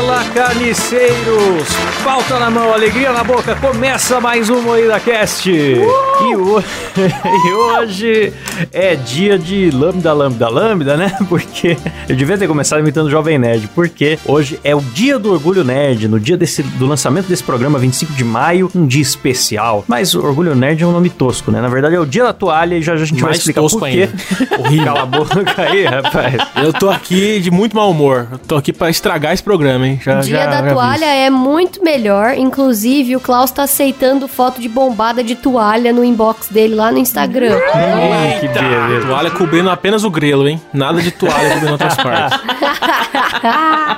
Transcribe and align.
Fala, 0.00 0.24
carniceiros! 0.34 1.68
Pauta 2.02 2.38
na 2.38 2.48
mão, 2.50 2.72
alegria 2.72 3.12
na 3.12 3.22
boca, 3.22 3.54
começa 3.56 4.18
mais 4.18 4.48
um 4.48 4.62
Moída 4.62 4.98
Cast! 4.98 5.50
E, 5.50 6.34
ho- 6.36 6.62
e 6.96 7.52
hoje 7.52 8.32
é 8.72 8.96
dia 8.96 9.38
de 9.38 9.70
lambda, 9.70 10.10
lambda, 10.14 10.48
lambda, 10.48 10.96
né? 10.96 11.14
Porque 11.28 11.76
eu 12.08 12.16
devia 12.16 12.38
ter 12.38 12.48
começado 12.48 12.80
imitando 12.80 13.08
o 13.08 13.10
Jovem 13.10 13.38
Nerd, 13.38 13.68
porque 13.74 14.18
hoje 14.24 14.58
é 14.64 14.74
o 14.74 14.80
dia 14.80 15.18
do 15.18 15.32
Orgulho 15.32 15.62
Nerd, 15.64 16.08
no 16.08 16.18
dia 16.18 16.36
desse, 16.36 16.62
do 16.62 16.86
lançamento 16.86 17.26
desse 17.26 17.42
programa, 17.44 17.78
25 17.78 18.14
de 18.14 18.24
maio, 18.24 18.70
um 18.74 18.86
dia 18.86 19.02
especial. 19.02 19.84
Mas 19.86 20.14
o 20.14 20.24
Orgulho 20.24 20.54
Nerd 20.54 20.82
é 20.82 20.86
um 20.86 20.92
nome 20.92 21.10
tosco, 21.10 21.50
né? 21.50 21.60
Na 21.60 21.68
verdade 21.68 21.94
é 21.94 22.00
o 22.00 22.06
dia 22.06 22.24
da 22.24 22.32
toalha 22.32 22.74
e 22.74 22.80
já, 22.82 22.96
já 22.96 23.02
a 23.02 23.06
gente 23.06 23.20
vai 23.20 23.30
Mais 23.30 23.38
explicar 23.38 23.60
tosco 23.60 23.78
por 23.80 23.88
quê. 23.90 24.08
Horrível. 24.58 24.84
Cala 24.86 25.02
a 25.02 25.06
boca 25.06 25.44
aí, 25.58 25.84
rapaz. 25.84 26.34
Eu 26.56 26.72
tô 26.72 26.88
aqui 26.88 27.38
de 27.40 27.50
muito 27.50 27.76
mau 27.76 27.90
humor. 27.90 28.26
Eu 28.32 28.38
tô 28.38 28.56
aqui 28.56 28.72
pra 28.72 28.88
estragar 28.88 29.34
esse 29.34 29.42
programa, 29.42 29.86
hein? 29.86 29.89
Já, 30.02 30.20
Dia 30.20 30.36
já- 30.44 30.46
da 30.46 30.62
já 30.68 30.72
toalha 30.74 31.04
é 31.06 31.30
muito 31.30 31.82
melhor. 31.82 32.34
Inclusive, 32.36 33.16
o 33.16 33.20
Klaus 33.20 33.50
tá 33.50 33.62
aceitando 33.64 34.28
foto 34.28 34.60
de 34.60 34.68
bombada 34.68 35.22
de 35.24 35.34
toalha 35.34 35.92
no 35.92 36.04
inbox 36.04 36.48
dele 36.48 36.74
lá 36.74 36.92
no 36.92 36.98
Instagram. 36.98 37.56
Hum, 37.56 38.40
que 38.40 38.48
beleza. 38.48 39.06
Toalha 39.06 39.30
cobrindo 39.30 39.70
apenas 39.70 40.04
o 40.04 40.10
grelo, 40.10 40.48
hein? 40.48 40.60
Nada 40.72 41.00
de 41.00 41.10
toalha 41.10 41.50
cobrindo 41.54 41.72
outras 41.72 41.96
partes. 42.02 42.38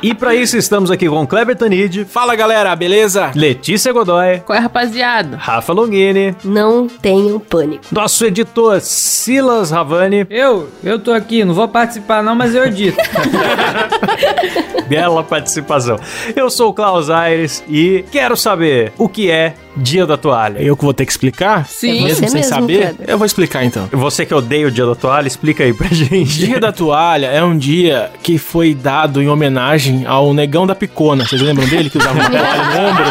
E 0.02 0.14
pra 0.14 0.34
isso 0.34 0.56
estamos 0.56 0.90
aqui 0.90 1.08
com 1.08 1.26
Kleber 1.26 1.56
Tanid, 1.56 2.04
Fala, 2.04 2.34
galera, 2.34 2.74
beleza? 2.76 3.30
Letícia 3.34 3.92
Godoy, 3.92 4.40
Qual 4.44 4.56
é, 4.56 4.60
rapaziada? 4.60 5.36
Rafa 5.36 5.72
Longini, 5.72 6.34
Não 6.44 6.86
tenham 6.88 7.38
pânico. 7.38 7.84
nosso 7.92 8.24
editor 8.24 8.80
Silas 8.80 9.70
Ravani. 9.70 10.26
Eu, 10.28 10.68
eu 10.82 10.98
tô 10.98 11.12
aqui, 11.12 11.44
não 11.44 11.54
vou 11.54 11.68
participar 11.68 12.22
não, 12.22 12.34
mas 12.34 12.54
eu 12.54 12.64
edito. 12.64 12.98
Bela 14.88 15.22
participação. 15.22 15.98
Eu 16.34 16.50
sou 16.50 16.70
o 16.70 16.74
Klaus 16.74 17.08
Aires 17.08 17.62
e 17.68 18.04
quero 18.10 18.36
saber 18.36 18.92
o 18.98 19.08
que 19.08 19.30
é 19.30 19.54
Dia 19.76 20.06
da 20.06 20.16
Toalha. 20.16 20.58
Eu 20.60 20.76
que 20.76 20.84
vou 20.84 20.92
ter 20.92 21.06
que 21.06 21.12
explicar? 21.12 21.66
Sim. 21.66 22.02
Mesmo 22.04 22.16
Você 22.16 22.28
sem 22.28 22.40
mesmo, 22.40 22.48
saber? 22.54 22.78
Kleber. 22.94 23.06
Eu 23.10 23.16
vou 23.18 23.24
explicar 23.26 23.64
então. 23.64 23.88
Você 23.92 24.26
que 24.26 24.34
odeia 24.34 24.66
o 24.66 24.70
Dia 24.70 24.84
da 24.86 24.94
Toalha, 24.94 25.26
explica 25.26 25.64
aí 25.64 25.72
pra 25.72 25.88
gente. 25.92 26.38
Dia 26.38 26.60
da 26.60 26.70
Toalha 26.72 27.26
é 27.26 27.42
um 27.42 27.56
dia 27.56 28.10
que 28.22 28.36
foi 28.38 28.74
dado 28.74 29.22
em 29.22 29.28
homenagem 29.28 30.04
ao 30.06 30.34
negão 30.34 30.66
da 30.66 30.74
picona. 30.74 31.24
Vocês 31.26 31.40
lembram 31.40 31.66
dele 31.66 31.88
que 31.88 31.96
usava 31.98 32.18
uma 32.18 32.28
toalha 32.30 32.64
no 32.64 32.88
ombro? 32.90 33.04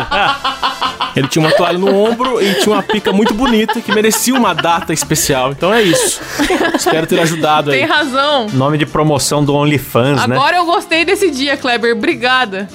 Ele 1.13 1.27
tinha 1.27 1.45
uma 1.45 1.51
toalha 1.53 1.77
no 1.77 1.93
ombro 1.93 2.41
e 2.41 2.53
tinha 2.61 2.73
uma 2.73 2.83
pica 2.83 3.11
muito 3.11 3.33
bonita 3.33 3.81
que 3.81 3.93
merecia 3.93 4.33
uma 4.33 4.53
data 4.53 4.93
especial. 4.93 5.51
Então 5.51 5.73
é 5.73 5.81
isso. 5.81 6.21
Espero 6.75 7.05
ter 7.05 7.19
ajudado 7.19 7.71
Tem 7.71 7.83
aí. 7.83 7.89
razão. 7.89 8.47
Nome 8.53 8.77
de 8.77 8.85
promoção 8.85 9.43
do 9.43 9.53
OnlyFans, 9.53 10.25
né? 10.27 10.35
Agora 10.35 10.55
eu 10.57 10.65
gostei 10.65 11.03
desse 11.03 11.29
dia, 11.31 11.57
Kleber. 11.57 11.93
Obrigada. 11.97 12.69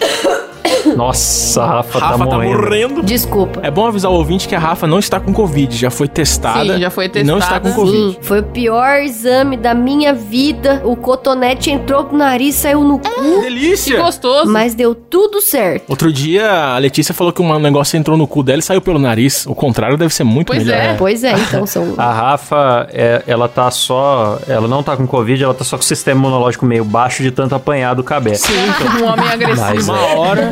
Nossa, 0.95 1.63
a 1.63 1.67
Rafa, 1.77 1.99
Rafa 1.99 2.27
tá 2.27 2.39
morrendo. 2.39 3.03
Desculpa. 3.03 3.61
É 3.63 3.71
bom 3.71 3.87
avisar 3.87 4.11
o 4.11 4.15
ouvinte 4.15 4.47
que 4.49 4.55
a 4.55 4.59
Rafa 4.59 4.87
não 4.87 4.99
está 4.99 5.19
com 5.19 5.33
Covid, 5.33 5.75
já 5.77 5.91
foi 5.91 6.09
testada. 6.09 6.75
Sim, 6.75 6.81
já 6.81 6.91
foi 6.91 7.11
E 7.15 7.25
não 7.25 7.39
está 7.39 7.59
com 7.61 7.69
testada. 7.69 7.75
Covid. 7.87 8.13
Sim, 8.13 8.17
foi 8.21 8.41
o 8.41 8.43
pior 8.45 9.01
exame 9.03 9.57
da 9.57 9.75
minha 9.75 10.13
vida. 10.15 10.83
O 10.85 10.97
cotonete 10.97 11.71
entrou 11.71 12.05
pro 12.05 12.17
nariz, 12.17 12.55
saiu 12.55 12.83
no 12.83 12.99
cu, 12.99 13.09
Que 13.09 13.41
Delícia! 13.43 14.01
gostoso. 14.01 14.51
mas 14.51 14.75
deu 14.75 14.95
tudo 14.95 15.41
certo. 15.41 15.85
Outro 15.89 16.13
dia 16.13 16.75
a 16.75 16.79
Letícia 16.79 17.15
falou 17.15 17.33
que 17.33 17.43
um 17.43 17.59
negócio 17.59 17.97
entrou 17.97 18.17
no 18.17 18.27
cu 18.27 18.43
dela 18.43 18.59
e 18.61 18.63
saiu 18.63 18.81
pelo 18.81 18.99
nariz. 18.99 19.47
O 19.47 19.55
contrário 19.55 19.97
deve 19.97 20.13
ser 20.15 20.25
muito 20.25 20.49
Pois 20.49 20.65
melhor. 20.65 20.79
é. 20.81 20.95
Pois 20.95 21.25
é, 21.25 21.33
então 21.33 21.67
são. 21.67 21.95
A 21.97 22.13
Rafa, 22.13 22.89
é, 22.93 23.23
ela 23.27 23.49
tá 23.49 23.71
só. 23.71 24.39
Ela 24.49 24.69
não 24.69 24.83
tá 24.83 24.97
com 24.97 25.07
Covid, 25.07 25.43
ela 25.43 25.55
tá 25.55 25.65
só 25.65 25.77
com 25.77 25.83
o 25.83 25.87
sistema 25.87 26.21
imunológico 26.21 26.65
meio 26.67 26.85
baixo 26.85 27.23
de 27.23 27.31
tanto 27.31 27.55
apanhar 27.55 27.95
do 27.95 28.03
cabé. 28.03 28.35
Sim, 28.35 28.53
um 29.01 29.05
homem 29.07 29.29
agressivo. 29.29 29.61
Mas, 29.75 29.89
Uma 29.89 30.07
hora, 30.19 30.51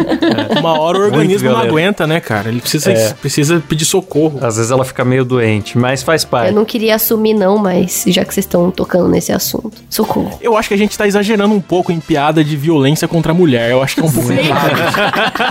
uma 0.58 0.78
hora 0.78 0.98
o 0.98 1.03
organismo 1.03 1.50
não 1.50 1.58
aguenta, 1.58 2.07
né, 2.07 2.20
cara? 2.20 2.48
Ele 2.48 2.61
precisa, 2.61 2.90
É. 2.92 3.12
precisa 3.14 3.62
pedir 3.68 3.85
socorro. 3.85 4.39
Às 4.42 4.57
vezes 4.57 4.70
ela 4.70 4.85
fica 4.85 5.05
meio 5.05 5.24
doente, 5.24 5.77
mas 5.79 6.02
faz 6.02 6.24
parte. 6.24 6.48
Eu 6.48 6.55
não 6.55 6.64
queria 6.64 6.95
assumir, 6.95 7.35
não, 7.35 7.58
mas 7.58 8.05
já 8.07 8.24
que 8.24 8.33
vocês 8.34 8.45
estão 8.45 8.70
tocando 8.70 9.08
nesse 9.08 9.33
assunto, 9.33 9.73
socorro. 9.89 10.39
Eu 10.40 10.57
acho 10.57 10.68
que 10.68 10.74
a 10.74 10.79
gente 10.79 10.96
tá 10.96 11.07
exagerando 11.07 11.55
um 11.55 11.61
pouco 11.61 11.92
em 11.92 12.01
piada 12.01 12.42
de 12.45 12.57
violência 12.57 13.07
contra 13.08 13.33
a 13.33 13.34
mulher. 13.34 13.70
Eu 13.70 13.83
acho 13.83 13.95
que 13.96 14.01
é 14.01 14.05
um 14.05 14.13
pouco 14.13 14.33
errado. 14.33 14.73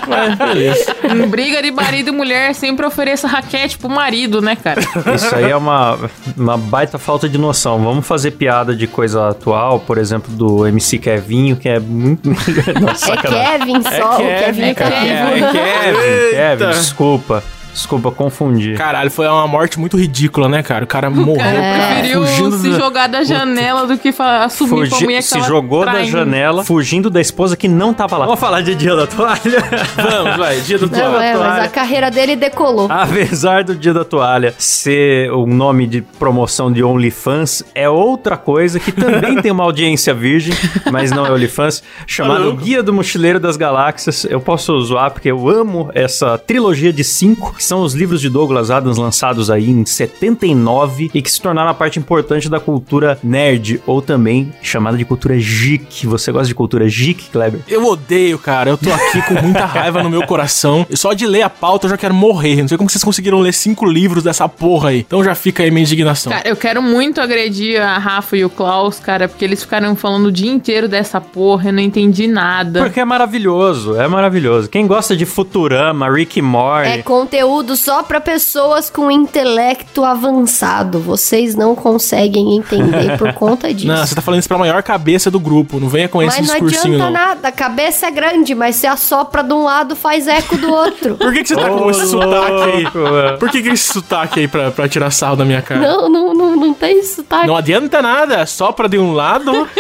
Mas 0.08 0.38
beleza. 0.38 0.96
Em 1.12 1.28
briga 1.28 1.62
de 1.62 1.72
marido 1.72 2.10
e 2.10 2.12
mulher, 2.12 2.54
sempre 2.56 2.86
ofereça 2.86 3.28
raquete 3.28 3.78
pro 3.78 3.90
marido, 3.90 4.42
né, 4.42 4.56
cara? 4.56 4.82
Isso 5.16 5.34
aí 5.36 5.50
é 5.50 5.56
uma, 5.56 5.98
uma 6.38 6.58
baita 6.58 6.98
falta 6.98 7.28
de 7.30 7.38
noção. 7.38 7.84
Vamos 7.84 8.06
fazer 8.06 8.32
piada 8.32 8.76
de 8.76 8.88
coisa 8.88 9.30
atual, 9.30 9.80
por 9.80 9.98
exemplo, 9.98 10.34
do 10.34 10.66
MC 10.68 10.98
Kevinho, 10.98 11.56
que 11.56 11.70
é 11.70 11.80
muito. 11.80 12.30
Nossa, 12.80 13.14
É. 13.14 13.18
Kevin 13.18 13.82
só, 13.82 14.14
o 14.16 14.18
Kevin 14.18 14.28
é 14.28 14.40
tá 14.40 14.53
Kevin. 14.54 14.64
É 14.64 15.52
Kevin, 15.52 15.52
Kevin, 15.52 16.66
Eita. 16.68 16.68
desculpa. 16.80 17.44
Desculpa, 17.74 18.12
confundi. 18.12 18.76
Caralho, 18.76 19.10
foi 19.10 19.28
uma 19.28 19.48
morte 19.48 19.80
muito 19.80 19.98
ridícula, 19.98 20.48
né, 20.48 20.62
cara? 20.62 20.84
O 20.84 20.88
cara 20.88 21.10
morreu, 21.10 21.36
cara 21.38 21.60
cara, 21.60 21.94
preferiu 21.96 22.26
fugindo 22.26 22.58
se 22.58 22.70
da- 22.70 22.78
jogar 22.78 23.08
da 23.08 23.24
janela 23.24 23.88
do 23.88 23.98
que 23.98 24.12
fa- 24.12 24.44
assumir 24.46 24.88
pra 24.88 24.90
Fugi- 24.92 25.04
mulher 25.06 25.18
que 25.18 25.24
se 25.24 25.34
tava 25.34 25.46
jogou 25.48 25.84
da 25.86 25.92
traindo. 25.92 26.12
janela, 26.12 26.64
fugindo 26.64 27.10
da 27.10 27.20
esposa 27.20 27.58
que 27.58 27.68
não 27.68 27.94
tava 27.94 28.18
lá. 28.18 28.26
Vamos 28.26 28.40
falar 28.40 28.62
de 28.62 28.76
dia 28.76 28.96
da 28.96 29.08
toalha? 29.08 29.40
Vamos, 29.98 30.38
vai, 30.38 30.60
dia 30.62 30.78
do 30.78 30.86
Não, 30.90 31.00
toalha. 31.00 31.24
é, 31.26 31.36
mas 31.38 31.64
a 31.66 31.68
carreira 31.68 32.12
dele 32.12 32.36
decolou. 32.36 32.88
Apesar 32.92 33.64
do 33.64 33.76
dia 33.76 33.94
da 33.94 34.06
toalha 34.06 34.54
ser 34.58 35.32
o 35.32 35.46
nome 35.48 35.88
de 35.88 36.02
promoção 36.02 36.72
de 36.72 36.84
OnlyFans, 36.84 37.64
é 37.74 37.90
outra 37.90 38.38
coisa 38.38 38.80
que 38.80 38.92
também 38.92 39.42
tem 39.42 39.52
uma 39.52 39.64
audiência 39.64 40.14
virgem, 40.14 40.54
mas 40.92 41.10
não 41.12 41.26
é 41.26 41.32
OnlyFans, 41.32 41.82
chamado 42.06 42.44
louco. 42.46 42.62
Guia 42.62 42.84
do 42.84 42.94
Mochileiro 42.94 43.40
das 43.40 43.58
Galáxias. 43.58 44.26
Eu 44.26 44.40
posso 44.40 44.80
zoar 44.82 45.10
porque 45.12 45.32
eu 45.32 45.50
amo 45.50 45.90
essa 45.96 46.38
trilogia 46.38 46.94
de 46.94 47.04
cinco, 47.04 47.56
que 47.64 47.68
são 47.68 47.82
os 47.82 47.94
livros 47.94 48.20
de 48.20 48.28
Douglas 48.28 48.70
Adams 48.70 48.98
lançados 48.98 49.50
aí 49.50 49.70
em 49.70 49.86
79 49.86 51.10
e 51.14 51.22
que 51.22 51.32
se 51.32 51.42
tornaram 51.42 51.70
a 51.70 51.74
parte 51.74 51.98
importante 51.98 52.50
da 52.50 52.60
cultura 52.60 53.18
nerd, 53.24 53.82
ou 53.88 54.02
também 54.02 54.54
chamada 54.62 54.98
de 54.98 55.06
cultura 55.06 55.38
geek. 55.38 56.06
Você 56.08 56.30
gosta 56.30 56.48
de 56.50 56.54
cultura 56.54 56.86
geek, 56.86 57.30
Kleber? 57.32 57.62
Eu 57.66 57.86
odeio, 57.86 58.38
cara. 58.38 58.70
Eu 58.70 58.78
tô 58.78 58.92
aqui 58.92 59.22
com 59.22 59.42
muita 59.42 59.66
raiva 59.66 60.04
no 60.04 60.10
meu 60.10 60.28
coração. 60.28 60.86
E 60.90 60.98
Só 60.98 61.14
de 61.14 61.26
ler 61.26 61.44
a 61.44 61.50
pauta 61.50 61.86
eu 61.86 61.92
já 61.92 61.98
quero 61.98 62.14
morrer. 62.14 62.58
Não 62.58 62.68
sei 62.68 62.78
como 62.78 62.90
vocês 62.90 63.02
conseguiram 63.02 63.40
ler 63.40 63.54
cinco 63.54 63.86
livros 63.86 64.26
dessa 64.26 64.50
porra 64.50 64.90
aí. 64.90 65.00
Então 65.00 65.24
já 65.24 65.34
fica 65.34 65.64
aí 65.64 65.72
minha 65.72 65.84
indignação. 65.84 66.34
Cara, 66.34 66.46
eu 66.46 66.58
quero 66.58 66.82
muito 66.82 67.22
agredir 67.22 67.82
a 67.82 67.98
Rafa 67.98 68.36
e 68.36 68.44
o 68.44 68.50
Klaus, 68.50 69.00
cara, 69.00 69.30
porque 69.30 69.46
eles 69.46 69.64
ficaram 69.64 69.96
falando 69.96 70.26
o 70.26 70.32
dia 70.34 70.52
inteiro 70.52 70.90
dessa 70.90 71.22
porra, 71.22 71.70
eu 71.70 71.74
não 71.74 71.82
entendi 71.82 72.28
nada. 72.28 72.82
Porque 72.82 73.00
é 73.00 73.06
maravilhoso, 73.06 73.96
é 73.96 74.06
maravilhoso. 74.06 74.70
Quem 74.70 74.86
gosta 74.86 75.16
de 75.16 75.26
Futurama, 75.26 76.12
Rick 76.12 76.42
Morty... 76.42 76.90
É 76.90 77.02
conteúdo 77.02 77.53
só 77.76 78.04
pra 78.04 78.20
pessoas 78.20 78.90
com 78.90 79.12
intelecto 79.12 80.04
avançado. 80.04 81.00
Vocês 81.00 81.56
não 81.56 81.76
conseguem 81.76 82.56
entender 82.56 83.18
por 83.18 83.34
conta 83.36 83.74
disso. 83.74 83.88
Não, 83.88 84.06
você 84.06 84.16
tá 84.16 84.22
falando 84.22 84.40
isso 84.40 84.48
pra 84.48 84.58
maior 84.58 84.82
cabeça 84.82 85.30
do 85.30 85.40
grupo. 85.40 85.80
Não 85.80 85.88
venha 85.90 86.08
com 86.10 86.22
esse 86.22 86.38
mas 86.40 86.48
não 86.48 86.54
discursinho, 86.56 86.96
adianta 86.96 87.06
não. 87.06 87.12
nada, 87.12 87.48
a 87.48 87.52
cabeça 87.52 88.08
é 88.08 88.12
grande, 88.12 88.56
mas 88.56 88.76
se 88.78 88.88
assopra 88.88 89.44
de 89.44 89.54
um 89.54 89.64
lado, 89.64 89.96
faz 89.96 90.28
eco 90.28 90.58
do 90.58 90.72
outro. 90.72 91.16
Por 91.24 91.34
que, 91.34 91.44
que 91.44 91.50
você 91.50 91.56
tá 91.56 91.70
com 91.70 91.82
Ô, 91.86 91.90
esse 91.92 92.08
sotaque 92.08 92.64
aí? 92.64 92.88
mano. 92.94 93.38
Por 93.38 93.50
que, 93.50 93.62
que 93.62 93.70
esse 93.70 93.94
sotaque 93.94 94.40
aí 94.42 94.48
pra, 94.48 94.72
pra 94.72 94.88
tirar 94.88 95.12
sarro 95.12 95.36
da 95.36 95.46
minha 95.46 95.62
cara? 95.62 95.82
não, 95.82 96.10
não, 96.10 96.34
não, 96.34 96.56
não 96.56 96.74
tem 96.74 97.04
sotaque. 97.04 97.48
Não 97.48 97.56
adianta 97.56 98.02
nada, 98.02 98.46
sopra 98.46 98.88
de 98.90 98.98
um 98.98 99.14
lado. 99.14 99.68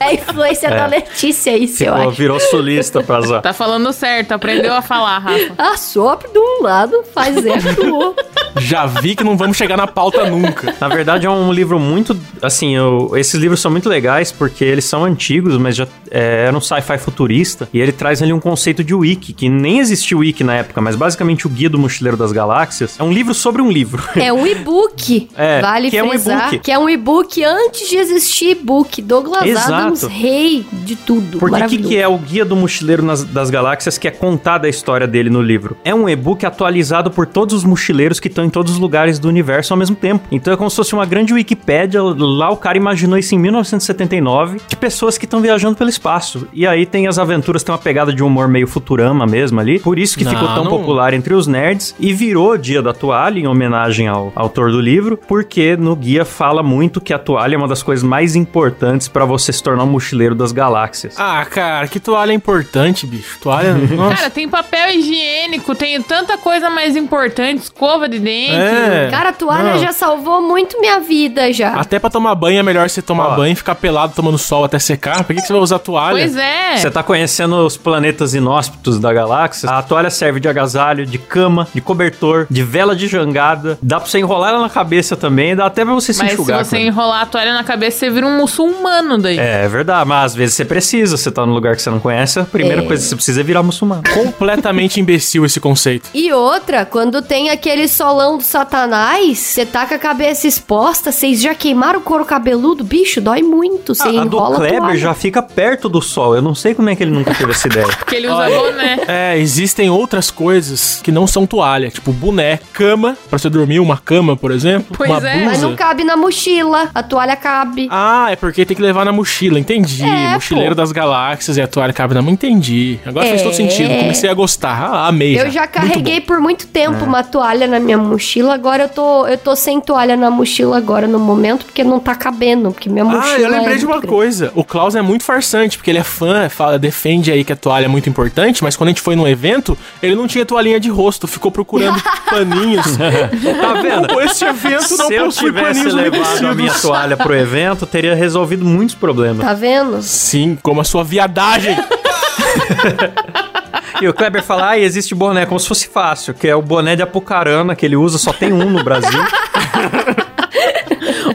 É 0.00 0.04
a 0.04 0.14
influência 0.14 0.70
da 0.70 0.86
Letícia 0.86 1.56
isso, 1.56 1.84
eu 1.84 1.92
Ficou, 1.94 2.08
acho. 2.08 2.18
virou 2.18 2.40
sulista 2.40 3.02
pra. 3.02 3.40
Tá 3.40 3.52
falando 3.52 3.92
certo, 3.92 4.32
aprendeu 4.32 4.72
a 4.72 4.80
falar, 4.80 5.18
Rafa. 5.18 5.54
Assopra 5.58 6.17
de 6.26 6.38
um 6.38 6.62
lado, 6.62 7.04
faz 7.14 7.36
eco 7.46 7.74
do 7.84 7.94
outro. 7.94 8.24
Já 8.56 8.86
vi 8.86 9.14
que 9.14 9.22
não 9.22 9.36
vamos 9.36 9.56
chegar 9.56 9.76
na 9.76 9.86
pauta 9.86 10.28
nunca. 10.28 10.74
Na 10.80 10.88
verdade, 10.88 11.26
é 11.26 11.30
um 11.30 11.52
livro 11.52 11.78
muito. 11.78 12.18
Assim, 12.42 12.74
eu- 12.74 13.12
esses 13.14 13.34
livros 13.40 13.60
são 13.60 13.70
muito 13.70 13.88
legais 13.88 14.32
porque 14.32 14.64
eles 14.64 14.84
são 14.84 15.04
antigos, 15.04 15.56
mas 15.58 15.76
já 15.76 15.86
é, 16.10 16.46
era 16.48 16.56
um 16.56 16.60
sci-fi 16.60 16.98
futurista. 16.98 17.68
E 17.72 17.78
ele 17.80 17.92
traz 17.92 18.20
ali 18.22 18.32
um 18.32 18.40
conceito 18.40 18.82
de 18.82 18.94
wiki, 18.94 19.32
que 19.32 19.48
nem 19.48 19.78
existia 19.78 20.16
wiki 20.18 20.42
na 20.42 20.54
época, 20.54 20.80
mas 20.80 20.96
basicamente 20.96 21.46
o 21.46 21.50
Guia 21.50 21.70
do 21.70 21.78
Mochileiro 21.78 22.16
das 22.16 22.32
Galáxias 22.32 22.96
é 22.98 23.02
um 23.04 23.12
livro 23.12 23.32
sobre 23.34 23.62
um 23.62 23.70
livro. 23.70 24.02
É 24.16 24.32
um 24.32 24.46
e-book. 24.46 25.28
É, 25.38 25.60
vale 25.60 25.90
que 25.90 25.96
é 25.96 26.02
um 26.02 26.08
frisar 26.08 26.48
e-book. 26.48 26.58
que 26.64 26.72
é 26.72 26.78
um 26.78 26.88
e-book 26.88 27.44
antes 27.44 27.88
de 27.88 27.96
existir 27.96 28.50
e-book. 28.50 29.00
Douglas 29.02 29.44
Exato. 29.44 29.72
Adams, 29.72 30.02
rei 30.04 30.66
de 30.72 30.96
tudo. 30.96 31.38
Porque 31.38 31.62
o 31.62 31.68
que, 31.68 31.78
que 31.78 31.96
é 31.96 32.08
o 32.08 32.18
Guia 32.18 32.44
do 32.44 32.56
Mochileiro 32.56 33.02
nas- 33.04 33.22
das 33.22 33.50
Galáxias 33.50 33.96
que 33.98 34.08
é 34.08 34.10
contada 34.10 34.66
a 34.66 34.70
história 34.70 35.06
dele 35.06 35.30
no 35.30 35.40
livro? 35.40 35.76
É 35.84 35.94
um 35.94 36.07
e-book 36.10 36.44
atualizado 36.46 37.10
por 37.10 37.26
todos 37.26 37.54
os 37.54 37.64
mochileiros 37.64 38.18
que 38.20 38.28
estão 38.28 38.44
em 38.44 38.50
todos 38.50 38.72
os 38.72 38.78
lugares 38.78 39.18
do 39.18 39.28
universo 39.28 39.72
ao 39.72 39.78
mesmo 39.78 39.96
tempo. 39.96 40.26
Então 40.30 40.52
é 40.52 40.56
como 40.56 40.70
se 40.70 40.76
fosse 40.76 40.92
uma 40.94 41.06
grande 41.06 41.32
Wikipédia. 41.34 42.00
Lá 42.02 42.50
o 42.50 42.56
cara 42.56 42.76
imaginou 42.78 43.18
isso 43.18 43.34
em 43.34 43.38
1979 43.38 44.58
de 44.68 44.76
pessoas 44.76 45.16
que 45.18 45.24
estão 45.24 45.40
viajando 45.40 45.76
pelo 45.76 45.90
espaço. 45.90 46.46
E 46.52 46.66
aí 46.66 46.84
tem 46.86 47.06
as 47.06 47.18
aventuras, 47.18 47.62
tem 47.62 47.72
uma 47.72 47.78
pegada 47.80 48.12
de 48.12 48.22
humor 48.22 48.48
meio 48.48 48.66
Futurama 48.66 49.26
mesmo 49.26 49.60
ali. 49.60 49.78
Por 49.78 49.98
isso 49.98 50.16
que 50.18 50.24
Não, 50.24 50.32
ficou 50.32 50.48
tão 50.48 50.64
não- 50.64 50.70
popular 50.70 51.14
entre 51.14 51.34
os 51.34 51.46
nerds 51.46 51.94
e 51.98 52.12
virou 52.12 52.56
Dia 52.56 52.82
da 52.82 52.92
Toalha 52.92 53.38
em 53.38 53.46
homenagem 53.46 54.08
ao 54.08 54.32
autor 54.34 54.70
do 54.70 54.80
livro, 54.80 55.16
porque 55.16 55.76
no 55.76 55.94
guia 55.96 56.24
fala 56.24 56.62
muito 56.62 57.00
que 57.00 57.12
a 57.12 57.18
toalha 57.18 57.54
é 57.54 57.58
uma 57.58 57.68
das 57.68 57.82
coisas 57.82 58.02
mais 58.02 58.34
importantes 58.36 59.08
pra 59.08 59.24
você 59.24 59.52
se 59.52 59.62
tornar 59.62 59.84
um 59.84 59.86
mochileiro 59.86 60.34
das 60.34 60.52
galáxias. 60.52 61.14
Ah, 61.18 61.44
cara, 61.44 61.86
que 61.88 62.00
toalha 62.00 62.32
é 62.32 62.34
importante, 62.34 63.06
bicho. 63.06 63.38
Toalha. 63.40 63.74
Nossa. 63.96 64.16
Cara, 64.16 64.30
tem 64.30 64.48
papel 64.48 64.90
higiênico, 64.98 65.74
tem 65.74 65.87
tanta 66.06 66.36
coisa 66.38 66.68
mais 66.70 66.96
importante, 66.96 67.62
escova 67.62 68.08
de 68.08 68.18
dente. 68.18 68.52
É. 68.54 69.08
Cara, 69.10 69.30
a 69.30 69.32
toalha 69.32 69.72
Não. 69.74 69.78
já 69.80 69.92
salvou 69.92 70.40
muito 70.42 70.80
minha 70.80 71.00
vida 71.00 71.52
já. 71.52 71.74
Até 71.74 71.98
pra 71.98 72.10
tomar 72.10 72.34
banho 72.34 72.58
é 72.58 72.62
melhor 72.62 72.88
você 72.88 73.00
tomar 73.02 73.28
Ó. 73.28 73.36
banho 73.36 73.52
e 73.52 73.56
ficar 73.56 73.74
pelado 73.74 74.12
tomando 74.14 74.36
sol 74.38 74.64
até 74.64 74.78
secar. 74.78 75.24
Por 75.24 75.34
que, 75.34 75.40
que 75.40 75.46
você 75.46 75.52
vai 75.52 75.62
usar 75.62 75.78
toalha? 75.78 76.18
Pois 76.18 76.36
é. 76.36 76.76
Você 76.76 76.90
tá 76.90 77.02
conhecendo 77.02 77.56
os 77.64 77.76
planetas 77.76 78.34
inóspitos 78.34 78.98
da 78.98 79.12
galáxia? 79.12 79.68
A 79.70 79.82
toalha 79.82 80.10
serve 80.10 80.40
de 80.40 80.48
agasalho, 80.48 81.06
de 81.06 81.18
cama, 81.18 81.66
de 81.74 81.80
cobertor, 81.80 82.46
de 82.50 82.62
vela 82.62 82.94
de 82.94 83.06
jangada. 83.06 83.78
Dá 83.82 83.98
pra 84.00 84.08
você 84.08 84.18
enrolar 84.18 84.50
ela 84.50 84.60
na 84.60 84.70
cabeça 84.70 85.16
também, 85.16 85.54
dá 85.56 85.66
até 85.66 85.84
pra 85.84 85.94
você 85.94 86.12
se 86.12 86.18
Mas 86.20 86.28
se 86.28 86.34
enxugar. 86.34 86.64
você 86.64 86.70
com 86.70 86.76
ela. 86.76 86.84
enrolar 86.86 87.22
a 87.22 87.26
toalha 87.26 87.52
na 87.54 87.64
cabeça, 87.64 87.98
você 87.98 88.10
vira 88.10 88.26
um 88.26 88.36
muçulmano 88.36 89.18
daí. 89.18 89.38
É, 89.38 89.64
é 89.64 89.68
verdade, 89.68 90.08
mas 90.08 90.26
às 90.26 90.34
vezes 90.34 90.54
você 90.56 90.64
precisa, 90.64 91.16
você 91.16 91.30
tá 91.30 91.44
num 91.46 91.52
lugar 91.52 91.76
que 91.76 91.82
você 91.82 91.90
não 91.90 92.00
conhece, 92.00 92.38
a 92.40 92.44
primeira 92.44 92.82
É. 92.82 92.86
coisa 92.86 93.02
que 93.02 93.08
você 93.08 93.14
precisa 93.16 93.40
é 93.40 93.44
virar 93.44 93.62
muçulmano. 93.62 94.02
Completamente 94.14 95.00
imbecil 95.00 95.44
esse 95.44 95.60
conceito. 95.60 95.77
E 96.14 96.32
outra, 96.32 96.84
quando 96.84 97.22
tem 97.22 97.50
aquele 97.50 97.86
solão 97.88 98.36
do 98.38 98.42
satanás, 98.44 99.38
você 99.38 99.64
tá 99.66 99.86
com 99.86 99.94
a 99.94 99.98
cabeça 99.98 100.46
exposta, 100.46 101.12
vocês 101.12 101.40
já 101.40 101.54
queimaram 101.54 102.00
o 102.00 102.02
couro 102.02 102.24
cabeludo? 102.24 102.82
Bicho, 102.84 103.20
dói 103.20 103.42
muito. 103.42 103.94
Você 103.94 104.08
a 104.08 104.24
do 104.24 104.36
enrola 104.36 104.56
a 104.56 104.58
Kleber 104.58 104.78
toalha. 104.80 104.96
já 104.98 105.14
fica 105.14 105.42
perto 105.42 105.88
do 105.88 106.00
sol. 106.02 106.34
Eu 106.34 106.42
não 106.42 106.54
sei 106.54 106.74
como 106.74 106.88
é 106.90 106.96
que 106.96 107.02
ele 107.02 107.10
nunca 107.12 107.34
teve 107.34 107.52
essa 107.52 107.68
ideia. 107.68 107.86
Porque 107.98 108.16
ele 108.16 108.28
usa 108.28 108.48
boné. 108.48 108.98
É, 109.06 109.38
existem 109.38 109.88
outras 109.90 110.30
coisas 110.30 111.00
que 111.02 111.12
não 111.12 111.26
são 111.26 111.46
toalha, 111.46 111.90
tipo 111.90 112.12
boné, 112.12 112.58
cama, 112.72 113.16
pra 113.28 113.38
você 113.38 113.48
dormir, 113.48 113.78
uma 113.80 113.96
cama, 113.98 114.36
por 114.36 114.50
exemplo. 114.50 114.96
Pois 114.96 115.08
uma 115.10 115.18
é. 115.28 115.32
blusa. 115.32 115.44
Mas 115.46 115.62
não 115.62 115.76
cabe 115.76 116.04
na 116.04 116.16
mochila. 116.16 116.90
A 116.94 117.02
toalha 117.02 117.36
cabe. 117.36 117.88
Ah, 117.90 118.28
é 118.30 118.36
porque 118.36 118.64
tem 118.64 118.76
que 118.76 118.82
levar 118.82 119.04
na 119.04 119.12
mochila, 119.12 119.58
entendi. 119.58 120.02
É, 120.02 120.34
Mochileiro 120.34 120.70
pô. 120.74 120.80
das 120.80 120.92
galáxias 120.92 121.56
e 121.56 121.62
a 121.62 121.66
toalha 121.68 121.92
cabe 121.92 122.14
na 122.14 122.22
mão, 122.22 122.32
entendi. 122.32 122.98
Agora 123.06 123.26
fez 123.26 123.40
É. 123.40 123.44
todo 123.44 123.54
sentido, 123.54 123.88
comecei 123.96 124.28
a 124.28 124.34
gostar. 124.34 124.82
Ah, 124.82 125.06
amei. 125.08 125.38
Eu 125.40 125.50
já 125.50 125.66
carreguei 125.68 126.20
por 126.20 126.40
muito 126.40 126.66
tempo 126.66 127.04
uma 127.04 127.22
toalha 127.22 127.66
na 127.66 127.78
minha 127.78 127.96
mochila. 127.98 128.54
Agora 128.54 128.84
eu 128.84 128.88
tô, 128.88 129.26
eu 129.26 129.38
tô 129.38 129.54
sem 129.54 129.80
toalha 129.80 130.16
na 130.16 130.30
mochila 130.30 130.76
agora 130.76 131.06
no 131.06 131.18
momento, 131.18 131.64
porque 131.64 131.84
não 131.84 132.00
tá 132.00 132.14
cabendo, 132.14 132.72
porque 132.72 132.88
minha 132.88 133.04
mochila 133.04 133.24
Ah, 133.34 133.40
eu 133.40 133.50
lembrei 133.50 133.74
é 133.74 133.78
de 133.78 133.84
uma 133.86 133.96
grande. 133.98 134.08
coisa. 134.08 134.52
O 134.54 134.64
Klaus 134.64 134.94
é 134.94 135.02
muito 135.02 135.24
farsante, 135.24 135.76
porque 135.76 135.90
ele 135.90 135.98
é 135.98 136.04
fã, 136.04 136.48
fala, 136.48 136.78
defende 136.78 137.30
aí 137.30 137.44
que 137.44 137.52
a 137.52 137.56
toalha 137.56 137.84
é 137.84 137.88
muito 137.88 138.08
importante, 138.08 138.62
mas 138.64 138.76
quando 138.76 138.88
a 138.88 138.90
gente 138.90 139.00
foi 139.02 139.14
num 139.14 139.26
evento, 139.28 139.76
ele 140.02 140.14
não 140.14 140.26
tinha 140.26 140.44
toalhinha 140.44 140.80
de 140.80 140.88
rosto, 140.88 141.26
ficou 141.26 141.50
procurando 141.50 142.00
paninhos. 142.28 142.86
Tá 142.96 143.74
vendo? 143.80 144.20
Esse 144.20 144.44
evento 144.44 144.96
não 144.96 145.06
Se 145.06 145.14
eu 145.14 145.28
tivesse 145.30 145.88
levado 145.90 146.46
a 146.46 146.54
minha 146.54 146.72
toalha 146.72 147.16
pro 147.16 147.34
evento, 147.34 147.86
teria 147.86 148.14
resolvido 148.14 148.64
muitos 148.64 148.94
problemas. 148.94 149.44
Tá 149.46 149.54
vendo? 149.54 150.02
Sim, 150.02 150.58
como 150.62 150.80
a 150.80 150.84
sua 150.84 151.04
viadagem. 151.04 151.76
E 154.00 154.08
o 154.08 154.14
Kleber 154.14 154.42
fala, 154.42 154.70
ah, 154.70 154.78
existe 154.78 155.14
boné, 155.14 155.46
como 155.46 155.58
se 155.58 155.66
fosse 155.68 155.88
fácil, 155.88 156.34
que 156.34 156.48
é 156.48 156.54
o 156.54 156.62
boné 156.62 156.96
de 156.96 157.02
Apucarana, 157.02 157.74
que 157.74 157.84
ele 157.84 157.96
usa, 157.96 158.18
só 158.18 158.32
tem 158.32 158.52
um 158.52 158.70
no 158.70 158.84
Brasil. 158.84 159.20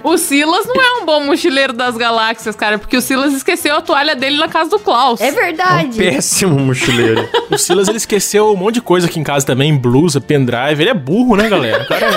O 0.04 0.18
Silas 0.18 0.66
não 0.68 0.82
é 0.82 1.02
um 1.02 1.06
bom 1.06 1.22
mochileiro 1.26 1.74
das 1.74 1.96
galáxias, 1.96 2.56
cara, 2.56 2.78
porque 2.78 2.98
o 2.98 3.02
Silas 3.02 3.34
esqueceu 3.34 3.78
a 3.78 3.82
toalha 3.82 4.16
dele 4.16 4.38
na 4.38 4.48
casa 4.48 4.70
do 4.70 4.80
Klaus. 4.80 5.22
É 5.22 5.32
verdade. 5.32 5.98
Péssimo 5.98 6.60
mochileiro. 6.60 7.28
O 7.50 7.58
Silas, 7.58 7.88
ele 7.88 7.98
esqueceu 7.98 8.52
um 8.52 8.56
monte 8.56 8.76
de 8.76 8.82
coisa 8.82 9.08
aqui 9.08 9.20
em 9.20 9.24
casa 9.24 9.46
também, 9.46 9.76
blusa, 9.78 10.20
pendrive. 10.20 10.82
Ele 10.82 10.90
é 10.90 10.94
burro, 10.94 11.36
né, 11.36 11.48
galera? 11.50 11.86
Cara 11.86 12.08
é... 12.08 12.14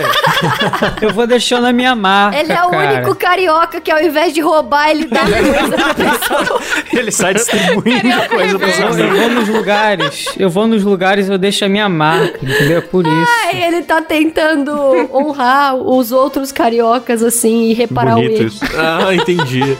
Eu 1.06 1.10
vou 1.12 1.26
deixando 1.26 1.66
a 1.66 1.72
minha 1.72 1.94
marca, 1.94 2.38
Ele 2.38 2.52
é 2.52 2.62
o 2.64 2.70
cara. 2.70 2.94
único 2.94 3.14
carioca 3.14 3.80
que 3.80 3.90
ao 3.90 4.00
invés 4.02 4.32
de 4.34 4.40
roubar, 4.40 4.90
ele 4.90 5.06
dá 5.06 5.20
coisa 5.20 5.76
pra 5.76 5.94
pessoa. 5.94 6.60
Ele 6.92 7.10
sai 7.10 7.34
distribuindo 7.34 8.00
Carioca 8.02 8.28
coisa 8.28 8.58
pros 8.58 8.76
reverso. 8.76 9.00
Eu, 9.00 9.10
vou 9.16 9.28
nos 9.30 9.48
lugares, 9.48 10.24
eu 10.38 10.50
vou 10.50 10.66
nos 10.66 10.84
lugares, 10.84 11.28
eu 11.28 11.38
deixo 11.38 11.64
a 11.64 11.68
minha 11.68 11.88
marca, 11.88 12.38
entendeu? 12.42 12.78
É 12.78 12.80
Por 12.80 13.06
isso. 13.06 13.32
Aí 13.46 13.62
ele 13.62 13.82
tá 13.82 14.02
tentando 14.02 14.72
honrar 15.12 15.74
os 15.76 16.12
outros 16.12 16.50
cariocas, 16.52 17.22
assim, 17.22 17.70
e 17.70 17.72
reparar 17.76 18.12
o 18.16 18.22
Bonito 18.22 18.38
erro. 18.40 18.48
isso. 18.48 18.64
Ah, 18.76 19.14
entendi. 19.14 19.60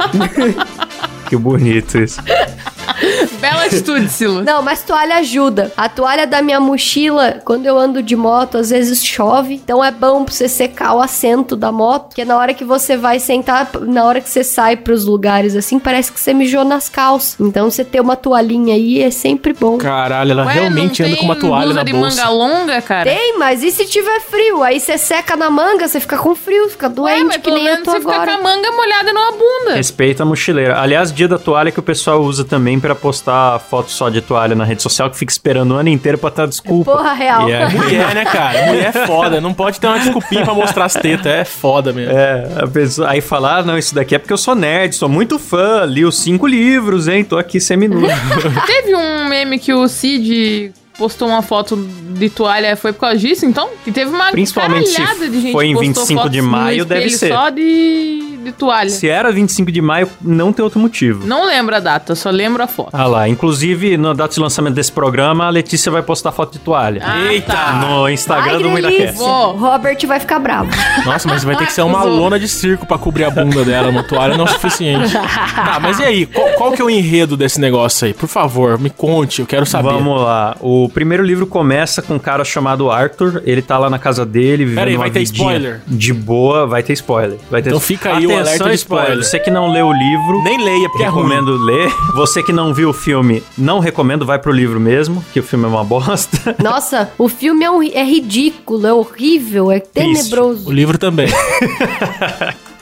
Que 1.28 1.36
bonito 1.36 1.98
isso. 1.98 2.20
Bela 3.40 3.64
atitude, 3.64 4.08
Silas. 4.08 4.44
Não, 4.46 4.62
mas 4.62 4.82
toalha 4.82 5.16
ajuda. 5.16 5.72
A 5.76 5.88
toalha 5.88 6.26
da 6.26 6.40
minha 6.40 6.58
mochila, 6.60 7.40
quando 7.44 7.66
eu 7.66 7.76
ando 7.76 8.00
de 8.02 8.14
moto, 8.16 8.56
às 8.56 8.70
vezes 8.70 9.04
chove. 9.04 9.54
Então 9.54 9.84
é 9.84 9.90
bom 9.90 10.24
pra 10.24 10.32
você 10.32 10.48
secar 10.48 10.94
o 10.94 11.00
assento 11.02 11.56
da 11.56 11.70
moto. 11.72 12.06
Porque 12.10 12.24
na 12.24 12.36
hora 12.38 12.54
que 12.54 12.64
você 12.64 12.96
vai 12.96 13.18
sentar, 13.18 13.68
na 13.82 14.04
hora 14.04 14.20
que 14.20 14.30
você 14.30 14.42
sai 14.44 14.76
pros 14.76 15.04
lugares 15.04 15.54
assim, 15.56 15.78
parece 15.80 16.12
que 16.12 16.18
você 16.20 16.32
mijou 16.32 16.64
nas 16.64 16.88
calças. 16.88 17.36
Então 17.40 17.68
você 17.70 17.84
ter 17.84 18.00
uma 18.00 18.14
toalhinha 18.16 18.74
aí 18.74 19.02
é 19.02 19.10
sempre 19.10 19.52
bom. 19.52 19.76
Caralho, 19.78 20.30
ela 20.30 20.46
Ué, 20.46 20.52
realmente 20.54 21.02
anda 21.02 21.16
com 21.16 21.24
uma 21.24 21.34
tem 21.34 21.48
toalha 21.48 21.74
na 21.74 21.82
de 21.82 21.92
bolsa. 21.92 22.16
manga 22.24 22.30
longa, 22.30 22.80
cara? 22.82 23.10
Tem, 23.10 23.36
mas 23.36 23.62
e 23.64 23.70
se 23.72 23.84
tiver 23.84 24.20
frio? 24.20 24.62
Aí 24.62 24.78
você 24.80 24.96
seca 24.96 25.36
na 25.36 25.50
manga, 25.50 25.86
você 25.88 25.98
fica 26.00 26.16
com 26.16 26.34
frio, 26.36 26.70
fica 26.70 26.86
Ué, 26.86 26.92
doente, 26.94 27.24
mas 27.24 27.36
que 27.36 27.42
pelo 27.42 27.56
nem 27.56 27.66
eu 27.66 27.74
você 27.90 28.00
fica 28.00 28.12
agora. 28.12 28.32
com 28.32 28.38
a 28.38 28.42
manga 28.42 28.70
molhada 28.72 29.12
numa 29.12 29.32
bunda. 29.32 29.74
Respeita 29.74 30.22
a 30.22 30.26
mochileira. 30.26 30.80
Aliás, 30.80 31.12
dia 31.12 31.28
da 31.28 31.38
toalha 31.38 31.70
que 31.70 31.78
o 31.80 31.82
pessoal 31.82 32.20
usa 32.20 32.44
também 32.44 32.78
pra 32.78 32.94
postar 32.94 33.58
foto 33.58 33.90
só 33.90 34.08
de 34.08 34.20
toalha 34.20 34.54
na 34.54 34.64
rede 34.64 34.82
social, 34.82 35.10
que 35.10 35.16
fica 35.16 35.32
esperando 35.32 35.72
o 35.72 35.74
ano 35.76 35.88
inteiro 35.88 36.18
pra 36.18 36.30
dar 36.30 36.46
desculpa. 36.46 36.92
Porra 36.92 37.12
real. 37.12 37.48
E 37.48 37.52
é 37.52 37.68
mulher, 37.70 38.14
né, 38.14 38.24
cara? 38.24 38.66
Mulher 38.66 38.92
é 38.94 39.06
foda. 39.06 39.40
Não 39.40 39.54
pode 39.54 39.80
ter 39.80 39.86
uma 39.86 39.98
desculpinha 39.98 40.44
pra 40.44 40.54
mostrar 40.54 40.84
as 40.84 40.94
tetas. 40.94 41.26
É 41.26 41.44
foda 41.44 41.92
mesmo. 41.92 42.16
É, 42.16 42.48
a 42.62 42.66
pessoa 42.66 43.10
aí 43.10 43.20
fala, 43.20 43.58
ah, 43.58 43.62
não, 43.62 43.78
isso 43.78 43.94
daqui 43.94 44.14
é 44.14 44.18
porque 44.18 44.32
eu 44.32 44.38
sou 44.38 44.54
nerd, 44.54 44.94
sou 44.94 45.08
muito 45.08 45.38
fã, 45.38 45.84
li 45.84 46.04
os 46.04 46.18
cinco 46.18 46.46
livros, 46.46 47.08
hein, 47.08 47.24
tô 47.24 47.38
aqui 47.38 47.60
semi-nu. 47.60 48.02
Teve 48.66 48.94
um 48.94 49.28
meme 49.28 49.58
que 49.58 49.72
o 49.72 49.86
Cid 49.88 50.72
postou 50.98 51.28
uma 51.28 51.42
foto 51.42 51.76
de 51.76 52.30
toalha, 52.30 52.76
foi 52.76 52.92
por 52.92 53.00
causa 53.00 53.18
disso, 53.18 53.44
então? 53.46 53.68
Que 53.84 53.92
teve 53.92 54.10
uma 54.10 54.30
Principalmente 54.30 54.92
caralhada 54.92 55.28
de 55.28 55.40
gente 55.40 55.52
foi 55.52 55.66
em 55.66 55.76
que 55.76 55.86
postou 55.88 56.06
25 56.06 56.30
de 56.30 56.42
maio, 56.42 56.84
deve 56.84 57.10
ser. 57.10 57.28
só 57.28 57.50
de, 57.50 58.38
de 58.44 58.52
toalha. 58.52 58.88
Se 58.88 59.08
era 59.08 59.30
25 59.30 59.70
de 59.70 59.80
maio, 59.82 60.08
não 60.22 60.52
tem 60.52 60.62
outro 60.64 60.80
motivo. 60.80 61.26
Não 61.26 61.44
lembro 61.46 61.76
a 61.76 61.80
data, 61.80 62.14
só 62.14 62.30
lembro 62.30 62.62
a 62.62 62.66
foto. 62.66 62.90
Ah 62.92 63.06
lá, 63.06 63.28
inclusive, 63.28 63.96
na 63.98 64.12
data 64.14 64.34
de 64.34 64.40
lançamento 64.40 64.74
desse 64.74 64.90
programa, 64.92 65.46
a 65.46 65.50
Letícia 65.50 65.92
vai 65.92 66.02
postar 66.02 66.32
foto 66.32 66.52
de 66.54 66.58
toalha. 66.60 67.02
Ah, 67.04 67.32
Eita! 67.32 67.52
tá. 67.52 67.72
No 67.86 68.08
Instagram 68.08 68.56
Ai, 68.56 68.62
do. 68.62 68.70
MuidaCast. 68.70 69.16
Vou. 69.18 69.56
Robert 69.56 69.98
vai 70.06 70.18
ficar 70.20 70.38
bravo. 70.38 70.70
Nossa, 71.04 71.28
mas 71.28 71.44
vai 71.44 71.56
ter 71.56 71.66
que 71.66 71.72
ser 71.72 71.82
uma 71.82 72.02
lona 72.04 72.38
de 72.38 72.48
circo 72.48 72.86
pra 72.86 72.96
cobrir 72.98 73.24
a 73.24 73.30
bunda 73.30 73.64
dela. 73.64 73.88
Uma 73.90 74.02
toalha 74.02 74.36
não 74.36 74.46
é 74.46 74.48
o 74.48 74.52
suficiente. 74.52 75.12
Tá, 75.66 75.80
mas 75.80 75.98
e 75.98 76.04
aí? 76.04 76.26
Qual, 76.26 76.48
qual 76.50 76.72
que 76.72 76.80
é 76.82 76.84
o 76.84 76.90
enredo 76.90 77.36
desse 77.36 77.60
negócio 77.60 78.06
aí? 78.06 78.14
Por 78.14 78.28
favor, 78.28 78.78
me 78.78 78.90
conte, 78.90 79.40
eu 79.40 79.46
quero 79.46 79.64
saber. 79.66 79.88
Vamos 79.88 80.20
lá. 80.20 80.54
O 80.60 80.85
primeiro 80.88 81.22
livro 81.22 81.46
começa 81.46 82.00
com 82.02 82.14
um 82.14 82.18
cara 82.18 82.44
chamado 82.44 82.90
Arthur. 82.90 83.42
Ele 83.44 83.62
tá 83.62 83.78
lá 83.78 83.88
na 83.90 83.98
casa 83.98 84.24
dele, 84.26 84.64
vivendo 84.64 84.76
Pera 84.78 84.90
aí, 84.90 84.96
uma 84.96 85.02
vai 85.04 85.10
ter 85.10 85.22
spoiler? 85.22 85.80
De 85.86 86.12
boa, 86.12 86.66
vai 86.66 86.82
ter 86.82 86.92
spoiler. 86.94 87.38
Vai 87.50 87.62
ter... 87.62 87.68
Então 87.70 87.80
fica 87.80 88.10
aí 88.16 88.26
o 88.26 88.30
Atenção, 88.30 88.40
alerta 88.46 88.68
de 88.70 88.74
spoiler. 88.76 89.16
Você 89.18 89.38
que 89.38 89.50
não 89.50 89.70
leu 89.72 89.86
o 89.86 89.92
livro, 89.92 90.42
Nem 90.42 90.62
leia, 90.64 90.88
porque 90.88 91.02
é 91.04 91.08
ruim. 91.08 91.22
recomendo 91.28 91.56
ler. 91.56 91.92
Você 92.14 92.42
que 92.42 92.52
não 92.52 92.72
viu 92.74 92.90
o 92.90 92.92
filme, 92.92 93.42
não 93.56 93.78
recomendo, 93.78 94.24
vai 94.26 94.38
pro 94.38 94.52
livro 94.52 94.78
mesmo, 94.80 95.24
que 95.32 95.40
o 95.40 95.42
filme 95.42 95.64
é 95.64 95.68
uma 95.68 95.84
bosta. 95.84 96.54
Nossa, 96.62 97.10
o 97.18 97.28
filme 97.28 97.64
é, 97.64 97.70
um- 97.70 97.82
é 97.82 98.04
ridículo, 98.04 98.86
é 98.86 98.92
horrível, 98.92 99.70
é 99.70 99.76
O 99.78 99.80
tenebroso. 99.80 100.70
livro 100.72 100.98
também. 100.98 101.28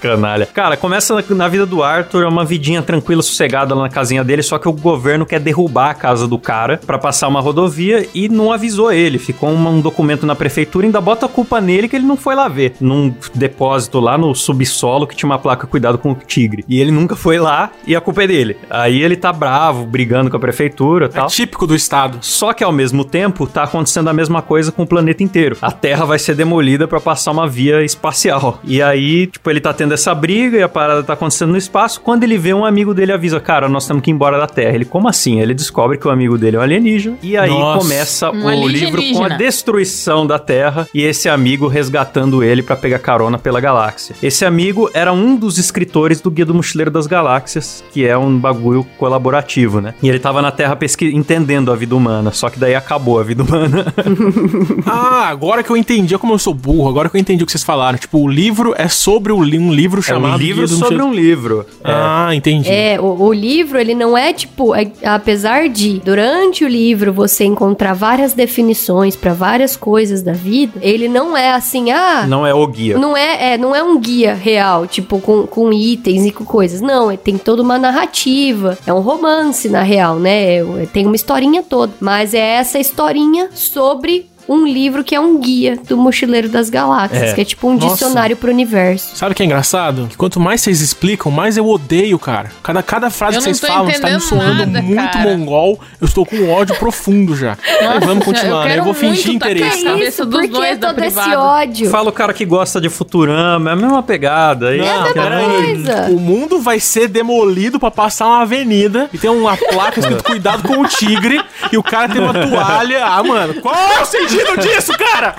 Canalha. 0.08 0.46
Cara, 0.52 0.76
começa 0.76 1.14
na, 1.14 1.22
na 1.34 1.48
vida 1.48 1.64
do 1.64 1.82
Arthur, 1.82 2.24
é 2.24 2.28
uma 2.28 2.44
vidinha 2.44 2.82
tranquila, 2.82 3.22
sossegada 3.22 3.74
lá 3.74 3.82
na 3.82 3.88
casinha 3.88 4.22
dele, 4.22 4.42
só 4.42 4.58
que 4.58 4.68
o 4.68 4.72
governo 4.72 5.24
quer 5.24 5.40
derrubar 5.40 5.90
a 5.90 5.94
casa 5.94 6.28
do 6.28 6.38
cara 6.38 6.78
pra 6.86 6.98
passar 6.98 7.26
uma 7.28 7.40
rodovia 7.40 8.06
e 8.14 8.28
não 8.28 8.52
avisou 8.52 8.92
ele. 8.92 9.18
Ficou 9.18 9.48
um, 9.48 9.68
um 9.68 9.80
documento 9.80 10.26
na 10.26 10.34
prefeitura, 10.34 10.86
ainda 10.86 11.00
bota 11.00 11.24
a 11.24 11.28
culpa 11.28 11.58
nele 11.60 11.88
que 11.88 11.96
ele 11.96 12.04
não 12.04 12.16
foi 12.18 12.34
lá 12.34 12.48
ver. 12.48 12.74
Num 12.80 13.14
depósito 13.34 13.98
lá 13.98 14.18
no 14.18 14.34
subsolo 14.34 15.06
que 15.06 15.16
tinha 15.16 15.28
uma 15.28 15.38
placa 15.38 15.66
cuidado 15.66 15.96
com 15.96 16.12
o 16.12 16.14
tigre. 16.14 16.64
E 16.68 16.78
ele 16.80 16.90
nunca 16.90 17.16
foi 17.16 17.38
lá 17.38 17.70
e 17.86 17.96
a 17.96 18.00
culpa 18.00 18.24
é 18.24 18.26
dele. 18.26 18.56
Aí 18.68 19.02
ele 19.02 19.16
tá 19.16 19.32
bravo, 19.32 19.86
brigando 19.86 20.30
com 20.30 20.36
a 20.36 20.40
prefeitura 20.40 21.06
e 21.06 21.08
É 21.08 21.12
tal. 21.12 21.28
típico 21.28 21.66
do 21.66 21.74
estado. 21.74 22.18
Só 22.20 22.52
que 22.52 22.62
ao 22.62 22.72
mesmo 22.72 23.04
tempo 23.04 23.46
tá 23.46 23.62
acontecendo 23.62 24.08
a 24.08 24.12
mesma 24.12 24.42
coisa 24.42 24.70
com 24.70 24.82
o 24.82 24.86
planeta 24.86 25.22
inteiro. 25.22 25.56
A 25.62 25.72
Terra 25.72 26.04
vai 26.04 26.18
ser 26.18 26.34
demolida 26.34 26.86
pra 26.86 27.00
passar 27.00 27.30
uma 27.32 27.48
via 27.48 27.82
espacial. 27.82 28.60
E 28.64 28.82
aí, 28.82 29.26
tipo, 29.28 29.48
ele 29.50 29.60
tá 29.60 29.72
tendo 29.72 29.93
essa 29.94 30.14
briga 30.14 30.58
e 30.58 30.62
a 30.62 30.68
parada 30.68 31.02
tá 31.02 31.12
acontecendo 31.14 31.50
no 31.52 31.56
espaço. 31.58 32.00
Quando 32.00 32.24
ele 32.24 32.36
vê 32.38 32.52
um 32.52 32.64
amigo 32.64 32.92
dele 32.94 33.12
avisa, 33.12 33.40
cara, 33.40 33.68
nós 33.68 33.86
temos 33.86 34.02
que 34.02 34.10
ir 34.10 34.14
embora 34.14 34.38
da 34.38 34.46
Terra. 34.46 34.74
Ele, 34.74 34.84
como 34.84 35.08
assim? 35.08 35.40
Ele 35.40 35.54
descobre 35.54 35.96
que 35.98 36.06
o 36.06 36.10
amigo 36.10 36.36
dele 36.36 36.56
é 36.56 36.58
um 36.58 36.62
alienígena. 36.62 37.16
E 37.22 37.36
aí 37.36 37.50
Nossa. 37.50 37.78
começa 37.80 38.30
Um 38.30 38.62
o 38.62 38.68
livro 38.68 39.02
com 39.12 39.24
a 39.24 39.28
destruição 39.28 40.26
da 40.26 40.38
Terra 40.38 40.86
e 40.94 41.02
esse 41.02 41.28
amigo 41.28 41.66
resgatando 41.68 42.42
ele 42.42 42.62
pra 42.62 42.76
pegar 42.76 42.98
carona 42.98 43.38
pela 43.38 43.60
galáxia. 43.60 44.14
Esse 44.22 44.44
amigo 44.44 44.90
era 44.92 45.12
um 45.12 45.36
dos 45.36 45.58
escritores 45.58 46.20
do 46.20 46.30
Guia 46.30 46.44
do 46.44 46.54
Mochileiro 46.54 46.90
das 46.90 47.06
Galáxias, 47.06 47.82
que 47.92 48.06
é 48.06 48.16
um 48.16 48.38
bagulho 48.38 48.84
colaborativo, 48.98 49.80
né? 49.80 49.94
E 50.02 50.08
ele 50.08 50.18
tava 50.18 50.42
na 50.42 50.50
Terra 50.50 50.76
pesqui- 50.76 51.14
entendendo 51.14 51.72
a 51.72 51.76
vida 51.76 51.94
humana, 51.96 52.30
só 52.32 52.50
que 52.50 52.58
daí 52.58 52.74
acabou 52.74 53.18
a 53.20 53.22
vida 53.22 53.42
humana. 53.42 53.86
Ah, 54.86 55.28
agora 55.28 55.62
que 55.62 55.70
eu 55.70 55.76
entendi, 55.76 56.16
como 56.18 56.34
eu 56.34 56.38
sou 56.38 56.52
burro, 56.54 56.88
agora 56.88 57.08
que 57.08 57.16
eu 57.16 57.20
entendi 57.20 57.42
o 57.42 57.46
que 57.46 57.52
vocês 57.52 57.64
falaram. 57.64 57.98
Tipo, 57.98 58.18
o 58.18 58.28
livro 58.28 58.74
é 58.76 58.88
sobre 58.88 59.32
o 59.32 59.42
li- 59.42 59.58
um 59.58 59.72
livro 59.72 59.83
é 60.00 60.02
chamado 60.02 60.34
um 60.34 60.38
livro 60.38 60.66
Guia 60.66 60.76
do 60.76 60.82
sobre 60.82 61.02
um 61.02 61.12
livro. 61.12 61.66
É. 61.82 61.90
Ah, 61.92 62.30
entendi. 62.34 62.68
É, 62.70 62.98
o, 63.00 63.22
o 63.22 63.32
livro, 63.32 63.78
ele 63.78 63.94
não 63.94 64.16
é 64.16 64.32
tipo, 64.32 64.74
é- 64.74 64.90
apesar 65.04 65.68
de 65.68 66.00
durante 66.04 66.64
o 66.64 66.68
livro 66.68 67.12
você 67.12 67.44
encontrar 67.44 67.92
várias 67.94 68.32
definições 68.32 69.16
pra 69.16 69.32
várias 69.32 69.76
coisas 69.76 70.22
da 70.22 70.32
vida, 70.32 70.78
ele 70.80 71.08
não 71.08 71.36
é 71.36 71.52
assim, 71.52 71.90
ah, 71.90 72.26
Não 72.26 72.46
é 72.46 72.54
o 72.54 72.66
guia. 72.66 72.98
Não 72.98 73.16
é, 73.16 73.54
é, 73.54 73.58
não 73.58 73.74
é 73.74 73.82
um 73.82 73.98
guia 73.98 74.34
real, 74.34 74.86
tipo, 74.86 75.18
com, 75.20 75.46
com 75.46 75.72
itens 75.72 76.24
e 76.26 76.30
com 76.30 76.44
coisas. 76.44 76.80
Não, 76.80 77.10
é- 77.10 77.16
tem 77.16 77.36
toda 77.38 77.62
uma 77.62 77.78
narrativa. 77.78 78.78
É 78.86 78.92
um 78.92 79.00
romance, 79.00 79.68
na 79.68 79.82
real, 79.82 80.18
né? 80.18 80.56
É- 80.58 80.86
tem 80.92 81.06
uma 81.06 81.16
historinha 81.16 81.62
toda. 81.62 81.92
Mas 82.00 82.34
é 82.34 82.38
essa 82.56 82.78
historinha 82.78 83.48
sobre 83.54 84.26
um 84.48 84.66
livro 84.66 85.02
que 85.02 85.14
é 85.14 85.20
um 85.20 85.38
guia 85.40 85.76
do 85.88 85.96
Mochileiro 85.96 86.48
das 86.48 86.68
Galáxias, 86.70 87.30
É. 87.30 87.32
que 87.34 87.40
é 87.40 87.44
tipo 87.44 87.68
um 87.68 87.74
Nossa. 87.74 87.94
dicionário 87.94 88.36
pro 88.36 88.50
universo. 88.50 89.16
Sabe 89.16 89.32
o 89.32 89.34
que 89.34 89.42
é 89.42 89.46
engraçado? 89.46 90.06
Que 90.08 90.16
quanto 90.16 90.38
mais 90.38 90.60
vocês 90.60 90.80
explicam, 90.80 91.30
mais 91.32 91.56
eu 91.56 91.66
odeio, 91.66 92.18
cara. 92.18 92.50
Cada, 92.62 92.82
cada 92.82 93.10
frase 93.10 93.36
Eu 93.36 93.42
que 93.42 93.48
não 93.48 93.54
vocês 93.54 93.72
falam 93.72 93.88
está 93.90 94.10
me 94.10 94.20
soando 94.20 94.66
nada, 94.66 94.82
muito 94.82 95.12
cara. 95.12 95.30
mongol. 95.36 95.80
Eu 96.00 96.06
estou 96.06 96.26
com 96.26 96.36
um 96.36 96.50
ódio 96.52 96.74
profundo 96.76 97.34
já. 97.36 97.56
Mas 97.82 98.04
vamos 98.04 98.24
continuar, 98.24 98.66
né? 98.66 98.78
Eu 98.78 98.84
vou 98.84 98.94
fingir 98.94 99.32
interesse. 99.34 99.84
tá? 99.84 99.90
cabeça 99.92 100.24
dos 100.26 100.34
Por 100.48 100.62
que 100.64 100.76
todo 100.76 101.02
esse 101.04 101.34
ódio? 101.36 101.90
Fala 101.90 102.08
o 102.10 102.12
cara 102.12 102.32
que 102.32 102.44
gosta 102.44 102.80
de 102.80 102.88
Futurama, 102.88 103.70
é 103.70 103.72
a 103.72 103.76
mesma 103.76 104.02
pegada. 104.02 104.68
aí. 104.68 104.80
É 104.80 104.82
mesma 104.98 105.12
peraí. 105.12 105.44
coisa. 105.74 106.06
O 106.10 106.20
mundo 106.20 106.60
vai 106.60 106.78
ser 106.80 107.08
demolido 107.08 107.78
pra 107.80 107.90
passar 107.90 108.26
uma 108.26 108.42
avenida 108.42 109.08
e 109.12 109.18
tem 109.18 109.30
uma 109.30 109.56
placa 109.56 110.00
escrito 110.00 110.24
cuidado 110.24 110.62
com 110.66 110.80
o 110.82 110.86
tigre 110.88 111.40
e 111.72 111.78
o 111.78 111.82
cara 111.82 112.08
tem 112.08 112.20
uma 112.20 112.32
toalha. 112.34 113.04
Ah, 113.06 113.22
mano, 113.22 113.54
qual 113.60 113.74
é 113.74 114.02
o 114.02 114.04
sentido 114.04 114.33
disso, 114.60 114.92
cara? 114.98 115.34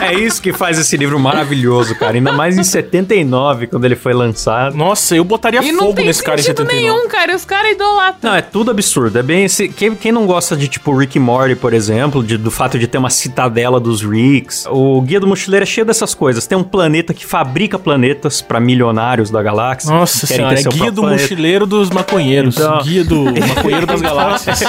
É 0.00 0.14
isso 0.14 0.40
que 0.42 0.52
faz 0.52 0.78
esse 0.78 0.96
livro 0.96 1.18
maravilhoso, 1.18 1.94
cara. 1.94 2.14
Ainda 2.14 2.32
mais 2.32 2.58
em 2.58 2.62
79, 2.64 3.66
quando 3.68 3.84
ele 3.84 3.94
foi 3.96 4.12
lançado. 4.12 4.76
Nossa, 4.76 5.14
eu 5.14 5.24
botaria 5.24 5.62
E 5.62 5.70
não 5.72 5.80
fogo 5.84 5.94
tem 5.94 6.06
nesse 6.06 6.22
cara 6.22 6.40
em 6.40 6.42
sentido 6.42 6.66
79. 6.66 6.80
nenhum, 6.96 7.08
cara. 7.08 7.34
Os 7.36 7.44
caras 7.44 7.72
idolatram. 7.72 8.30
Não, 8.30 8.36
é 8.36 8.42
tudo 8.42 8.70
absurdo. 8.70 9.18
É 9.18 9.22
bem 9.22 9.44
esse. 9.44 9.68
Quem, 9.68 9.94
quem 9.94 10.10
não 10.12 10.26
gosta 10.26 10.56
de, 10.56 10.66
tipo, 10.68 10.94
Rick 10.96 11.16
e 11.16 11.20
Morty, 11.20 11.54
por 11.54 11.72
exemplo, 11.72 12.22
de- 12.22 12.36
do 12.36 12.50
fato 12.50 12.78
de 12.78 12.86
ter 12.86 12.98
uma 12.98 13.10
citadela 13.10 13.78
dos 13.78 14.02
Ricks. 14.02 14.66
O 14.68 15.00
Guia 15.02 15.20
do 15.20 15.26
Mochileiro 15.26 15.62
é 15.62 15.66
cheio 15.66 15.86
dessas 15.86 16.14
coisas. 16.14 16.46
Tem 16.46 16.58
um 16.58 16.64
planeta 16.64 17.14
que 17.14 17.24
fabrica 17.24 17.78
planetas 17.78 18.40
pra 18.42 18.58
milionários 18.58 19.30
da 19.30 19.42
galáxia. 19.42 19.90
Nossa 19.92 20.26
que 20.26 20.34
senhora, 20.34 20.58
é 20.58 20.62
guia 20.62 20.90
do 20.90 21.02
planeta. 21.02 21.22
mochileiro 21.22 21.66
dos 21.66 21.90
maconheiros. 21.90 22.56
Então- 22.56 22.82
Guia 22.82 23.04
do 23.04 23.24
maconheiro 23.54 23.86
das 23.86 24.00
galáxias. 24.00 24.60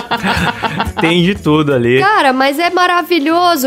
Tem 1.01 1.23
de 1.23 1.35
tudo 1.35 1.73
ali. 1.73 1.99
Cara, 1.99 2.31
mas 2.33 2.59
é 2.59 2.69
maravilhoso, 2.69 2.92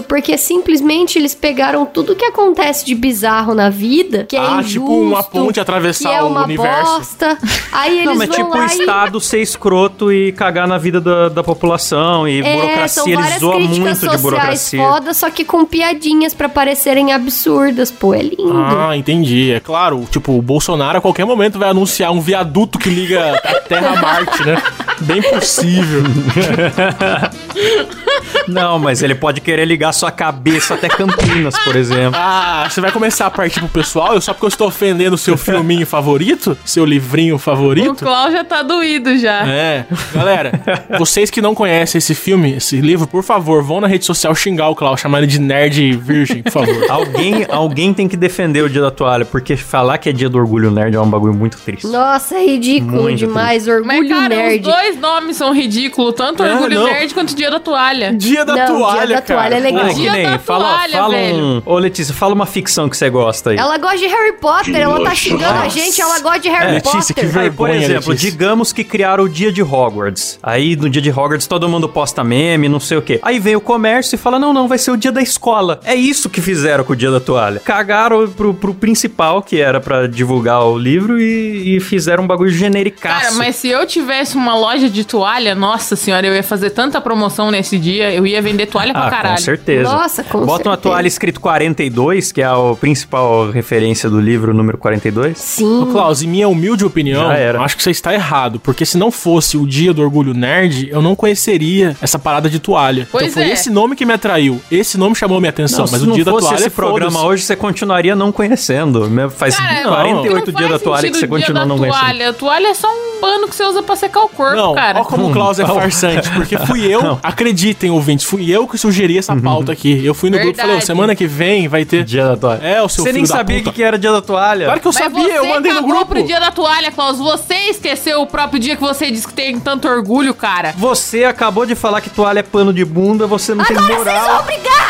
porque 0.03 0.37
simplesmente 0.39 1.19
eles 1.19 1.35
pegaram 1.35 1.85
tudo 1.87 2.15
que 2.15 2.25
acontece 2.25 2.85
de 2.85 2.95
bizarro 2.95 3.55
na 3.55 3.71
vida, 3.71 4.25
que 4.29 4.37
é 4.37 4.41
Ah, 4.41 4.59
injusto, 4.61 4.73
tipo 4.81 5.01
uma 5.01 5.23
ponte 5.23 5.59
atravessar 5.59 6.11
que 6.11 6.15
é 6.15 6.23
o 6.23 6.27
uma 6.29 6.45
universo. 6.45 6.99
bosta. 6.99 7.39
Aí 7.73 7.95
eles 7.99 8.07
Não, 8.07 8.15
mas 8.17 8.29
vão 8.29 8.37
tipo 8.39 8.51
o 8.51 8.57
lá 8.59 8.65
e... 8.65 8.67
Estado 8.67 9.21
ser 9.21 9.41
escroto 9.43 10.13
e 10.13 10.33
cagar 10.33 10.69
na 10.69 10.79
vida 10.79 11.01
da, 11.01 11.29
da 11.29 11.43
população. 11.43 12.29
E 12.29 12.41
É, 12.41 12.55
burocracia, 12.55 13.03
ele 13.13 13.23
várias 13.23 13.41
zoa 13.41 13.57
críticas 13.57 14.01
muito 14.03 14.17
de 14.17 14.23
burocracia. 14.23 14.83
foda, 14.83 15.15
só 15.15 15.31
que 15.31 15.45
com 15.45 15.65
piadinhas 15.65 16.35
pra 16.35 16.49
parecerem 16.49 17.13
absurdas, 17.13 17.91
pô, 17.91 18.15
é 18.15 18.23
lindo. 18.23 18.53
Ah, 18.57 18.97
entendi. 18.97 19.53
É 19.53 19.61
claro, 19.61 20.07
tipo, 20.11 20.33
o 20.37 20.43
Bolsonaro 20.43 20.99
a 20.99 21.01
qualquer 21.01 21.25
momento 21.25 21.59
vai 21.59 21.69
anunciar 21.71 22.13
um 22.13 22.21
viaduto 22.21 22.79
que 22.79 22.89
liga 22.89 23.41
a 23.45 23.55
Terra 23.61 23.91
a 23.91 23.97
Marte, 24.01 24.45
né? 24.45 24.63
Bem 25.01 25.23
possível. 25.23 26.03
Não, 28.49 28.79
mas 28.79 29.03
ele 29.03 29.15
pode 29.15 29.41
querer 29.41 29.65
ligar 29.65 29.93
sua 29.93 30.11
cabeça 30.11 30.75
até 30.75 30.89
Campinas, 30.89 31.59
por 31.59 31.77
exemplo. 31.77 32.13
Ah, 32.15 32.67
você 32.69 32.81
vai 32.81 32.91
começar 32.93 33.27
a 33.27 33.31
partir 33.31 33.61
pro 33.61 33.69
pessoal 33.69 34.15
eu- 34.15 34.21
só 34.21 34.33
porque 34.33 34.47
eu 34.47 34.49
estou 34.49 34.69
ofendendo 34.69 35.15
o 35.15 35.19
seu 35.19 35.37
filminho 35.37 35.87
favorito? 35.87 36.57
Seu 36.65 36.85
livrinho 36.85 37.37
O 37.37 37.39
favorito? 37.39 37.97
Klaus 38.05 38.33
já 38.33 38.45
tá 38.45 38.63
doído 38.63 39.17
já. 39.19 39.47
É, 39.47 39.85
galera, 40.15 40.53
vocês 40.99 41.31
que 41.31 41.41
não 41.43 41.55
conhecem 41.55 41.99
esse 41.99 42.15
filme, 42.15 42.55
esse 42.57 42.81
livro, 42.81 43.07
por 43.07 43.23
favor, 43.23 43.63
vão 43.63 43.81
na 43.81 43.87
rede 43.87 44.05
social 44.05 44.35
xingar 44.35 44.69
o 44.69 44.75
Klaus, 44.75 45.01
chamar 45.01 45.19
ele 45.19 45.27
de 45.27 45.41
nerd 45.41 45.97
virgem, 45.97 46.43
por 46.43 46.53
favor. 46.53 46.77
Alguém, 46.91 47.47
alguém 47.51 47.93
tem 47.95 48.09
que 48.09 48.17
defender 48.17 48.63
o 48.63 48.69
dia 48.71 48.81
da 48.81 48.91
toalha, 48.91 49.25
porque 49.25 49.57
falar 49.57 49.99
que 49.99 50.09
é 50.09 50.13
dia 50.13 50.29
do 50.29 50.39
orgulho 50.39 50.71
nerd 50.71 50.95
é 50.97 51.01
um 51.01 51.09
bagulho 51.09 51.35
muito 51.35 51.59
triste. 51.59 51.87
Nossa, 51.87 52.37
é 52.37 52.45
ridículo 52.47 53.03
Muito 53.03 53.19
demais, 53.19 53.67
Mas, 53.67 53.77
orgulho 53.77 54.09
cara, 54.09 54.29
nerd. 54.29 54.61
os 54.67 54.73
dois 54.75 54.99
nomes 55.01 55.37
são 55.37 55.53
ridículos. 55.53 56.15
Tanto 56.15 56.43
É, 56.43 56.53
Orgulho 56.55 56.75
não. 56.81 56.87
Nerd 56.87 57.13
quanto 57.15 57.35
Dia 57.35 57.51
da 57.51 57.61
Toalha. 57.61 58.13
Dia 58.15 58.36
da 58.45 58.55
Não, 58.57 58.67
Dia 58.67 58.75
toalha, 58.77 59.07
da 59.17 59.23
cara. 59.23 59.41
Toalha 59.41 59.55
é 59.55 59.61
legal. 59.61 59.83
Não, 59.85 59.91
é 59.91 59.95
que 59.95 60.01
Dia 60.01 60.13
nem, 60.13 60.31
da 60.31 60.39
fala, 60.39 60.65
toalha, 60.69 60.99
fala 60.99 61.15
velho. 61.15 61.37
um... 61.39 61.63
Ô, 61.65 61.79
Letícia, 61.79 62.15
fala 62.15 62.35
uma 62.35 62.47
ficção 62.47 62.89
que 62.89 62.97
você 62.97 63.09
gosta 63.11 63.51
aí. 63.51 63.57
Ela 63.57 63.79
gosta 63.79 63.99
de 63.99 64.07
Harry 64.07 64.33
Potter, 64.41 64.77
ela 64.77 65.03
tá 65.03 65.15
xingando 65.15 65.59
a 65.61 65.65
Nossa. 65.65 65.71
gente, 65.71 66.01
ela 66.01 66.19
gosta 66.21 66.41
de 66.41 66.49
Harry 66.49 66.73
Letícia, 66.73 67.15
que 67.15 67.21
Potter. 67.23 67.29
ver- 67.31 67.41
Aí, 67.41 67.51
por 67.51 67.69
vergonha, 67.69 67.85
exemplo, 67.87 68.11
Letícia. 68.11 68.31
digamos 68.31 68.73
que 68.73 68.85
criaram 68.85 69.25
o 69.25 69.29
dia 69.29 69.53
de 69.53 69.63
Hogwarts. 69.63 70.39
Aí, 70.43 70.77
no 70.77 70.89
dia 70.91 71.03
de 71.03 71.11
Hogwarts, 71.11 71.47
todo 71.47 71.69
mundo 71.69 71.89
posta 71.89 72.23
meme, 72.25 72.69
não 72.69 72.81
sei 72.81 72.97
o 72.99 73.03
quê. 73.03 73.19
Aí 73.23 73.39
vem 73.39 73.57
o 73.57 73.61
comércio 73.61 74.15
e 74.17 74.19
fala, 74.19 74.39
não, 74.39 74.53
não, 74.53 74.67
vai 74.69 74.79
ser 74.79 74.91
o 74.91 74.97
dia 74.97 75.13
da 75.13 75.23
escola. 75.23 75.81
É 75.85 75.95
isso 75.95 76.29
que 76.29 76.41
fizeram 76.41 76.85
com 76.85 76.93
o 76.93 76.97
dia 76.97 77.11
da 77.11 77.21
toalha. 77.21 77.61
Cagaram 77.61 78.29
pro, 78.29 78.53
pro 78.55 78.75
principal, 78.75 79.43
que 79.43 79.61
era 79.61 79.81
pra 79.81 80.07
divulgar 80.07 80.65
o 80.65 80.77
livro, 80.79 81.21
e, 81.21 81.77
e 81.77 81.81
fizeram 81.81 82.25
um 82.25 82.27
bagulho 82.27 82.51
genericaço. 82.51 83.23
Cara, 83.27 83.35
mas 83.35 83.57
se 83.57 83.69
eu 83.69 83.87
tivesse 83.87 84.37
uma 84.37 84.55
loja 84.57 84.89
de 84.89 85.05
toalha, 85.05 85.55
nossa 85.55 85.95
senhora, 85.97 86.27
eu 86.27 86.35
ia 86.35 86.43
fazer 86.43 86.71
tanta 86.71 87.01
promoção 87.01 87.51
nesse 87.51 87.79
dia, 87.79 88.13
eu 88.13 88.26
ia 88.27 88.43
vender 88.43 88.67
toalha 88.67 88.93
pra 88.93 89.07
Ah, 89.07 89.11
caralho. 89.11 89.37
com 89.37 89.43
certeza. 89.43 89.83
Nossa, 89.93 90.23
com 90.25 90.39
Bota 90.41 90.51
uma 90.51 90.57
certeza. 90.75 90.77
toalha 90.79 91.07
escrito 91.09 91.41
42, 91.41 92.33
que 92.33 92.43
é 92.43 92.45
a 92.45 92.57
principal 92.81 93.51
referência 93.51 94.09
do 94.11 94.21
livro 94.21 94.53
número 94.55 94.79
42. 94.79 95.39
Sim. 95.39 95.83
Ô, 95.83 95.87
Klaus, 95.87 96.23
em 96.23 96.27
minha 96.29 96.49
humilde 96.49 96.85
opinião, 96.85 97.29
acho 97.63 97.77
que 97.77 97.83
você 97.83 97.91
está 97.91 98.13
errado. 98.15 98.59
Porque 98.61 98.85
se 98.85 98.97
não 98.99 99.11
fosse 99.11 99.57
o 99.57 99.67
dia 99.67 99.93
do 99.93 100.03
orgulho 100.03 100.33
nerd, 100.35 100.89
eu 100.91 101.01
não 101.03 101.15
conheceria 101.15 101.97
essa 102.01 102.19
parada 102.19 102.49
de 102.49 102.59
toalha. 102.59 103.07
Pois 103.11 103.25
então 103.29 103.43
foi 103.43 103.51
é. 103.51 103.53
esse 103.55 103.71
nome 103.71 103.95
que 103.97 104.05
me 104.05 104.13
atraiu. 104.13 104.61
Esse 104.71 104.99
nome 104.99 105.15
chamou 105.15 105.41
minha 105.41 105.51
atenção. 105.51 105.85
Não, 105.85 105.93
mas 105.93 106.01
se 106.01 106.09
o 106.09 106.13
dia 106.13 106.25
da 106.25 106.31
fosse 106.33 106.47
toalha 106.49 106.61
esse 106.61 106.71
programa 106.71 107.11
foda-se. 107.13 107.27
hoje, 107.27 107.43
você 107.45 107.57
continuaria 107.57 108.17
não 108.17 108.33
conhecendo. 108.33 109.09
Me- 109.11 109.29
Faz 109.31 109.57
Cara, 109.57 109.83
não, 109.85 109.91
48 109.95 110.53
não 110.53 110.59
dias 110.59 110.71
da 110.71 110.79
toalha 110.79 111.11
que 111.11 111.17
você 111.19 111.27
continua 111.27 111.65
não 111.67 111.79
conhecendo. 111.79 112.01
toalha. 112.01 112.31
A 112.31 112.33
toalha 112.33 112.69
é 112.69 112.75
só 112.75 112.89
um 112.89 113.06
pano 113.21 113.49
que 113.49 113.55
você 113.55 113.65
usa 113.65 113.83
pra 113.83 113.97
secar 113.97 114.21
o 114.23 114.29
corpo, 114.29 114.57
Não, 114.57 114.75
cara. 114.75 115.01
ó 115.01 115.05
como 115.05 115.29
o 115.29 115.33
Klaus 115.33 115.59
é 115.59 115.67
farsante, 115.67 116.31
porque 116.31 116.57
fui 116.59 116.87
eu, 116.87 117.19
acreditem, 117.23 117.91
ouvintes, 117.91 118.25
fui 118.25 118.51
eu 118.51 118.67
que 118.67 118.79
sugeri 118.79 119.19
essa 119.19 119.35
pauta 119.37 119.73
aqui. 119.73 120.05
Eu 120.05 120.15
fui 120.15 120.31
no 120.31 120.37
grupo 120.39 120.53
e 120.53 120.57
falei, 120.57 120.71
Verdade. 120.73 120.87
semana 120.87 121.15
que 121.15 121.27
vem 121.27 121.69
vai 121.69 121.85
ter... 121.85 122.05
Dia 122.05 122.25
da 122.29 122.37
toalha. 122.37 122.61
É, 122.63 122.83
o 122.83 122.89
seu 122.89 123.05
Você 123.05 123.11
filho 123.11 123.23
nem 123.23 123.29
da 123.31 123.37
sabia 123.37 123.59
o 123.61 123.73
que 123.73 123.83
era 123.83 123.99
dia 123.99 124.13
da 124.13 124.23
toalha. 124.23 124.67
Claro 124.67 124.81
que 124.81 124.87
eu 124.89 124.93
Mas 124.95 125.03
sabia, 125.03 125.25
você 125.25 125.39
eu 125.39 125.47
mandei 125.47 125.73
no 125.73 125.83
grupo. 125.83 126.07
pro 126.07 126.23
dia 126.23 126.39
da 126.41 126.51
toalha, 126.51 126.91
Klaus. 126.93 127.19
Você 127.19 127.55
esqueceu 127.71 128.21
o 128.23 128.27
próprio 128.27 128.59
dia 128.61 128.77
que 128.77 128.83
você 128.83 129.11
disse 129.11 129.27
que 129.27 129.35
tem 129.35 129.59
tanto 129.59 129.89
orgulho, 129.89 130.33
cara. 130.35 130.75
Você 130.77 131.25
acabou 131.25 131.67
de 131.67 131.75
falar 131.75 132.01
que 132.01 132.11
toalha 132.11 132.41
é 132.41 132.43
pano 132.43 132.73
de 132.73 132.85
bunda, 132.85 133.27
você 133.27 133.55
não 133.55 133.65
tem 133.65 133.77
moral. 133.77 134.45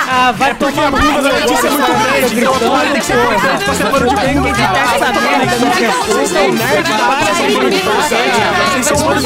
Ah, 0.09 0.33
vai 0.33 0.55
tomar 0.55 0.91
no 0.91 0.99
bunda 0.99 1.23
da 1.23 1.29
Letícia 1.31 1.67
é 1.67 1.71
muito 1.71 1.87
grande, 1.87 2.39
então 2.41 2.55
a 2.55 2.59
toalha 2.59 2.91
tem 2.93 3.01
que 3.01 3.07
ser 3.07 3.15
importante 3.15 3.65
pra 3.65 3.75
ser 3.75 3.85
pano 3.91 4.09
de 4.09 4.15
bunda, 4.15 4.55
cara. 4.55 4.79
essa 4.79 5.21
merda 5.21 5.47
que 5.47 5.65
não 5.65 5.71
quer 5.73 5.93
Vocês 6.07 6.29
são 6.29 6.53
nerd 6.53 6.89
da 6.89 7.05
área, 7.07 7.35
vocês 8.33 8.87
são 8.87 8.99
muito 9.07 9.21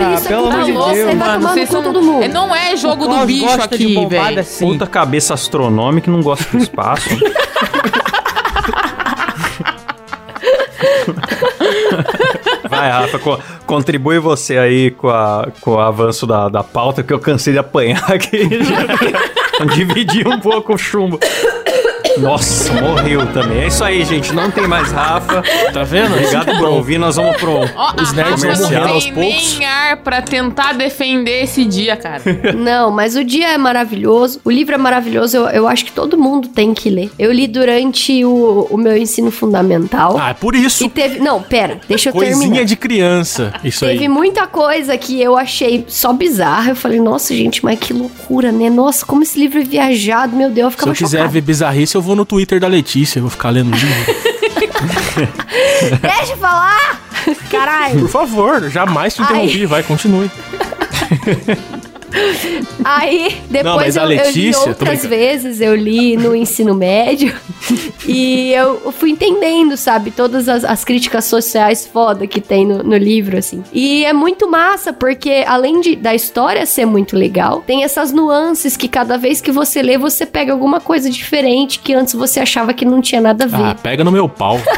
gente 0.00 0.28
pelo 0.28 0.46
amor 0.50 0.64
de? 0.64 0.72
Deus, 0.72 1.14
Mano, 1.14 1.48
vocês 1.48 1.68
são... 1.68 1.82
todo 1.82 2.02
mundo. 2.02 2.28
Não 2.28 2.54
é 2.54 2.76
jogo 2.76 3.06
do 3.06 3.26
bicho 3.26 3.56
de 3.56 3.62
aqui, 3.62 4.06
velho. 4.06 4.40
assim. 4.40 4.66
Puta 4.66 4.86
cabeça 4.86 5.34
astronômica 5.34 6.10
não 6.10 6.22
gosta 6.22 6.56
do 6.56 6.62
espaço. 6.62 7.08
Vai, 12.68 12.90
Rafa, 12.90 13.18
co- 13.18 13.38
contribui 13.66 14.18
você 14.18 14.56
aí 14.58 14.90
com, 14.92 15.08
a, 15.08 15.48
com 15.60 15.72
o 15.72 15.80
avanço 15.80 16.26
da, 16.26 16.48
da 16.48 16.62
pauta, 16.62 17.02
que 17.02 17.12
eu 17.12 17.18
cansei 17.18 17.52
de 17.52 17.58
apanhar 17.58 18.10
aqui. 18.12 18.48
Dividir 19.74 20.26
um 20.26 20.38
pouco 20.40 20.74
o 20.74 20.78
chumbo. 20.78 21.18
Nossa, 22.18 22.72
morreu 22.80 23.26
também. 23.32 23.60
É 23.62 23.66
isso 23.68 23.82
aí, 23.84 24.04
gente. 24.04 24.32
Não 24.32 24.50
tem 24.50 24.66
mais 24.66 24.90
Rafa. 24.90 25.42
Tá 25.72 25.82
vendo? 25.84 26.12
Obrigado 26.14 26.56
por 26.58 26.68
ouvir. 26.68 26.98
Nós 26.98 27.16
vamos 27.16 27.36
pro. 27.36 27.52
Ó, 27.74 27.92
Os 28.00 28.12
nerds 28.12 28.42
vão 28.42 28.56
morrendo 28.56 28.88
aos 28.88 29.04
tem 29.04 29.12
poucos. 29.14 29.58
nem 29.58 29.66
ar 29.66 29.96
pra 29.98 30.20
tentar 30.22 30.74
defender 30.74 31.42
esse 31.44 31.64
dia, 31.64 31.96
cara. 31.96 32.22
Não, 32.56 32.90
mas 32.90 33.16
o 33.16 33.24
dia 33.24 33.48
é 33.52 33.58
maravilhoso. 33.58 34.40
O 34.44 34.50
livro 34.50 34.74
é 34.74 34.78
maravilhoso. 34.78 35.36
Eu, 35.36 35.48
eu 35.48 35.68
acho 35.68 35.84
que 35.84 35.92
todo 35.92 36.18
mundo 36.18 36.48
tem 36.48 36.74
que 36.74 36.90
ler. 36.90 37.10
Eu 37.18 37.32
li 37.32 37.46
durante 37.46 38.24
o, 38.24 38.66
o 38.70 38.76
meu 38.76 38.96
ensino 38.96 39.30
fundamental. 39.30 40.16
Ah, 40.18 40.30
é 40.30 40.34
por 40.34 40.54
isso. 40.54 40.84
E 40.84 40.88
teve. 40.88 41.18
Não, 41.20 41.42
pera, 41.42 41.80
deixa 41.88 42.08
eu 42.10 42.12
Coisinha 42.12 42.38
terminar. 42.40 42.64
de 42.64 42.76
criança. 42.76 43.52
Isso 43.64 43.84
Teve 43.84 44.00
aí. 44.04 44.08
muita 44.08 44.46
coisa 44.46 44.96
que 44.98 45.20
eu 45.20 45.36
achei 45.36 45.84
só 45.88 46.12
bizarra. 46.12 46.70
Eu 46.70 46.76
falei, 46.76 47.00
nossa, 47.00 47.34
gente, 47.34 47.64
mas 47.64 47.78
que 47.78 47.92
loucura, 47.92 48.50
né? 48.52 48.68
Nossa, 48.70 49.04
como 49.06 49.22
esse 49.22 49.38
livro 49.38 49.60
é 49.60 49.64
viajado, 49.64 50.36
meu 50.36 50.50
Deus, 50.50 50.66
eu 50.66 50.70
Se 50.70 50.76
ficava 50.76 50.90
eu 50.90 50.94
quiser 50.96 51.18
chocada. 51.18 51.32
ver 51.32 51.40
bizarrice, 51.40 51.94
eu 51.94 51.99
vou 52.02 52.16
no 52.16 52.24
Twitter 52.24 52.60
da 52.60 52.68
Letícia. 52.68 53.18
Eu 53.18 53.22
vou 53.22 53.30
ficar 53.30 53.50
lendo 53.50 53.72
o 53.72 53.76
livro. 53.76 54.14
Deixa 56.00 56.32
eu 56.32 56.36
falar! 56.38 57.00
Caralho! 57.50 58.00
Por 58.00 58.08
favor, 58.08 58.70
jamais 58.70 59.14
te 59.14 59.22
interrompi. 59.22 59.66
Vai, 59.66 59.82
continue. 59.82 60.30
Aí, 62.84 63.40
depois 63.48 63.64
Não, 63.64 63.76
mas 63.76 63.96
a 63.96 64.00
eu, 64.00 64.04
eu 64.04 64.10
li 64.10 64.16
Letícia, 64.16 64.68
outras 64.68 65.04
vezes, 65.04 65.60
eu 65.60 65.74
li 65.74 66.16
no 66.16 66.34
ensino 66.34 66.74
médio. 66.74 67.34
e 68.06 68.52
eu 68.52 68.92
fui 68.92 69.10
entendendo, 69.10 69.76
sabe, 69.76 70.10
todas 70.10 70.48
as, 70.48 70.64
as 70.64 70.84
críticas 70.84 71.24
sociais 71.24 71.86
foda 71.86 72.26
que 72.26 72.40
tem 72.40 72.66
no, 72.66 72.82
no 72.82 72.96
livro, 72.96 73.38
assim. 73.38 73.62
E 73.72 74.04
é 74.04 74.12
muito 74.12 74.50
massa, 74.50 74.92
porque 74.92 75.44
além 75.46 75.80
de, 75.80 75.96
da 75.96 76.14
história 76.14 76.66
ser 76.66 76.86
muito 76.86 77.16
legal, 77.16 77.62
tem 77.66 77.84
essas 77.84 78.12
nuances 78.12 78.76
que 78.76 78.88
cada 78.88 79.16
vez 79.16 79.40
que 79.40 79.52
você 79.52 79.82
lê, 79.82 79.96
você 79.96 80.26
pega 80.26 80.52
alguma 80.52 80.80
coisa 80.80 81.08
diferente 81.10 81.78
que 81.78 81.94
antes 81.94 82.14
você 82.14 82.40
achava 82.40 82.72
que 82.72 82.84
não 82.84 83.00
tinha 83.00 83.20
nada 83.20 83.44
a 83.44 83.48
ver. 83.48 83.62
Ah, 83.62 83.74
pega 83.74 84.02
no 84.02 84.10
meu 84.12 84.28
pau. 84.28 84.58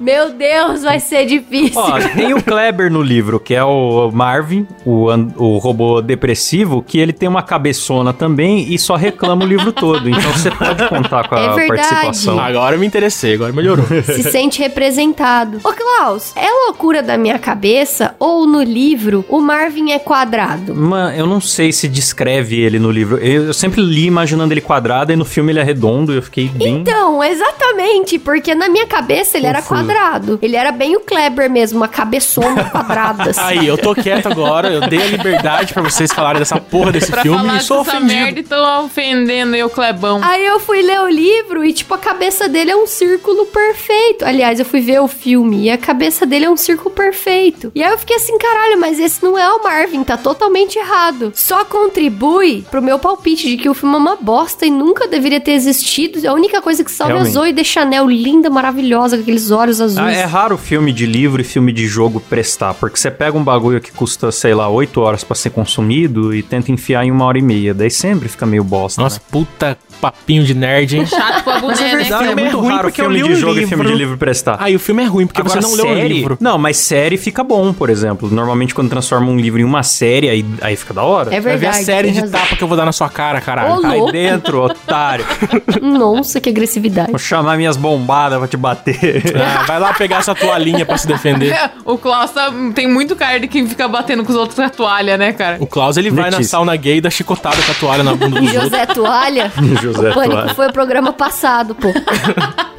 Meu 0.00 0.30
Deus, 0.30 0.82
vai 0.82 1.00
ser 1.00 1.26
difícil. 1.26 1.80
Ó, 1.80 1.98
tem 2.14 2.34
o 2.34 2.42
Kleber 2.42 2.90
no 2.90 3.02
livro, 3.02 3.38
que 3.40 3.54
é 3.54 3.64
o 3.64 4.10
Marvin, 4.12 4.66
o, 4.84 5.06
o 5.36 5.58
robô 5.58 6.00
depressivo, 6.02 6.82
que 6.82 6.98
ele 6.98 7.12
tem 7.12 7.28
uma 7.28 7.42
cabeçona 7.42 8.12
também 8.12 8.72
e 8.72 8.78
só 8.78 8.96
reclama 8.96 9.44
o 9.44 9.48
livro 9.48 9.72
todo. 9.72 10.08
Então 10.08 10.32
você 10.32 10.50
pode 10.50 10.88
contar 10.88 11.28
com 11.28 11.34
a 11.34 11.40
É 11.40 11.54
verdade. 11.54 11.88
participação. 11.88 12.38
Agora 12.38 12.76
eu 12.76 12.80
me 12.80 12.86
interessei, 12.86 13.34
agora 13.34 13.52
melhorou. 13.52 13.84
se 14.04 14.22
sente 14.24 14.60
representado. 14.60 15.58
Ô, 15.64 15.72
Klaus, 15.72 16.32
é 16.36 16.48
loucura 16.66 17.02
da 17.02 17.16
minha 17.16 17.38
cabeça 17.38 18.14
ou 18.18 18.46
no 18.46 18.62
livro 18.62 19.24
o 19.28 19.40
Marvin 19.40 19.92
é 19.92 19.98
quadrado? 19.98 20.74
Mano, 20.74 21.16
eu 21.16 21.26
não 21.26 21.40
sei 21.40 21.72
se 21.72 21.88
descreve 21.88 22.60
ele 22.60 22.78
no 22.78 22.90
livro. 22.90 23.18
Eu, 23.18 23.46
eu 23.46 23.54
sempre 23.54 23.80
li 23.80 24.06
imaginando 24.06 24.52
ele 24.52 24.60
quadrado 24.60 25.12
e 25.12 25.16
no 25.16 25.24
filme 25.24 25.52
ele 25.52 25.60
é 25.60 25.62
redondo 25.62 26.12
e 26.12 26.16
eu 26.16 26.22
fiquei 26.22 26.48
bem. 26.48 26.76
Então, 26.80 27.22
exatamente, 27.22 28.18
porque 28.18 28.54
na 28.54 28.68
minha 28.68 28.86
cabeça 28.86 29.36
ele 29.38 29.46
era. 29.46 29.62
Quadrado. 29.68 30.38
Ele 30.42 30.56
era 30.56 30.70
bem 30.72 30.96
o 30.96 31.00
Kleber 31.00 31.50
mesmo, 31.50 31.78
uma 31.78 31.88
cabeçona 31.88 32.64
quadrada. 32.70 33.30
assim. 33.30 33.40
Aí, 33.42 33.66
eu 33.66 33.76
tô 33.78 33.94
quieto 33.94 34.26
agora, 34.26 34.68
eu 34.72 34.80
dei 34.88 35.02
a 35.02 35.06
liberdade 35.06 35.72
pra 35.74 35.82
vocês 35.82 36.12
falarem 36.12 36.38
dessa 36.38 36.58
porra 36.60 36.92
desse 36.92 37.10
Pra 37.10 37.22
filme 37.22 37.38
falar 37.38 37.56
e 37.56 37.60
sou 37.62 37.84
dessa 37.84 38.00
merda 38.00 38.22
ofendido. 38.24 38.40
e 38.40 38.42
tô 38.42 38.84
ofendendo 38.84 39.56
eu, 39.56 39.70
Clebão. 39.70 40.20
Aí 40.22 40.44
eu 40.44 40.58
fui 40.60 40.82
ler 40.82 41.00
o 41.00 41.08
livro 41.08 41.64
e, 41.64 41.72
tipo, 41.72 41.92
a 41.94 41.98
cabeça 41.98 42.48
dele 42.48 42.70
é 42.70 42.76
um 42.76 42.86
círculo 42.86 43.46
perfeito. 43.46 44.24
Aliás, 44.24 44.58
eu 44.58 44.64
fui 44.64 44.80
ver 44.80 45.00
o 45.00 45.08
filme 45.08 45.64
e 45.64 45.70
a 45.70 45.78
cabeça 45.78 46.24
dele 46.26 46.44
é 46.46 46.50
um 46.50 46.56
círculo 46.56 46.90
perfeito. 46.94 47.70
E 47.74 47.82
aí 47.82 47.90
eu 47.92 47.98
fiquei 47.98 48.16
assim, 48.16 48.36
caralho, 48.38 48.78
mas 48.80 48.98
esse 48.98 49.22
não 49.22 49.38
é 49.38 49.48
o 49.52 49.62
Marvin, 49.62 50.02
tá 50.02 50.16
totalmente 50.16 50.78
errado. 50.78 51.32
Só 51.34 51.64
contribui 51.64 52.64
pro 52.70 52.82
meu 52.82 52.98
palpite 52.98 53.48
de 53.48 53.56
que 53.56 53.68
o 53.68 53.74
filme 53.74 53.94
é 53.94 53.98
uma 53.98 54.16
bosta 54.16 54.66
e 54.66 54.70
nunca 54.70 55.06
deveria 55.06 55.40
ter 55.40 55.52
existido. 55.52 56.28
A 56.28 56.32
única 56.32 56.60
coisa 56.60 56.82
que 56.84 56.90
salva 56.90 57.12
é 57.12 57.14
a 57.14 57.18
Realmente. 57.22 57.34
Zoe 57.34 57.52
de 57.52 57.64
Chanel, 57.64 58.08
linda, 58.08 58.50
maravilhosa, 58.50 59.16
com 59.16 59.22
aqueles 59.22 59.50
olhos 59.54 59.80
azuis. 59.80 59.98
Ah, 59.98 60.12
é 60.12 60.24
raro 60.24 60.58
filme 60.58 60.92
de 60.92 61.06
livro 61.06 61.40
e 61.40 61.44
filme 61.44 61.72
de 61.72 61.86
jogo 61.86 62.20
prestar, 62.20 62.74
porque 62.74 62.96
você 62.98 63.10
pega 63.10 63.36
um 63.38 63.42
bagulho 63.44 63.80
que 63.80 63.90
custa, 63.92 64.30
sei 64.30 64.54
lá, 64.54 64.68
8 64.68 65.00
horas 65.00 65.24
pra 65.24 65.34
ser 65.34 65.50
consumido 65.50 66.34
e 66.34 66.42
tenta 66.42 66.70
enfiar 66.72 67.04
em 67.04 67.10
uma 67.10 67.24
hora 67.24 67.38
e 67.38 67.42
meia. 67.42 67.72
Daí 67.72 67.90
sempre 67.90 68.28
fica 68.28 68.44
meio 68.44 68.64
bosta. 68.64 69.00
Nossa, 69.00 69.16
né? 69.18 69.24
puta 69.30 69.78
papinho 70.00 70.44
de 70.44 70.52
nerd, 70.54 70.98
hein? 70.98 71.06
Chato 71.06 71.42
pra 71.44 71.54
Mas 71.54 71.62
boné, 71.62 71.76
é 71.90 71.92
né? 71.96 72.02
verdade, 72.02 72.24
é 72.24 72.26
filme 72.26 72.40
é 72.42 72.44
muito 72.44 72.60
ruim 72.60 72.68
raro 72.74 72.82
porque 72.88 73.00
eu 73.00 73.04
filme 73.06 73.22
li 73.22 73.28
de 73.28 73.32
o 73.32 73.36
jogo 73.36 73.58
e 73.60 73.66
filme 73.66 73.84
de 73.84 73.90
livro. 73.90 73.96
livro 74.04 74.18
prestar. 74.18 74.56
Aí 74.60 74.76
o 74.76 74.78
filme 74.78 75.02
é 75.02 75.06
ruim 75.06 75.26
porque 75.26 75.40
Agora, 75.40 75.60
você 75.62 75.66
não 75.66 75.74
leu 75.74 75.86
o 75.86 75.96
série- 75.96 76.08
livro. 76.12 76.36
Não, 76.40 76.58
mas 76.58 76.76
série 76.76 77.16
fica 77.16 77.42
bom, 77.42 77.72
por 77.72 77.88
exemplo. 77.88 78.28
Normalmente 78.30 78.74
quando 78.74 78.90
transforma 78.90 79.28
um 79.30 79.36
livro 79.38 79.60
em 79.60 79.64
uma 79.64 79.82
série, 79.82 80.28
aí, 80.28 80.44
aí 80.60 80.76
fica 80.76 80.92
da 80.92 81.02
hora. 81.04 81.28
É 81.34 81.40
Vai 81.40 81.52
ver 81.54 81.58
verdade. 81.60 81.82
a 81.82 81.84
série 81.84 82.10
de 82.10 82.20
razão. 82.20 82.38
tapa 82.40 82.56
que 82.56 82.62
eu 82.62 82.68
vou 82.68 82.76
dar 82.76 82.84
na 82.84 82.92
sua 82.92 83.08
cara, 83.08 83.40
caralho. 83.40 83.80
Cai 83.80 84.00
dentro, 84.12 84.62
otário. 84.62 85.24
Nossa, 85.80 86.38
que 86.40 86.50
agressividade. 86.50 87.10
Vou 87.10 87.18
chamar 87.18 87.56
minhas 87.56 87.76
bombadas 87.76 88.38
pra 88.38 88.48
te 88.48 88.56
bater. 88.58 89.22
Ah, 89.44 89.64
vai 89.66 89.78
lá 89.78 89.92
pegar 89.94 90.18
essa 90.18 90.34
toalhinha 90.34 90.84
pra 90.86 90.96
se 90.96 91.06
defender. 91.06 91.54
O 91.84 91.98
Klaus 91.98 92.30
tá- 92.30 92.50
tem 92.74 92.88
muito 92.88 93.14
cara 93.14 93.38
de 93.38 93.46
quem 93.46 93.68
fica 93.68 93.86
batendo 93.86 94.24
com 94.24 94.30
os 94.32 94.36
outros 94.38 94.56
com 94.56 94.62
a 94.62 94.70
toalha, 94.70 95.18
né, 95.18 95.32
cara? 95.34 95.58
O 95.60 95.66
Klaus, 95.66 95.96
ele 95.98 96.10
vai 96.10 96.30
na 96.30 96.38
Letícia. 96.38 96.52
sauna 96.52 96.74
gay 96.76 96.96
e 96.96 97.00
dá 97.00 97.10
chicotada 97.10 97.56
com 97.62 97.72
a 97.72 97.74
toalha 97.74 98.02
na 98.02 98.12
bunda 98.14 98.40
dos 98.40 98.48
outros. 98.54 98.62
José 98.64 98.86
Toalha? 98.86 99.52
José 99.82 100.10
o 100.10 100.14
Pânico 100.14 100.34
Toalha. 100.34 100.54
foi 100.54 100.68
o 100.68 100.72
programa 100.72 101.12
passado, 101.12 101.74
pô. 101.74 101.88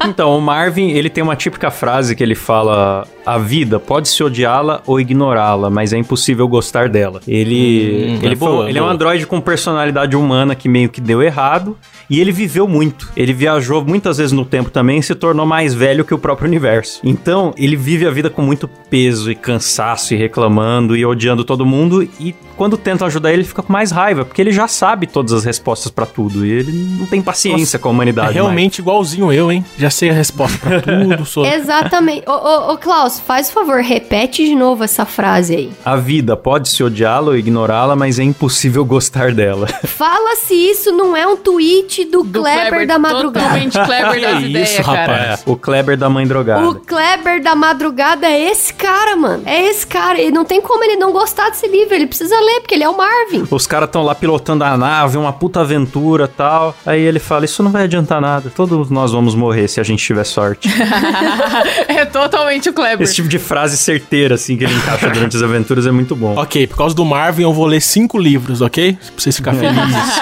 Então, 0.08 0.36
o 0.38 0.40
Marvin, 0.40 0.90
ele 0.90 1.10
tem 1.10 1.22
uma 1.24 1.34
típica 1.34 1.68
frase 1.68 2.14
que 2.14 2.22
ele 2.22 2.36
fala: 2.36 3.04
A 3.24 3.38
vida 3.38 3.80
pode 3.80 4.08
se 4.08 4.22
odiá-la 4.22 4.80
ou 4.86 5.00
ignorá-la, 5.00 5.68
mas 5.68 5.92
é 5.92 5.98
impossível 5.98 6.46
gostar 6.46 6.88
dela. 6.88 7.20
Ele, 7.26 8.16
Hum, 8.16 8.18
ele, 8.22 8.32
é 8.34 8.36
boa, 8.36 8.68
ele 8.68 8.78
é 8.78 8.82
um 8.82 8.84
boa. 8.84 8.94
androide 8.94 9.26
com 9.26 9.40
personalidade 9.40 10.14
humana 10.14 10.54
que 10.54 10.68
meio 10.68 10.88
que 10.88 11.00
deu 11.00 11.22
errado. 11.22 11.76
E 12.08 12.20
ele 12.20 12.32
viveu 12.32 12.68
muito. 12.68 13.10
Ele 13.16 13.32
viajou 13.32 13.84
muitas 13.84 14.18
vezes 14.18 14.32
no 14.32 14.44
tempo 14.44 14.70
também 14.70 14.98
e 14.98 15.02
se 15.02 15.14
tornou 15.14 15.44
mais 15.46 15.74
velho 15.74 16.04
que 16.04 16.14
o 16.14 16.18
próprio 16.18 16.46
universo. 16.46 17.00
Então, 17.02 17.52
ele 17.56 17.76
vive 17.76 18.06
a 18.06 18.10
vida 18.10 18.30
com 18.30 18.42
muito 18.42 18.68
peso 18.68 19.30
e 19.30 19.34
cansaço 19.34 20.14
e 20.14 20.16
reclamando 20.16 20.96
e 20.96 21.04
odiando 21.04 21.44
todo 21.44 21.66
mundo. 21.66 22.02
E 22.20 22.34
quando 22.56 22.76
tentam 22.78 23.06
ajudar 23.06 23.30
ele, 23.32 23.42
ele 23.42 23.48
fica 23.48 23.62
com 23.62 23.72
mais 23.72 23.90
raiva, 23.90 24.24
porque 24.24 24.40
ele 24.40 24.52
já 24.52 24.66
sabe 24.68 25.06
todas 25.06 25.32
as 25.32 25.44
respostas 25.44 25.90
pra 25.90 26.06
tudo. 26.06 26.46
E 26.46 26.50
ele 26.50 26.72
não 26.98 27.06
tem 27.06 27.20
paciência 27.20 27.78
com 27.78 27.88
a 27.88 27.90
É 27.90 27.94
humanidade. 27.94 28.26
mais. 28.26 28.34
realmente 28.36 28.78
igualzinho 28.78 29.32
eu, 29.32 29.50
hein? 29.50 29.64
Já 29.76 29.90
sei 29.90 30.10
a 30.10 30.12
resposta 30.12 30.58
pra 30.58 30.80
tudo. 30.82 31.24
Sou... 31.26 31.44
Exatamente. 31.44 32.22
Ô, 32.28 32.32
ô, 32.32 32.72
ô, 32.72 32.78
Klaus, 32.78 33.18
faz 33.20 33.48
o 33.48 33.52
favor, 33.52 33.80
repete 33.80 34.44
de 34.44 34.54
novo 34.54 34.84
essa 34.84 35.04
frase 35.04 35.54
aí. 35.54 35.70
A 35.84 35.96
vida 35.96 36.36
pode 36.36 36.68
se 36.68 36.82
odiá-la 36.82 37.28
ou 37.28 37.36
ignorá-la, 37.36 37.96
mas 37.96 38.18
é 38.18 38.22
impossível 38.22 38.84
gostar 38.84 39.32
dela. 39.32 39.66
Fala 39.84 40.36
se 40.36 40.54
isso 40.54 40.92
não 40.92 41.16
é 41.16 41.26
um 41.26 41.36
tweet 41.36 41.95
do, 42.04 42.22
Do 42.22 42.40
Kleber, 42.40 42.86
da 42.86 42.98
madrugada. 42.98 43.46
Totalmente 43.46 43.72
Kleber 43.72 44.20
das 44.20 44.38
Que 44.38 44.48
ideias, 44.50 44.70
isso, 44.70 44.82
cara. 44.82 45.00
rapaz. 45.22 45.42
o 45.46 45.56
Kleber 45.56 45.96
da 45.96 46.08
mãe 46.08 46.26
drogada. 46.26 46.68
O 46.68 46.74
Kleber 46.76 47.42
da 47.42 47.54
madrugada 47.54 48.26
é 48.26 48.50
esse 48.50 48.72
cara, 48.74 49.16
mano. 49.16 49.42
É 49.46 49.64
esse 49.68 49.86
cara. 49.86 50.20
E 50.20 50.30
não 50.30 50.44
tem 50.44 50.60
como 50.60 50.82
ele 50.84 50.96
não 50.96 51.12
gostar 51.12 51.50
desse 51.50 51.66
livro. 51.68 51.94
Ele 51.94 52.06
precisa 52.06 52.38
ler, 52.38 52.60
porque 52.60 52.74
ele 52.74 52.84
é 52.84 52.88
o 52.88 52.96
Marvin. 52.96 53.46
Os 53.50 53.66
caras 53.66 53.88
estão 53.88 54.02
lá 54.02 54.14
pilotando 54.14 54.64
a 54.64 54.76
nave, 54.76 55.16
uma 55.16 55.32
puta 55.32 55.60
aventura 55.60 56.28
tal. 56.28 56.74
Aí 56.84 57.00
ele 57.00 57.18
fala: 57.18 57.44
Isso 57.44 57.62
não 57.62 57.70
vai 57.70 57.84
adiantar 57.84 58.20
nada. 58.20 58.50
Todos 58.54 58.90
nós 58.90 59.12
vamos 59.12 59.34
morrer 59.34 59.68
se 59.68 59.80
a 59.80 59.82
gente 59.82 60.04
tiver 60.04 60.24
sorte. 60.24 60.68
é 61.88 62.04
totalmente 62.04 62.68
o 62.68 62.72
Kleber. 62.72 63.02
Esse 63.02 63.14
tipo 63.14 63.28
de 63.28 63.38
frase 63.38 63.76
certeira, 63.76 64.34
assim, 64.34 64.56
que 64.56 64.64
ele 64.64 64.74
encaixa 64.74 65.08
durante 65.10 65.36
as 65.36 65.42
aventuras 65.42 65.86
é 65.86 65.90
muito 65.90 66.14
bom. 66.14 66.34
Ok, 66.36 66.66
por 66.66 66.76
causa 66.76 66.94
do 66.94 67.04
Marvin 67.04 67.42
eu 67.42 67.52
vou 67.52 67.66
ler 67.66 67.80
cinco 67.80 68.18
livros, 68.18 68.60
ok? 68.60 68.92
Pra 68.94 69.10
vocês 69.16 69.36
ficarem 69.36 69.60
felizes. 69.60 70.16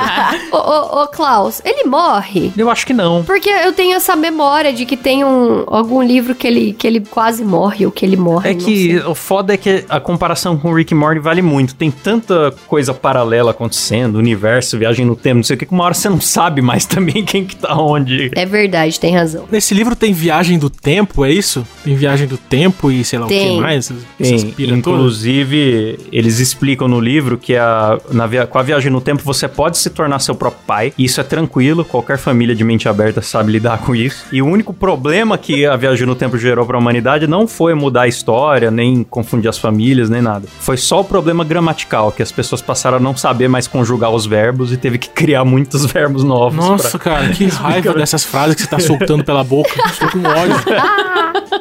Ô, 0.53 0.57
ô, 0.57 1.03
ô, 1.03 1.09
Klaus, 1.09 1.61
ele 1.65 1.85
morre? 1.89 2.53
Eu 2.57 2.71
acho 2.71 2.87
que 2.87 2.93
não. 2.93 3.25
Porque 3.25 3.49
eu 3.49 3.73
tenho 3.73 3.95
essa 3.97 4.15
memória 4.15 4.73
de 4.73 4.85
que 4.85 4.97
tem 4.97 5.25
um, 5.25 5.65
algum 5.67 6.03
livro 6.03 6.35
que 6.35 6.47
ele, 6.47 6.73
que 6.73 6.87
ele 6.87 7.01
quase 7.01 7.45
morre, 7.45 7.87
ou 7.87 7.93
que 7.93 8.05
ele 8.05 8.17
morre. 8.17 8.51
É 8.51 8.55
que 8.55 8.93
sei. 8.93 8.99
o 8.99 9.15
foda 9.15 9.55
é 9.55 9.57
que 9.57 9.85
a 9.89 9.99
comparação 9.99 10.57
com 10.57 10.71
o 10.71 10.75
Rick 10.75 10.93
e 10.93 10.97
Morty 10.97 11.21
vale 11.21 11.43
muito. 11.43 11.75
Tem 11.75 11.91
tanta 11.91 12.55
coisa 12.67 12.93
paralela 12.93 13.51
acontecendo, 13.53 14.17
universo, 14.17 14.79
viagem 14.79 15.07
no 15.07 15.17
tempo, 15.17 15.37
não 15.37 15.43
sei 15.45 15.57
o 15.57 15.59
que, 15.59 15.67
que 15.67 15.73
uma 15.73 15.85
hora 15.85 15.95
você 15.95 16.09
não 16.09 16.21
sabe 16.21 16.61
mais 16.61 16.85
também 16.87 17.25
quem 17.25 17.45
que 17.45 17.57
tá 17.57 17.75
onde. 17.77 18.31
É 18.35 18.45
verdade, 18.47 18.99
tem 19.01 19.15
razão. 19.15 19.45
Nesse 19.51 19.75
livro 19.75 19.97
tem 19.97 20.13
viagem 20.13 20.59
do 20.59 20.69
tempo, 20.69 21.25
é 21.25 21.31
isso? 21.33 21.67
Tem 21.83 21.95
viagem 21.95 22.27
do 22.27 22.37
tempo 22.37 22.91
e 22.91 23.05
sei 23.05 23.19
lá 23.19 23.27
o 23.27 23.29
Tem. 23.29 23.57
que 23.57 23.61
mais? 23.61 23.93
Tem, 24.19 24.53
todas? 24.57 24.77
inclusive, 24.79 25.99
eles 26.13 26.39
explicam 26.41 26.89
no 26.89 27.01
livro 27.01 27.39
que 27.39 27.57
a, 27.57 27.99
na 28.11 28.27
via- 28.27 28.47
com 28.47 28.59
a 28.59 28.63
viagem 28.63 28.91
no 28.91 29.01
tempo 29.01 29.23
você 29.23 29.49
pode 29.49 29.79
se 29.79 29.91
tornar 29.91 30.19
seu 30.19 30.35
próprio 30.35 30.63
pai. 30.67 30.93
Isso 30.99 31.21
é 31.21 31.25
tranquilo, 31.25 31.54
qualquer 31.85 32.19
família 32.19 32.55
de 32.55 32.65
mente 32.65 32.89
aberta 32.89 33.23
sabe 33.23 33.53
lidar 33.53 33.79
com 33.79 33.95
isso. 33.95 34.25
E 34.33 34.41
o 34.43 34.47
único 34.47 34.73
problema 34.73 35.37
que 35.39 35.65
a 35.67 35.77
viagem 35.77 36.07
no 36.07 36.15
tempo 36.15 36.37
gerou 36.39 36.67
pra 36.67 36.79
humanidade 36.79 37.27
não 37.27 37.47
foi 37.47 37.75
mudar 37.75 38.03
a 38.03 38.09
história, 38.09 38.71
nem 38.71 39.05
confundir 39.05 39.49
as 39.49 39.59
famílias, 39.59 40.09
nem 40.11 40.21
nada. 40.23 40.47
Foi 40.61 40.77
só 40.77 41.01
o 41.01 41.05
problema 41.05 41.45
gramatical, 41.45 42.11
que 42.13 42.23
as 42.23 42.33
pessoas 42.33 42.61
passaram 42.63 42.97
a 42.97 43.01
não 43.01 43.17
saber 43.17 43.49
mais 43.49 43.67
conjugar 43.67 44.11
os 44.11 44.27
verbos 44.27 44.73
e 44.73 44.77
teve 44.77 44.99
que 44.99 45.09
criar 45.09 45.45
muitos 45.45 45.85
verbos 45.91 46.25
novos. 46.25 46.57
Nossa, 46.65 46.99
pra- 46.99 46.99
cara, 46.99 47.29
que 47.29 47.47
raiva 47.49 47.95
dessas 47.95 48.25
frases 48.25 48.55
que 48.57 48.63
você 48.63 48.69
tá 48.69 48.79
soltando 48.79 49.25
pela 49.25 49.45
boca. 49.45 49.71
Estou 49.91 50.09
com 50.11 50.19
ódio. 50.29 50.55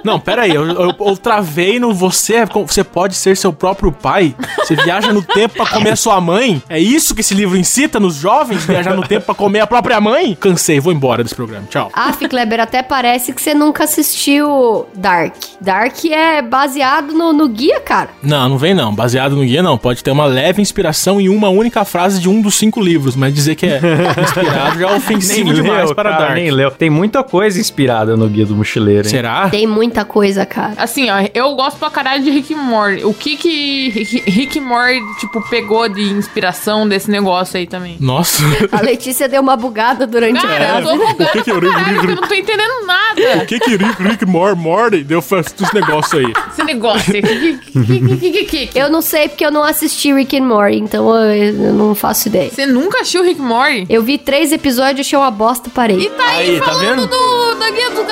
Não, 0.04 0.20
pera 0.20 0.42
aí, 0.44 0.54
eu, 0.54 0.66
eu, 0.66 0.96
eu 1.00 1.18
travei 1.18 1.80
no 1.80 1.94
você, 1.94 2.36
é 2.38 2.46
você 2.46 2.84
pode 2.84 3.16
ser 3.16 3.38
seu 3.38 3.54
próprio 3.54 3.92
pai. 3.92 4.36
Você 4.60 4.76
viaja 4.76 5.14
no 5.14 5.22
tempo 5.22 5.56
pra 5.56 5.66
comer 5.68 5.92
a 5.92 5.96
sua 5.96 6.20
mãe. 6.20 6.62
É 6.68 6.80
isso 6.80 7.16
que 7.16 7.22
esse 7.22 7.34
livro 7.34 7.56
incita 7.58 8.00
nos 8.00 8.16
jovens? 8.16 8.66
Viajar 8.66 8.96
no 8.96 9.04
tempo 9.08 9.26
pra 9.28 9.36
comer 9.36 9.62
a 9.62 9.68
própria 9.84 10.00
mãe? 10.00 10.36
Cansei, 10.40 10.80
vou 10.80 10.94
embora 10.94 11.24
desse 11.24 11.36
programa. 11.36 11.68
Tchau. 11.70 11.92
Aff, 11.94 12.26
Kleber, 12.28 12.62
até 12.62 12.82
parece 12.82 13.34
que 13.34 13.42
você 13.42 13.54
nunca 13.54 13.84
assistiu 13.84 14.86
Dark. 14.96 15.36
Dark 15.60 16.06
é 16.06 16.42
baseado 16.42 17.14
no, 17.14 17.34
no 17.34 17.50
guia, 17.50 17.82
cara. 17.82 18.12
Não, 18.24 18.48
não 18.48 18.58
vem 18.58 18.74
não. 18.74 18.96
Baseado 18.96 19.36
no 19.36 19.44
guia, 19.44 19.62
não. 19.62 19.78
Pode 19.78 20.02
ter 20.02 20.12
uma 20.12 20.26
leve 20.26 20.62
inspiração 20.62 21.20
em 21.20 21.28
uma 21.28 21.50
única 21.50 21.84
frase 21.84 22.22
de 22.22 22.30
um 22.30 22.42
dos 22.42 22.56
cinco 22.56 22.80
livros, 22.80 23.16
mas 23.16 23.34
dizer 23.34 23.56
que 23.56 23.66
é 23.66 23.82
inspirado 24.24 24.80
já 24.80 24.90
é 24.90 24.96
ofensivo 24.96 25.54
demais 25.54 25.92
para 25.92 26.12
cara, 26.12 26.24
Dark. 26.24 26.36
nem 26.36 26.50
leu. 26.50 26.72
Tem 26.72 26.90
muita 26.90 27.22
coisa 27.22 27.60
inspirada 27.60 28.16
no 28.16 28.30
Guia 28.30 28.46
do 28.46 28.56
Mochileiro, 28.56 29.06
hein? 29.06 29.12
Será? 29.12 29.50
Tem 29.50 29.68
muita 29.68 30.06
coisa, 30.06 30.46
cara. 30.46 30.76
Assim, 30.78 31.10
ó, 31.10 31.16
eu 31.34 31.54
gosto 31.56 31.78
pra 31.78 31.90
caralho 31.90 32.24
de 32.24 32.32
Rick 32.32 32.54
and 32.54 32.58
Morty. 32.58 33.04
O 33.04 33.14
que 33.14 33.36
que 33.36 33.90
Rick 33.90 34.32
Rick 34.32 34.60
and 34.60 34.64
Morty, 34.64 35.20
tipo, 35.20 35.42
pegou 35.50 35.90
de 35.90 36.02
inspiração 36.04 36.88
desse 36.88 37.12
negócio 37.12 37.58
aí 37.58 37.68
também? 37.68 37.98
Nossa. 38.00 38.44
A 38.72 38.82
Letícia 38.82 39.28
deu 39.28 39.42
uma 39.42 39.58
bugada 39.58 39.73
durante 40.08 40.38
a 40.38 40.42
Cara, 40.42 40.64
eu 40.64 40.70
frase. 40.70 40.84
tô 40.84 40.98
bugada 41.08 41.32
que 41.32 41.42
que 41.44 41.52
eu 41.52 41.60
pra 41.60 41.68
li- 41.70 41.94
porque 41.96 42.12
eu 42.12 42.16
não 42.16 42.28
tô 42.28 42.34
entendendo 42.36 42.86
nada. 42.86 43.44
O 43.44 43.46
que 43.46 43.60
que 43.60 43.70
Rick, 43.76 44.04
Rick 44.04 44.26
Mor 44.26 44.56
Morty 44.56 45.04
deu 45.04 45.22
esse 45.64 45.74
negócio 45.76 46.20
aí? 46.20 46.34
Esse 46.52 46.64
negócio 46.64 47.14
aí. 47.14 47.22
Que, 47.22 47.28
que, 47.32 47.82
que, 47.84 48.00
que, 48.00 48.18
que, 48.18 48.46
que, 48.46 48.68
que? 48.68 48.80
Eu 48.80 48.90
não 48.90 49.02
sei 49.02 49.28
porque 49.30 49.46
eu 49.46 49.52
não 49.52 49.64
assisti 49.64 50.14
Rick 50.14 50.38
and 50.38 50.46
Morty, 50.46 50.78
então 50.78 51.14
eu, 51.16 51.54
eu 51.66 51.74
não 51.74 51.96
faço 51.96 52.28
ideia. 52.28 52.50
Você 52.50 52.66
nunca 52.66 53.00
assistiu 53.02 53.24
Rick 53.24 53.42
and 53.42 53.46
Morty? 53.46 53.86
Eu 53.90 54.04
vi 54.04 54.18
três 54.18 54.52
episódios, 54.52 55.06
achei 55.06 55.18
uma 55.18 55.32
bosta, 55.32 55.70
E 55.70 55.72
parei. 55.72 56.10
tá 56.10 56.24
aí, 56.30 56.50
Aí, 56.52 56.60
tá 56.60 56.66
falando 56.66 56.84
vendo? 57.02 57.08
do, 57.08 57.56
da 57.56 57.72
guia 57.72 57.90
do 57.90 58.04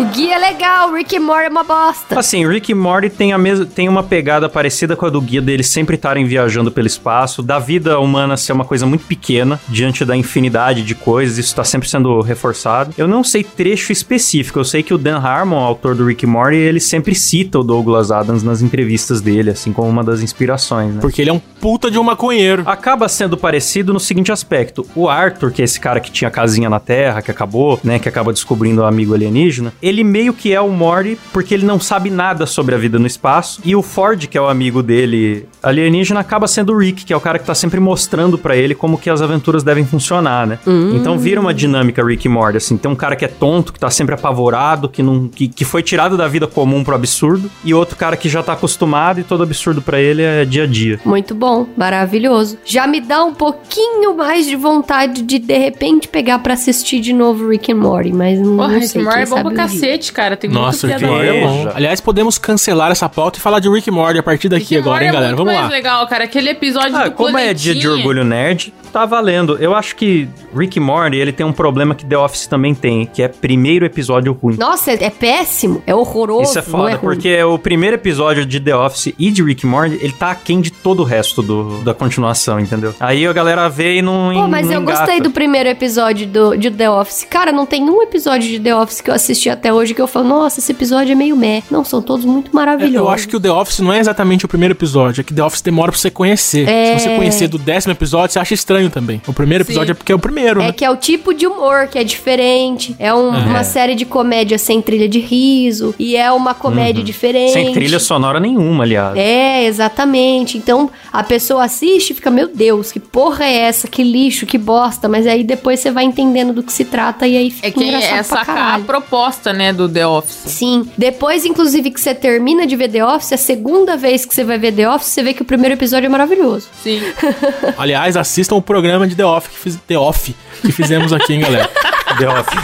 O 0.00 0.04
guia 0.06 0.34
é 0.34 0.38
legal, 0.38 0.92
Rick 0.92 1.16
and 1.16 1.20
Morty 1.20 1.44
é 1.46 1.48
uma 1.48 1.64
bosta. 1.64 2.18
Assim, 2.18 2.46
Rick 2.46 2.72
e 2.72 2.74
Morty 2.74 3.10
tem, 3.10 3.32
a 3.32 3.38
mes... 3.38 3.60
tem 3.74 3.88
uma 3.88 4.02
pegada 4.02 4.48
parecida 4.48 4.96
com 4.96 5.06
a 5.06 5.10
do 5.10 5.20
guia 5.20 5.40
deles 5.42 5.68
sempre 5.68 5.96
estarem 5.96 6.24
viajando 6.26 6.70
pelo 6.70 6.86
espaço, 6.86 7.42
da 7.42 7.58
vida 7.58 7.98
humana 7.98 8.36
ser 8.36 8.52
uma 8.52 8.64
coisa 8.64 8.86
muito 8.86 9.04
pequena 9.06 9.60
diante 9.68 10.04
da 10.04 10.16
infinidade 10.16 10.77
de 10.82 10.94
coisas, 10.94 11.38
isso 11.38 11.54
tá 11.54 11.64
sempre 11.64 11.88
sendo 11.88 12.20
reforçado. 12.20 12.92
Eu 12.96 13.08
não 13.08 13.22
sei 13.24 13.42
trecho 13.42 13.92
específico, 13.92 14.58
eu 14.58 14.64
sei 14.64 14.82
que 14.82 14.94
o 14.94 14.98
Dan 14.98 15.18
Harmon, 15.18 15.58
autor 15.58 15.94
do 15.94 16.04
Rick 16.04 16.26
Morty, 16.26 16.56
ele 16.56 16.80
sempre 16.80 17.14
cita 17.14 17.58
o 17.58 17.64
Douglas 17.64 18.10
Adams 18.10 18.42
nas 18.42 18.62
entrevistas 18.62 19.20
dele, 19.20 19.50
assim 19.50 19.72
como 19.72 19.88
uma 19.88 20.04
das 20.04 20.22
inspirações, 20.22 20.94
né? 20.94 21.00
Porque 21.00 21.22
ele 21.22 21.30
é 21.30 21.32
um 21.32 21.38
puta 21.38 21.90
de 21.90 21.98
um 21.98 22.02
maconheiro. 22.02 22.62
Acaba 22.66 23.08
sendo 23.08 23.36
parecido 23.36 23.92
no 23.92 24.00
seguinte 24.00 24.30
aspecto. 24.32 24.86
O 24.94 25.08
Arthur, 25.08 25.50
que 25.50 25.62
é 25.62 25.64
esse 25.64 25.80
cara 25.80 26.00
que 26.00 26.10
tinha 26.10 26.30
casinha 26.30 26.70
na 26.70 26.80
Terra, 26.80 27.22
que 27.22 27.30
acabou, 27.30 27.80
né, 27.82 27.98
que 27.98 28.08
acaba 28.08 28.32
descobrindo 28.32 28.82
o 28.82 28.84
amigo 28.84 29.14
alienígena, 29.14 29.72
ele 29.82 30.04
meio 30.04 30.32
que 30.32 30.52
é 30.52 30.60
o 30.60 30.70
Morty 30.70 31.18
porque 31.32 31.54
ele 31.54 31.66
não 31.66 31.80
sabe 31.80 32.10
nada 32.10 32.46
sobre 32.46 32.74
a 32.74 32.78
vida 32.78 32.98
no 32.98 33.06
espaço. 33.06 33.60
E 33.64 33.74
o 33.74 33.82
Ford, 33.82 34.26
que 34.26 34.38
é 34.38 34.40
o 34.40 34.48
amigo 34.48 34.82
dele 34.82 35.46
alienígena, 35.62 36.20
acaba 36.20 36.46
sendo 36.46 36.72
o 36.72 36.78
Rick, 36.78 37.04
que 37.04 37.12
é 37.12 37.16
o 37.16 37.20
cara 37.20 37.38
que 37.38 37.46
tá 37.46 37.54
sempre 37.54 37.80
mostrando 37.80 38.38
pra 38.38 38.56
ele 38.56 38.74
como 38.74 38.98
que 38.98 39.10
as 39.10 39.20
aventuras 39.20 39.62
devem 39.62 39.84
funcionar, 39.84 40.46
né? 40.46 40.57
Então 40.94 41.18
vira 41.18 41.40
uma 41.40 41.52
dinâmica 41.54 42.04
Rick 42.04 42.26
e 42.26 42.28
Morty, 42.30 42.56
assim. 42.58 42.76
Tem 42.76 42.90
um 42.90 42.94
cara 42.96 43.16
que 43.16 43.24
é 43.24 43.28
tonto, 43.28 43.72
que 43.72 43.78
tá 43.80 43.90
sempre 43.90 44.14
apavorado, 44.14 44.88
que 44.88 45.02
não 45.02 45.28
que, 45.28 45.48
que 45.48 45.64
foi 45.64 45.82
tirado 45.82 46.16
da 46.16 46.26
vida 46.28 46.46
comum 46.46 46.82
pro 46.84 46.94
absurdo, 46.94 47.50
e 47.64 47.72
outro 47.74 47.96
cara 47.96 48.16
que 48.16 48.28
já 48.28 48.42
tá 48.42 48.52
acostumado 48.52 49.20
e 49.20 49.24
todo 49.24 49.42
absurdo 49.42 49.80
pra 49.82 50.00
ele 50.00 50.22
é 50.22 50.44
dia 50.44 50.64
a 50.64 50.66
dia. 50.66 51.00
Muito 51.04 51.34
bom, 51.34 51.66
maravilhoso. 51.76 52.58
Já 52.64 52.86
me 52.86 53.00
dá 53.00 53.24
um 53.24 53.34
pouquinho 53.34 54.16
mais 54.16 54.46
de 54.46 54.56
vontade 54.56 55.22
de 55.22 55.38
de 55.38 55.56
repente 55.58 56.08
pegar 56.08 56.38
pra 56.40 56.54
assistir 56.54 57.00
de 57.00 57.12
novo 57.12 57.48
Rick 57.48 57.72
and 57.72 57.76
Morty, 57.76 58.12
mas 58.12 58.38
não, 58.38 58.56
Porra, 58.56 58.68
não 58.68 58.74
Rick 58.74 58.88
sei 58.88 59.00
and 59.00 59.04
Morty 59.04 59.18
quem 59.18 59.38
é 59.38 59.42
bom 59.42 59.48
pra 59.48 59.56
cacete, 59.56 60.12
cara. 60.12 60.36
Tem 60.36 60.50
Nossa, 60.50 60.86
muito 60.86 61.00
Rick 61.00 61.10
and 61.10 61.14
Morty 61.14 61.28
é 61.28 61.40
bom. 61.46 61.72
Aliás, 61.74 62.00
podemos 62.00 62.38
cancelar 62.38 62.90
essa 62.90 63.08
pauta 63.08 63.38
e 63.38 63.42
falar 63.42 63.60
de 63.60 63.68
Rick 63.68 63.90
and 63.90 63.94
Morty 63.94 64.18
a 64.18 64.22
partir 64.22 64.48
daqui 64.48 64.74
Rick 64.76 64.78
agora, 64.78 64.90
Morty 64.90 65.04
hein, 65.04 65.08
é 65.08 65.12
galera? 65.12 65.28
muito 65.36 65.38
Vamos 65.46 65.54
mais 65.54 65.70
lá. 65.70 65.76
legal, 65.76 66.06
cara. 66.06 66.24
Aquele 66.24 66.50
episódio 66.50 66.96
Ah, 66.96 67.04
do 67.08 67.12
como 67.12 67.36
é 67.38 67.54
dia 67.54 67.74
de 67.74 67.80
planetinha. 67.80 67.92
orgulho 68.06 68.24
nerd, 68.24 68.72
tá 68.88 69.04
valendo. 69.06 69.56
Eu 69.58 69.74
acho 69.74 69.94
que 69.96 70.28
Rick 70.54 70.78
e 70.78 70.80
Morty, 70.80 71.16
ele 71.16 71.32
tem 71.32 71.44
um 71.44 71.52
problema 71.52 71.94
que 71.94 72.04
The 72.04 72.16
Office 72.18 72.46
também 72.46 72.74
tem, 72.74 73.06
que 73.06 73.22
é 73.22 73.28
primeiro 73.28 73.84
episódio 73.84 74.32
ruim. 74.32 74.56
Nossa, 74.58 74.92
é, 74.92 75.04
é 75.04 75.10
péssimo, 75.10 75.82
é 75.86 75.94
horroroso. 75.94 76.50
Isso 76.50 76.58
é 76.58 76.62
foda, 76.62 76.90
ruim. 76.90 76.98
porque 76.98 77.42
o 77.42 77.58
primeiro 77.58 77.96
episódio 77.96 78.44
de 78.44 78.58
The 78.60 78.74
Office 78.76 79.14
e 79.18 79.30
de 79.30 79.42
Rick 79.42 79.64
e 79.64 79.68
Morty, 79.68 79.98
ele 80.00 80.12
tá 80.12 80.30
aquém 80.30 80.60
de 80.60 80.70
todo 80.70 81.00
o 81.00 81.04
resto 81.04 81.42
do, 81.42 81.78
da 81.82 81.94
continuação, 81.94 82.58
entendeu? 82.60 82.94
Aí 83.00 83.26
a 83.26 83.32
galera 83.32 83.68
vê 83.68 83.98
e 83.98 84.02
não 84.02 84.30
Pô, 84.32 84.48
mas 84.48 84.66
não 84.66 84.74
eu 84.74 84.82
engata. 84.82 84.98
gostei 85.00 85.20
do 85.20 85.30
primeiro 85.30 85.68
episódio 85.68 86.26
do, 86.26 86.56
de 86.56 86.70
The 86.70 86.90
Office. 86.90 87.26
Cara, 87.28 87.52
não 87.52 87.66
tem 87.66 87.82
um 87.88 88.02
episódio 88.02 88.48
de 88.48 88.58
The 88.60 88.74
Office 88.74 89.00
que 89.00 89.10
eu 89.10 89.14
assisti 89.14 89.48
até 89.50 89.72
hoje 89.72 89.94
que 89.94 90.00
eu 90.02 90.06
falo, 90.06 90.28
nossa, 90.28 90.60
esse 90.60 90.72
episódio 90.72 91.12
é 91.12 91.14
meio 91.14 91.36
meh. 91.36 91.62
Não, 91.70 91.84
são 91.84 92.00
todos 92.02 92.24
muito 92.24 92.54
maravilhosos. 92.54 92.94
É, 92.96 92.98
Eu 92.98 93.08
acho 93.08 93.28
que 93.28 93.36
o 93.36 93.40
The 93.40 93.50
Office 93.50 93.80
não 93.80 93.92
é 93.92 93.98
exatamente 93.98 94.44
o 94.44 94.48
primeiro 94.48 94.74
episódio, 94.74 95.20
é 95.20 95.24
que 95.24 95.32
The 95.34 95.42
Office 95.42 95.62
demora 95.62 95.92
pra 95.92 96.00
você 96.00 96.10
conhecer. 96.10 96.68
É. 96.68 96.96
Se 96.98 97.04
você 97.04 97.16
conhecer 97.16 97.48
do 97.48 97.58
décimo 97.58 97.92
episódio, 97.92 98.32
você 98.32 98.38
acha 98.38 98.54
estranho 98.54 98.87
também. 98.90 99.20
O 99.26 99.32
primeiro 99.32 99.64
Sim. 99.64 99.70
episódio 99.72 99.92
é 99.92 99.94
porque 99.94 100.12
é 100.12 100.14
o 100.14 100.18
primeiro, 100.18 100.60
É 100.60 100.66
né? 100.66 100.72
que 100.72 100.84
é 100.84 100.90
o 100.90 100.96
tipo 100.96 101.32
de 101.34 101.46
humor 101.46 101.88
que 101.88 101.98
é 101.98 102.04
diferente. 102.04 102.94
É 102.98 103.12
um- 103.14 103.28
uma 103.30 103.64
série 103.64 103.94
de 103.94 104.04
comédia 104.04 104.58
sem 104.58 104.80
trilha 104.82 105.08
de 105.08 105.18
riso. 105.20 105.94
E 105.98 106.16
é 106.16 106.30
uma 106.32 106.54
comédia 106.54 107.02
diferente. 107.02 107.52
Sem 107.52 107.72
trilha 107.72 107.98
sonora 107.98 108.38
nenhuma, 108.40 108.84
aliás. 108.84 109.16
É, 109.16 109.64
exatamente. 109.64 110.56
Então 110.58 110.90
a 111.12 111.22
pessoa 111.22 111.64
assiste 111.64 112.10
e 112.10 112.14
fica, 112.14 112.30
meu 112.30 112.48
Deus, 112.48 112.90
que 112.92 113.00
porra 113.00 113.44
é 113.44 113.56
essa? 113.60 113.88
Que 113.88 114.02
lixo, 114.02 114.46
que 114.46 114.58
bosta. 114.58 115.08
Mas 115.08 115.26
aí 115.26 115.42
depois 115.44 115.80
você 115.80 115.90
vai 115.90 116.04
entendendo 116.04 116.52
do 116.52 116.62
que 116.62 116.72
se 116.72 116.84
trata 116.84 117.26
e 117.26 117.36
aí 117.36 117.50
fica 117.50 117.66
É 117.68 117.70
que 117.70 117.82
engraçado 117.84 118.10
é 118.12 118.14
pra 118.14 118.24
sacar 118.24 118.74
a 118.74 118.78
proposta, 118.84 119.52
né, 119.52 119.72
do 119.72 119.88
The 119.88 120.06
Office. 120.06 120.38
Sim. 120.52 120.88
Depois, 120.96 121.44
inclusive, 121.44 121.90
que 121.90 122.00
você 122.00 122.14
termina 122.14 122.66
de 122.66 122.76
ver 122.76 122.88
The 122.90 123.04
Office, 123.04 123.32
a 123.32 123.36
segunda 123.36 123.96
vez 123.96 124.24
que 124.24 124.34
você 124.34 124.44
vai 124.44 124.58
ver 124.58 124.72
The 124.72 124.88
Office, 124.90 125.08
você 125.08 125.22
vê 125.22 125.32
que 125.34 125.42
o 125.42 125.44
primeiro 125.44 125.74
episódio 125.74 126.06
é 126.06 126.08
maravilhoso. 126.08 126.68
Sim. 126.82 127.00
Aliás, 127.76 128.16
assistam 128.16 128.56
o 128.56 128.62
programa 128.68 129.06
de 129.06 129.14
The 129.14 129.24
Office 129.24 129.50
que, 129.50 129.58
fiz, 129.58 129.78
The 129.86 129.96
Office 129.96 130.36
que 130.60 130.70
fizemos 130.70 131.10
aqui, 131.10 131.32
hein, 131.32 131.40
galera. 131.40 131.70
The 132.18 132.28
Office. 132.28 132.58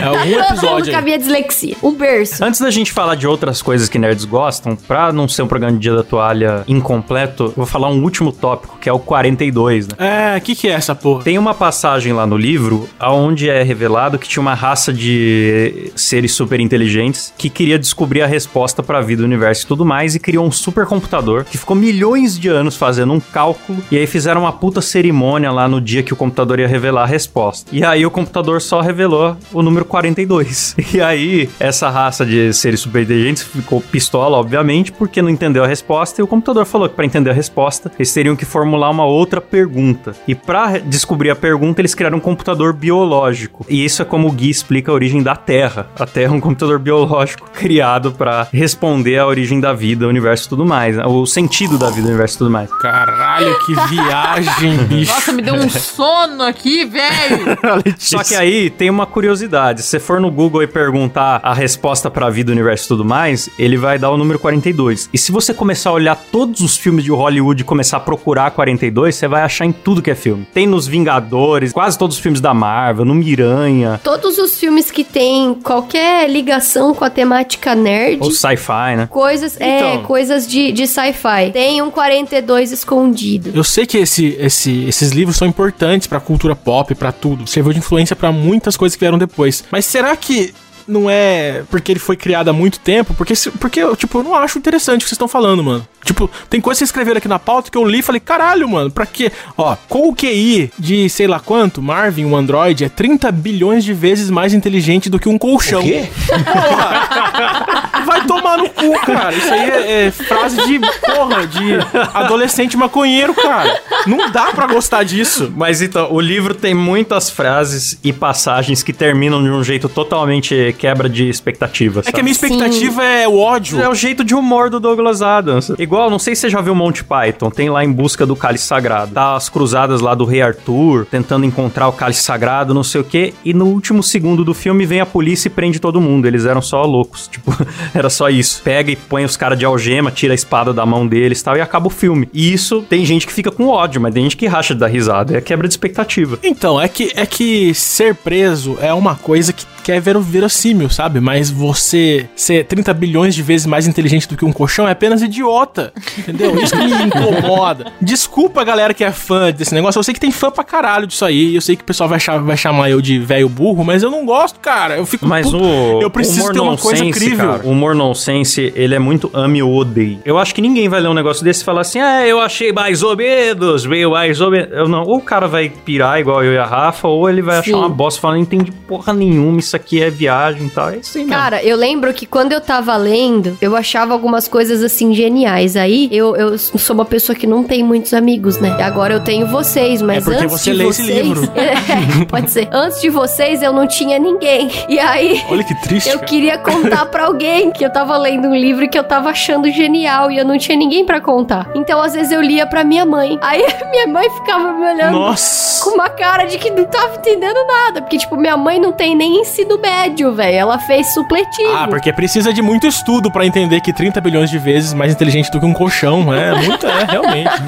É 0.00 0.04
algum 0.04 0.18
Todo 0.18 0.26
mundo 0.28 0.44
episódio 0.44 0.90
com 0.90 0.96
a 0.96 0.98
aí. 0.98 1.04
minha 1.04 1.18
dislexia. 1.18 1.76
Um 1.82 1.92
berço. 1.94 2.44
Antes 2.44 2.60
da 2.60 2.70
gente 2.70 2.92
falar 2.92 3.14
de 3.14 3.26
outras 3.26 3.60
coisas 3.62 3.88
que 3.88 3.98
nerds 3.98 4.24
gostam, 4.24 4.74
pra 4.74 5.12
não 5.12 5.28
ser 5.28 5.42
um 5.42 5.46
programa 5.46 5.74
de 5.74 5.80
Dia 5.80 5.94
da 5.94 6.02
Toalha 6.02 6.64
incompleto, 6.66 7.44
eu 7.44 7.52
vou 7.56 7.66
falar 7.66 7.88
um 7.88 8.02
último 8.02 8.32
tópico, 8.32 8.78
que 8.78 8.88
é 8.88 8.92
o 8.92 8.98
42, 8.98 9.88
né? 9.88 9.94
É, 9.98 10.38
o 10.38 10.40
que 10.40 10.54
que 10.54 10.68
é 10.68 10.72
essa 10.72 10.94
porra? 10.94 11.22
Tem 11.24 11.38
uma 11.38 11.54
passagem 11.54 12.12
lá 12.12 12.26
no 12.26 12.36
livro 12.36 12.88
onde 13.00 13.48
é 13.48 13.62
revelado 13.62 14.18
que 14.18 14.28
tinha 14.28 14.40
uma 14.40 14.54
raça 14.54 14.92
de 14.92 15.92
seres 15.94 16.32
super 16.34 16.60
inteligentes 16.60 17.32
que 17.38 17.48
queria 17.48 17.78
descobrir 17.78 18.22
a 18.22 18.26
resposta 18.26 18.82
pra 18.82 19.00
vida, 19.00 19.22
universo 19.22 19.64
e 19.64 19.66
tudo 19.68 19.84
mais 19.84 20.14
e 20.14 20.20
criou 20.20 20.46
um 20.46 20.50
supercomputador 20.52 21.44
que 21.44 21.56
ficou 21.58 21.76
milhões 21.76 22.38
de 22.38 22.48
anos 22.48 22.76
fazendo 22.76 23.12
um 23.12 23.20
cálculo 23.20 23.78
e 23.90 23.96
aí 23.98 24.06
fizeram 24.06 24.42
uma 24.42 24.52
puta 24.52 24.80
cerimônia 24.80 25.50
lá 25.50 25.68
no 25.68 25.80
dia 25.80 26.02
que 26.02 26.12
o 26.12 26.16
computador 26.16 26.58
ia 26.60 26.68
revelar 26.68 27.02
a 27.02 27.06
resposta. 27.06 27.70
E 27.72 27.84
aí 27.84 28.04
o 28.04 28.10
computador 28.10 28.60
só 28.60 28.80
revelou 28.82 29.36
o 29.52 29.62
número 29.62 29.84
42. 29.84 30.76
E 30.92 31.00
aí 31.00 31.48
essa 31.58 31.88
raça 31.88 32.26
de 32.26 32.52
seres 32.52 32.80
super 32.80 33.02
inteligentes 33.02 33.44
ficou 33.44 33.80
pistola, 33.80 34.36
obviamente, 34.36 34.92
porque 34.92 35.22
não 35.22 35.30
entendeu 35.30 35.64
a 35.64 35.66
resposta 35.66 36.20
e 36.20 36.24
o 36.24 36.26
computador 36.26 36.66
falou 36.66 36.86
que 36.86 36.94
pra 36.94 37.06
entender 37.06 37.30
a 37.30 37.32
resposta 37.32 37.90
eles 37.98 38.12
teriam 38.12 38.36
que 38.36 38.44
formular 38.44 38.90
uma 38.90 39.06
outra 39.06 39.40
pergunta. 39.40 40.14
E 40.28 40.34
pra 40.34 40.78
descobrir 40.78 41.30
a 41.30 41.36
pergunta 41.36 41.80
eles 41.80 41.94
criaram 41.94 42.18
um 42.18 42.20
computador 42.20 42.74
biológico. 42.74 43.64
E 43.68 43.82
isso 43.84 44.02
é 44.02 44.04
como 44.04 44.28
o 44.28 44.32
Gui 44.32 44.50
explica 44.50 44.90
a 44.90 44.94
origem 44.94 45.22
da 45.22 45.34
Terra. 45.34 45.88
A 45.98 46.04
Terra 46.04 46.34
é 46.34 46.36
um 46.36 46.40
computador 46.40 46.78
biológico 46.78 47.48
criado 47.54 48.12
pra 48.12 48.46
responder 48.52 49.18
à 49.18 49.26
origem 49.26 49.60
da 49.60 49.72
vida, 49.72 50.06
o 50.06 50.08
universo 50.08 50.46
e 50.46 50.48
tudo 50.50 50.66
mais, 50.66 50.96
né? 50.96 51.04
o 51.06 51.24
sentido 51.24 51.78
da 51.78 51.88
vida, 51.88 52.06
o 52.06 52.10
universo 52.10 52.36
e 52.36 52.38
tudo 52.38 52.50
mais. 52.50 52.70
Caralho, 52.80 53.58
que 53.64 53.74
viagem, 53.88 54.76
bicho. 54.84 55.12
Nossa, 55.12 55.32
me 55.32 55.42
deu 55.42 55.54
um 55.54 55.70
sono 55.70 56.42
aqui, 56.42 56.84
velho. 56.84 57.58
Só 57.98 58.22
que 58.22 58.34
aí 58.34 58.70
tem 58.72 58.90
uma 58.90 59.06
curiosidade. 59.06 59.82
Se 59.82 59.88
você 59.88 59.98
for 60.00 60.20
no 60.20 60.30
Google 60.30 60.62
e 60.62 60.66
perguntar 60.66 61.40
a 61.42 61.54
resposta 61.54 62.10
pra 62.10 62.28
vida, 62.30 62.50
universo 62.52 62.84
e 62.84 62.88
tudo 62.88 63.04
mais, 63.04 63.48
ele 63.58 63.76
vai 63.76 63.98
dar 63.98 64.10
o 64.10 64.16
número 64.16 64.38
42. 64.38 65.08
E 65.12 65.18
se 65.18 65.30
você 65.30 65.52
começar 65.54 65.90
a 65.90 65.92
olhar 65.92 66.16
todos 66.30 66.60
os 66.60 66.76
filmes 66.76 67.04
de 67.04 67.10
Hollywood 67.10 67.62
e 67.62 67.64
começar 67.64 67.98
a 67.98 68.00
procurar 68.00 68.50
42, 68.50 69.14
você 69.14 69.28
vai 69.28 69.42
achar 69.42 69.64
em 69.64 69.72
tudo 69.72 70.02
que 70.02 70.10
é 70.10 70.14
filme. 70.14 70.46
Tem 70.52 70.66
nos 70.66 70.86
Vingadores, 70.86 71.72
quase 71.72 71.98
todos 71.98 72.16
os 72.16 72.22
filmes 72.22 72.40
da 72.40 72.52
Marvel, 72.54 73.04
no 73.04 73.14
Miranha, 73.14 74.00
Todos 74.02 74.38
os 74.38 74.58
filmes 74.58 74.90
que 74.90 75.04
tem 75.04 75.54
qualquer 75.54 76.28
ligação 76.28 76.94
com 76.94 77.04
a 77.04 77.10
temática 77.10 77.74
nerd. 77.74 78.18
ou 78.22 78.30
sci-fi, 78.30 78.96
né? 78.96 79.06
Coisas, 79.10 79.60
é, 79.60 79.78
Então. 79.78 80.02
coisas 80.04 80.46
de, 80.46 80.72
de 80.72 80.86
sci-fi. 80.86 81.50
Tem 81.52 81.80
um 81.82 81.90
42 81.90 82.72
escondido. 82.72 83.50
Eu 83.54 83.64
sei 83.64 83.86
que 83.86 83.98
esse, 83.98 84.36
esse- 84.38 84.84
esses 84.88 85.10
livros 85.12 85.36
são 85.36 85.46
importantes 85.48 86.06
pra 86.06 86.20
cultura 86.20 86.54
pop, 86.54 86.94
pra 86.94 87.12
tudo. 87.12 87.46
Serviu 87.46 87.72
de 87.72 87.78
influência 87.78 88.14
pra 88.16 88.30
muitas 88.62 88.76
coisas 88.76 88.94
que 88.96 89.00
vieram 89.00 89.18
depois. 89.18 89.64
Mas 89.70 89.84
será 89.84 90.16
que 90.16 90.54
não 90.86 91.10
é 91.10 91.64
porque 91.70 91.92
ele 91.92 91.98
foi 91.98 92.16
criado 92.16 92.48
há 92.48 92.52
muito 92.52 92.78
tempo, 92.80 93.14
porque, 93.14 93.34
porque 93.60 93.96
tipo, 93.96 94.18
eu 94.18 94.22
não 94.22 94.34
acho 94.34 94.58
interessante 94.58 95.00
o 95.00 95.04
que 95.04 95.08
vocês 95.08 95.12
estão 95.12 95.28
falando, 95.28 95.62
mano. 95.62 95.86
Tipo, 96.04 96.30
tem 96.50 96.60
coisa 96.60 96.76
que 96.76 96.78
vocês 96.78 96.88
escreveram 96.88 97.18
aqui 97.18 97.28
na 97.28 97.38
pauta 97.38 97.70
que 97.70 97.78
eu 97.78 97.84
li 97.84 98.00
e 98.00 98.02
falei, 98.02 98.20
caralho, 98.20 98.68
mano, 98.68 98.90
pra 98.90 99.06
quê? 99.06 99.30
Ó, 99.56 99.76
com 99.88 100.08
o 100.08 100.14
QI 100.14 100.70
de 100.78 101.08
sei 101.08 101.26
lá 101.26 101.38
quanto, 101.38 101.80
Marvin, 101.80 102.24
um 102.24 102.36
android, 102.36 102.84
é 102.84 102.88
30 102.88 103.30
bilhões 103.32 103.84
de 103.84 103.92
vezes 103.92 104.30
mais 104.30 104.52
inteligente 104.52 105.08
do 105.08 105.18
que 105.18 105.28
um 105.28 105.38
colchão. 105.38 105.80
O 105.80 105.84
quê? 105.84 106.08
Porra! 106.28 107.82
Vai 108.04 108.26
tomar 108.26 108.58
no 108.58 108.68
cu, 108.68 108.92
cara. 109.00 109.32
Isso 109.34 109.52
aí 109.52 109.70
é, 109.70 110.06
é 110.06 110.10
frase 110.10 110.56
de, 110.66 110.78
porra, 110.78 111.46
de 111.46 111.78
adolescente 112.12 112.76
maconheiro, 112.76 113.34
cara. 113.34 113.80
Não 114.06 114.30
dá 114.30 114.46
pra 114.52 114.66
gostar 114.66 115.04
disso. 115.04 115.52
Mas 115.56 115.80
então, 115.80 116.12
o 116.12 116.20
livro 116.20 116.54
tem 116.54 116.74
muitas 116.74 117.30
frases 117.30 117.98
e 118.02 118.12
passagens 118.12 118.82
que 118.82 118.92
terminam 118.92 119.42
de 119.42 119.50
um 119.50 119.62
jeito 119.62 119.88
totalmente 119.88 120.74
quebra 120.78 121.08
de 121.08 121.28
expectativa. 121.28 122.02
É 122.04 122.12
que 122.12 122.20
a 122.20 122.22
minha 122.22 122.34
Sim. 122.34 122.46
expectativa 122.46 123.04
é 123.04 123.28
o 123.28 123.38
ódio. 123.38 123.80
É 123.80 123.88
o 123.88 123.94
jeito 123.94 124.24
de 124.24 124.34
humor 124.34 124.68
do 124.68 124.80
Douglas 124.80 125.22
Adams. 125.22 125.70
Igual, 125.92 126.08
não 126.08 126.18
sei 126.18 126.34
se 126.34 126.40
você 126.40 126.48
já 126.48 126.62
viu 126.62 126.74
Monty 126.74 127.04
Python, 127.04 127.50
tem 127.50 127.68
lá 127.68 127.84
em 127.84 127.92
busca 127.92 128.24
do 128.24 128.34
cálice 128.34 128.64
sagrado. 128.64 129.12
Tá 129.12 129.36
as 129.36 129.50
cruzadas 129.50 130.00
lá 130.00 130.14
do 130.14 130.24
rei 130.24 130.40
Arthur, 130.40 131.04
tentando 131.04 131.44
encontrar 131.44 131.86
o 131.86 131.92
cálice 131.92 132.22
sagrado, 132.22 132.72
não 132.72 132.82
sei 132.82 133.02
o 133.02 133.04
quê, 133.04 133.34
e 133.44 133.52
no 133.52 133.66
último 133.66 134.02
segundo 134.02 134.42
do 134.42 134.54
filme 134.54 134.86
vem 134.86 135.00
a 135.00 135.04
polícia 135.04 135.48
e 135.48 135.50
prende 135.50 135.78
todo 135.78 136.00
mundo. 136.00 136.24
Eles 136.24 136.46
eram 136.46 136.62
só 136.62 136.82
loucos, 136.84 137.28
tipo, 137.30 137.54
era 137.92 138.08
só 138.08 138.30
isso. 138.30 138.62
Pega 138.62 138.90
e 138.90 138.96
põe 138.96 139.22
os 139.22 139.36
caras 139.36 139.58
de 139.58 139.66
algema, 139.66 140.10
tira 140.10 140.32
a 140.32 140.34
espada 140.34 140.72
da 140.72 140.86
mão 140.86 141.06
deles 141.06 141.42
e 141.42 141.44
tal, 141.44 141.58
e 141.58 141.60
acaba 141.60 141.88
o 141.88 141.90
filme. 141.90 142.26
E 142.32 142.54
isso 142.54 142.80
tem 142.88 143.04
gente 143.04 143.26
que 143.26 143.32
fica 143.32 143.50
com 143.50 143.68
ódio, 143.68 144.00
mas 144.00 144.14
tem 144.14 144.22
gente 144.22 144.38
que 144.38 144.46
racha 144.46 144.74
dar 144.74 144.86
risada. 144.86 145.36
É 145.36 145.42
quebra 145.42 145.68
de 145.68 145.74
expectativa. 145.74 146.38
Então, 146.42 146.80
é 146.80 146.88
que, 146.88 147.12
é 147.14 147.26
que 147.26 147.74
ser 147.74 148.14
preso 148.14 148.78
é 148.80 148.94
uma 148.94 149.14
coisa 149.14 149.52
que, 149.52 149.66
que 149.82 149.90
é 149.92 149.98
ver 150.00 150.18
verossímil, 150.18 150.88
sabe? 150.90 151.20
Mas 151.20 151.50
você 151.50 152.28
ser 152.36 152.64
30 152.66 152.92
bilhões 152.94 153.34
de 153.34 153.42
vezes 153.42 153.66
mais 153.66 153.86
inteligente 153.86 154.28
do 154.28 154.36
que 154.36 154.44
um 154.44 154.52
colchão 154.52 154.86
é 154.86 154.92
apenas 154.92 155.22
idiota, 155.22 155.92
entendeu? 156.18 156.58
Isso 156.62 156.76
que 156.76 156.84
me 156.86 157.02
incomoda. 157.04 157.86
Desculpa 158.00 158.60
a 158.60 158.64
galera 158.64 158.92
que 158.94 159.02
é 159.04 159.10
fã 159.12 159.50
desse 159.50 159.74
negócio, 159.74 159.98
eu 159.98 160.02
sei 160.02 160.14
que 160.14 160.20
tem 160.20 160.30
fã 160.30 160.50
pra 160.50 160.62
caralho 160.64 161.06
disso 161.06 161.24
aí, 161.24 161.54
eu 161.54 161.60
sei 161.60 161.76
que 161.76 161.82
o 161.82 161.86
pessoal 161.86 162.08
vai, 162.08 162.20
cha- 162.20 162.38
vai 162.38 162.56
chamar 162.56 162.90
eu 162.90 163.00
de 163.00 163.18
velho 163.18 163.48
burro, 163.48 163.84
mas 163.84 164.02
eu 164.02 164.10
não 164.10 164.24
gosto, 164.26 164.60
cara. 164.60 164.96
Eu 164.96 165.06
fico 165.06 165.26
Mas 165.26 165.46
puto. 165.50 165.62
o 165.64 166.02
Eu 166.02 166.10
preciso 166.10 166.40
humor 166.42 166.52
ter 166.52 166.60
uma 166.60 166.76
coisa 166.76 167.04
incrível. 167.04 167.48
cara, 167.52 167.66
o 167.66 167.70
humor 167.70 167.94
nonsense, 167.94 168.72
ele 168.76 168.94
é 168.94 168.98
muito 168.98 169.30
ame 169.32 169.62
ou 169.62 169.74
odeie. 169.74 170.20
Eu 170.24 170.38
acho 170.38 170.54
que 170.54 170.60
ninguém 170.60 170.88
vai 170.88 171.00
ler 171.00 171.08
um 171.08 171.14
negócio 171.14 171.42
desse 171.44 171.62
e 171.62 171.64
falar 171.64 171.80
assim, 171.82 172.00
ah, 172.00 172.26
eu 172.26 172.40
achei 172.40 172.72
mais 172.72 173.02
ou 173.02 173.16
menos, 173.16 173.86
meio 173.86 174.10
mais 174.10 174.40
ou 174.40 174.50
menos. 174.50 174.70
Eu 174.72 174.88
não, 174.88 175.02
ou 175.04 175.16
o 175.18 175.22
cara 175.22 175.46
vai 175.48 175.68
pirar 175.70 176.20
igual 176.20 176.42
eu 176.44 176.52
e 176.52 176.58
a 176.58 176.66
Rafa, 176.66 177.08
ou 177.08 177.28
ele 177.28 177.42
vai 177.42 177.62
Sim. 177.62 177.70
achar 177.70 177.78
uma 177.78 177.88
bosta 177.88 178.20
falando, 178.20 178.36
não 178.36 178.42
entendi 178.42 178.70
porra 178.72 179.12
nenhuma, 179.12 179.58
isso 179.58 179.71
aqui 179.76 180.02
é 180.02 180.10
viagem 180.10 180.66
e 180.66 180.70
tal. 180.70 180.90
É 180.90 180.96
isso 180.96 181.18
aí 181.18 181.24
mesmo. 181.24 181.36
Cara, 181.38 181.62
eu 181.62 181.76
lembro 181.76 182.12
que 182.12 182.26
quando 182.26 182.52
eu 182.52 182.60
tava 182.60 182.96
lendo, 182.96 183.56
eu 183.60 183.74
achava 183.76 184.12
algumas 184.12 184.48
coisas 184.48 184.82
assim 184.82 185.14
geniais. 185.14 185.76
Aí 185.76 186.08
eu, 186.12 186.34
eu 186.36 186.58
sou 186.58 186.94
uma 186.94 187.04
pessoa 187.04 187.36
que 187.36 187.46
não 187.46 187.62
tem 187.64 187.82
muitos 187.82 188.12
amigos, 188.14 188.58
né? 188.58 188.76
E 188.78 188.82
agora 188.82 189.14
eu 189.14 189.20
tenho 189.20 189.46
vocês, 189.46 190.00
mas 190.02 190.18
É 190.18 190.20
porque 190.20 190.44
antes 190.44 190.60
você 190.60 190.70
de 190.72 190.76
lê 190.76 190.86
esse 190.88 191.02
vocês, 191.02 191.26
livro. 191.26 191.52
É, 191.62 192.24
pode 192.26 192.50
ser. 192.50 192.68
Antes 192.72 193.00
de 193.00 193.08
vocês 193.10 193.62
eu 193.62 193.72
não 193.72 193.86
tinha 193.86 194.18
ninguém. 194.18 194.70
E 194.88 194.98
aí 194.98 195.42
Olha 195.48 195.62
que 195.64 195.74
triste, 195.82 196.08
eu 196.08 196.16
cara. 196.16 196.26
queria 196.26 196.58
contar 196.58 197.06
pra 197.06 197.24
alguém 197.26 197.70
que 197.70 197.84
eu 197.84 197.90
tava 197.92 198.16
lendo 198.16 198.48
um 198.48 198.54
livro 198.54 198.88
que 198.88 198.98
eu 198.98 199.04
tava 199.04 199.30
achando 199.30 199.70
genial 199.70 200.30
e 200.30 200.38
eu 200.38 200.44
não 200.44 200.58
tinha 200.58 200.76
ninguém 200.76 201.04
pra 201.04 201.20
contar. 201.20 201.70
Então 201.74 202.00
às 202.02 202.12
vezes 202.14 202.32
eu 202.32 202.40
lia 202.40 202.66
pra 202.66 202.84
minha 202.84 203.04
mãe. 203.04 203.38
Aí 203.42 203.64
minha 203.90 204.06
mãe 204.06 204.28
ficava 204.30 204.72
me 204.72 204.86
olhando 204.92 205.12
Nossa. 205.12 205.84
com 205.84 205.90
uma 205.90 206.08
cara 206.08 206.44
de 206.44 206.58
que 206.58 206.70
não 206.70 206.84
tava 206.84 207.16
entendendo 207.16 207.64
nada. 207.66 208.02
Porque, 208.02 208.18
tipo, 208.18 208.36
minha 208.36 208.56
mãe 208.56 208.78
não 208.80 208.92
tem 208.92 209.14
nem 209.14 209.40
ensino 209.62 209.78
médio, 209.78 210.34
velho. 210.34 210.56
Ela 210.56 210.78
fez 210.78 211.12
supletivo. 211.14 211.72
Ah, 211.74 211.86
porque 211.88 212.12
precisa 212.12 212.52
de 212.52 212.60
muito 212.60 212.86
estudo 212.86 213.30
pra 213.30 213.46
entender 213.46 213.80
que 213.80 213.92
30 213.92 214.20
bilhões 214.20 214.50
de 214.50 214.58
vezes 214.58 214.92
mais 214.92 215.12
inteligente 215.12 215.50
do 215.50 215.60
que 215.60 215.66
um 215.66 215.72
colchão. 215.72 216.32
É 216.32 216.54
muito, 216.54 216.86
é, 216.86 217.04
realmente. 217.04 217.50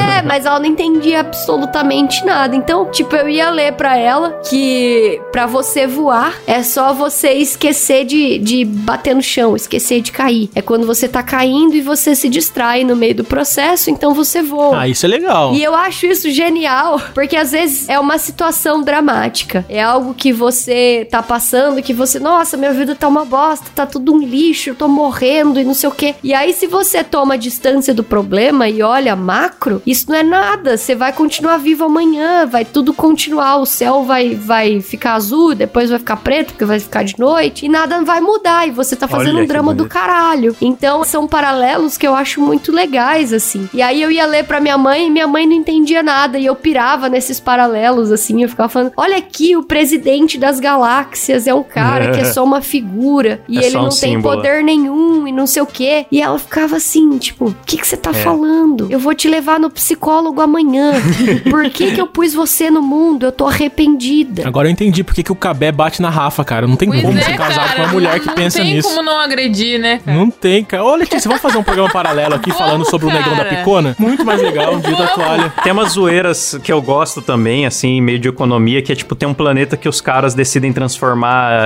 É, 0.00 0.22
mas 0.22 0.46
ela 0.46 0.58
não 0.58 0.66
entendia 0.66 1.20
absolutamente 1.20 2.24
nada. 2.24 2.54
Então, 2.54 2.90
tipo, 2.90 3.14
eu 3.16 3.28
ia 3.28 3.50
ler 3.50 3.72
pra 3.72 3.96
ela 3.96 4.40
que 4.48 5.20
pra 5.32 5.46
você 5.46 5.86
voar 5.86 6.34
é 6.46 6.62
só 6.62 6.92
você 6.92 7.32
esquecer 7.32 8.04
de, 8.04 8.38
de 8.38 8.64
bater 8.64 9.14
no 9.14 9.22
chão, 9.22 9.56
esquecer 9.56 10.00
de 10.00 10.12
cair. 10.12 10.50
É 10.54 10.62
quando 10.62 10.86
você 10.86 11.08
tá 11.08 11.22
caindo 11.22 11.74
e 11.74 11.80
você 11.80 12.14
se 12.14 12.28
distrai 12.28 12.84
no 12.84 12.96
meio 12.96 13.14
do 13.14 13.24
processo, 13.24 13.90
então 13.90 14.14
você 14.14 14.42
voa. 14.42 14.80
Ah, 14.82 14.88
isso 14.88 15.06
é 15.06 15.08
legal. 15.08 15.54
E 15.54 15.62
eu 15.62 15.74
acho 15.74 16.06
isso 16.06 16.30
genial, 16.30 17.00
porque 17.14 17.36
às 17.36 17.52
vezes 17.52 17.88
é 17.88 17.98
uma 17.98 18.18
situação 18.18 18.82
dramática. 18.82 19.64
É 19.68 19.82
algo 19.82 20.14
que 20.14 20.32
você 20.32 21.06
tá 21.10 21.19
passando, 21.22 21.82
que 21.82 21.92
você, 21.92 22.18
nossa, 22.18 22.56
minha 22.56 22.72
vida 22.72 22.94
tá 22.94 23.08
uma 23.08 23.24
bosta, 23.24 23.66
tá 23.74 23.86
tudo 23.86 24.14
um 24.14 24.18
lixo, 24.18 24.70
eu 24.70 24.74
tô 24.74 24.88
morrendo 24.88 25.60
e 25.60 25.64
não 25.64 25.74
sei 25.74 25.88
o 25.88 25.92
quê. 25.92 26.14
E 26.22 26.32
aí, 26.34 26.52
se 26.52 26.66
você 26.66 27.02
toma 27.04 27.38
distância 27.38 27.92
do 27.92 28.04
problema 28.04 28.68
e 28.68 28.82
olha 28.82 29.14
macro, 29.16 29.82
isso 29.86 30.10
não 30.10 30.16
é 30.16 30.22
nada. 30.22 30.76
Você 30.76 30.94
vai 30.94 31.12
continuar 31.12 31.58
vivo 31.58 31.84
amanhã, 31.84 32.46
vai 32.46 32.64
tudo 32.64 32.92
continuar. 32.92 33.56
O 33.56 33.66
céu 33.66 34.04
vai, 34.04 34.34
vai 34.34 34.80
ficar 34.80 35.14
azul, 35.14 35.54
depois 35.54 35.90
vai 35.90 35.98
ficar 35.98 36.16
preto, 36.16 36.52
porque 36.52 36.64
vai 36.64 36.80
ficar 36.80 37.02
de 37.02 37.18
noite, 37.18 37.66
e 37.66 37.68
nada 37.68 38.02
vai 38.02 38.20
mudar. 38.20 38.66
E 38.68 38.70
você 38.70 38.96
tá 38.96 39.06
fazendo 39.06 39.36
Olha 39.36 39.44
um 39.44 39.46
drama 39.46 39.74
do 39.74 39.86
caralho. 39.86 40.56
Então, 40.60 41.04
são 41.04 41.26
paralelos 41.26 41.96
que 41.96 42.06
eu 42.06 42.14
acho 42.14 42.40
muito 42.40 42.72
legais, 42.72 43.32
assim. 43.32 43.68
E 43.72 43.82
aí 43.82 44.00
eu 44.00 44.10
ia 44.10 44.26
ler 44.26 44.44
pra 44.44 44.60
minha 44.60 44.78
mãe 44.78 45.06
e 45.06 45.10
minha 45.10 45.26
mãe 45.26 45.46
não 45.46 45.54
entendia 45.54 46.02
nada. 46.02 46.38
E 46.38 46.46
eu 46.46 46.54
pirava 46.54 47.08
nesses 47.08 47.40
paralelos, 47.40 48.10
assim. 48.10 48.42
Eu 48.42 48.48
ficava 48.48 48.68
falando: 48.68 48.92
olha 48.96 49.16
aqui, 49.16 49.56
o 49.56 49.62
presidente 49.62 50.38
das 50.38 50.58
galáxias 50.60 51.09
é 51.46 51.54
um 51.54 51.62
cara 51.62 52.10
que 52.12 52.20
é 52.20 52.24
só 52.24 52.42
uma 52.44 52.60
figura. 52.60 53.40
E 53.48 53.58
É 53.60 53.66
ele 53.66 53.76
um 53.76 53.82
não 53.82 53.88
tem 53.90 53.98
símbolo. 54.14 54.36
poder 54.36 54.62
nenhum 54.64 55.26
e 55.26 55.32
não 55.32 55.46
sei 55.46 55.62
o 55.62 55.66
quê. 55.66 56.06
E 56.10 56.20
ela 56.20 56.38
ficava 56.38 56.76
assim, 56.76 57.18
tipo, 57.18 57.46
o 57.48 57.56
que, 57.66 57.76
que 57.78 57.86
você 57.86 57.94
É. 57.94 57.98
tá 57.98 58.12
falando? 58.12 58.86
Eu 58.90 58.98
vou 58.98 59.14
te 59.14 59.28
levar 59.28 59.58
no 59.60 59.70
psicólogo 59.70 60.40
amanhã. 60.40 60.92
Por 61.50 61.68
que, 61.70 61.92
que 61.92 62.00
eu 62.00 62.06
pus 62.06 62.32
você 62.34 62.70
no 62.70 62.82
mundo? 62.82 63.26
Eu 63.26 63.32
tô 63.32 63.46
arrependida. 63.46 64.46
Agora 64.46 64.68
eu 64.68 64.72
entendi 64.72 65.02
porque 65.04 65.22
que 65.22 65.32
o 65.32 65.34
Cabé 65.36 65.70
bate 65.72 66.00
na 66.02 66.10
Rafa, 66.10 66.44
cara. 66.44 66.66
Não 66.66 66.76
tem 66.76 66.88
Pois 66.88 67.02
como 67.02 67.18
é, 67.18 67.22
ser 67.22 67.36
casado 67.36 67.66
cara, 67.68 67.74
com 67.76 67.82
uma 67.82 67.92
mulher 67.92 68.20
que 68.20 68.26
não 68.26 68.34
pensa 68.34 68.58
tem 68.60 68.74
nisso. 68.74 68.88
como 68.88 69.02
não 69.02 69.18
agredir, 69.18 69.78
né, 69.80 70.00
cara? 70.04 70.16
Não 70.16 70.30
tem, 70.30 70.64
cara. 70.64 70.84
Ô, 70.84 70.94
Letícia, 70.94 71.28
vamos 71.28 71.42
fazer 71.42 71.58
um 71.58 71.62
programa 71.62 71.90
paralelo 71.90 72.34
aqui 72.34 72.50
falando 72.54 72.84
sobre 72.88 73.06
o 73.06 73.10
negão 73.10 73.36
da 73.36 73.44
picona? 73.44 73.94
Muito 73.98 74.24
mais 74.24 74.40
legal, 74.42 74.74
um 74.74 74.80
dia 74.80 74.96
da 74.96 75.08
toalha. 75.08 75.52
Tem 75.62 75.72
umas 75.72 75.92
zoeiras 75.92 76.58
que 76.62 76.72
eu 76.72 76.80
gosto 76.80 77.20
também, 77.22 77.66
assim, 77.66 78.00
meio 78.00 78.18
de 78.18 78.28
economia, 78.28 78.82
que 78.82 78.92
é 78.92 78.94
tipo, 78.94 79.14
tem 79.14 79.28
um 79.28 79.34
planeta 79.34 79.76
que 79.76 79.88
os 79.88 80.00
caras 80.00 80.34
decidem 80.34 80.72
transformar 80.72 80.99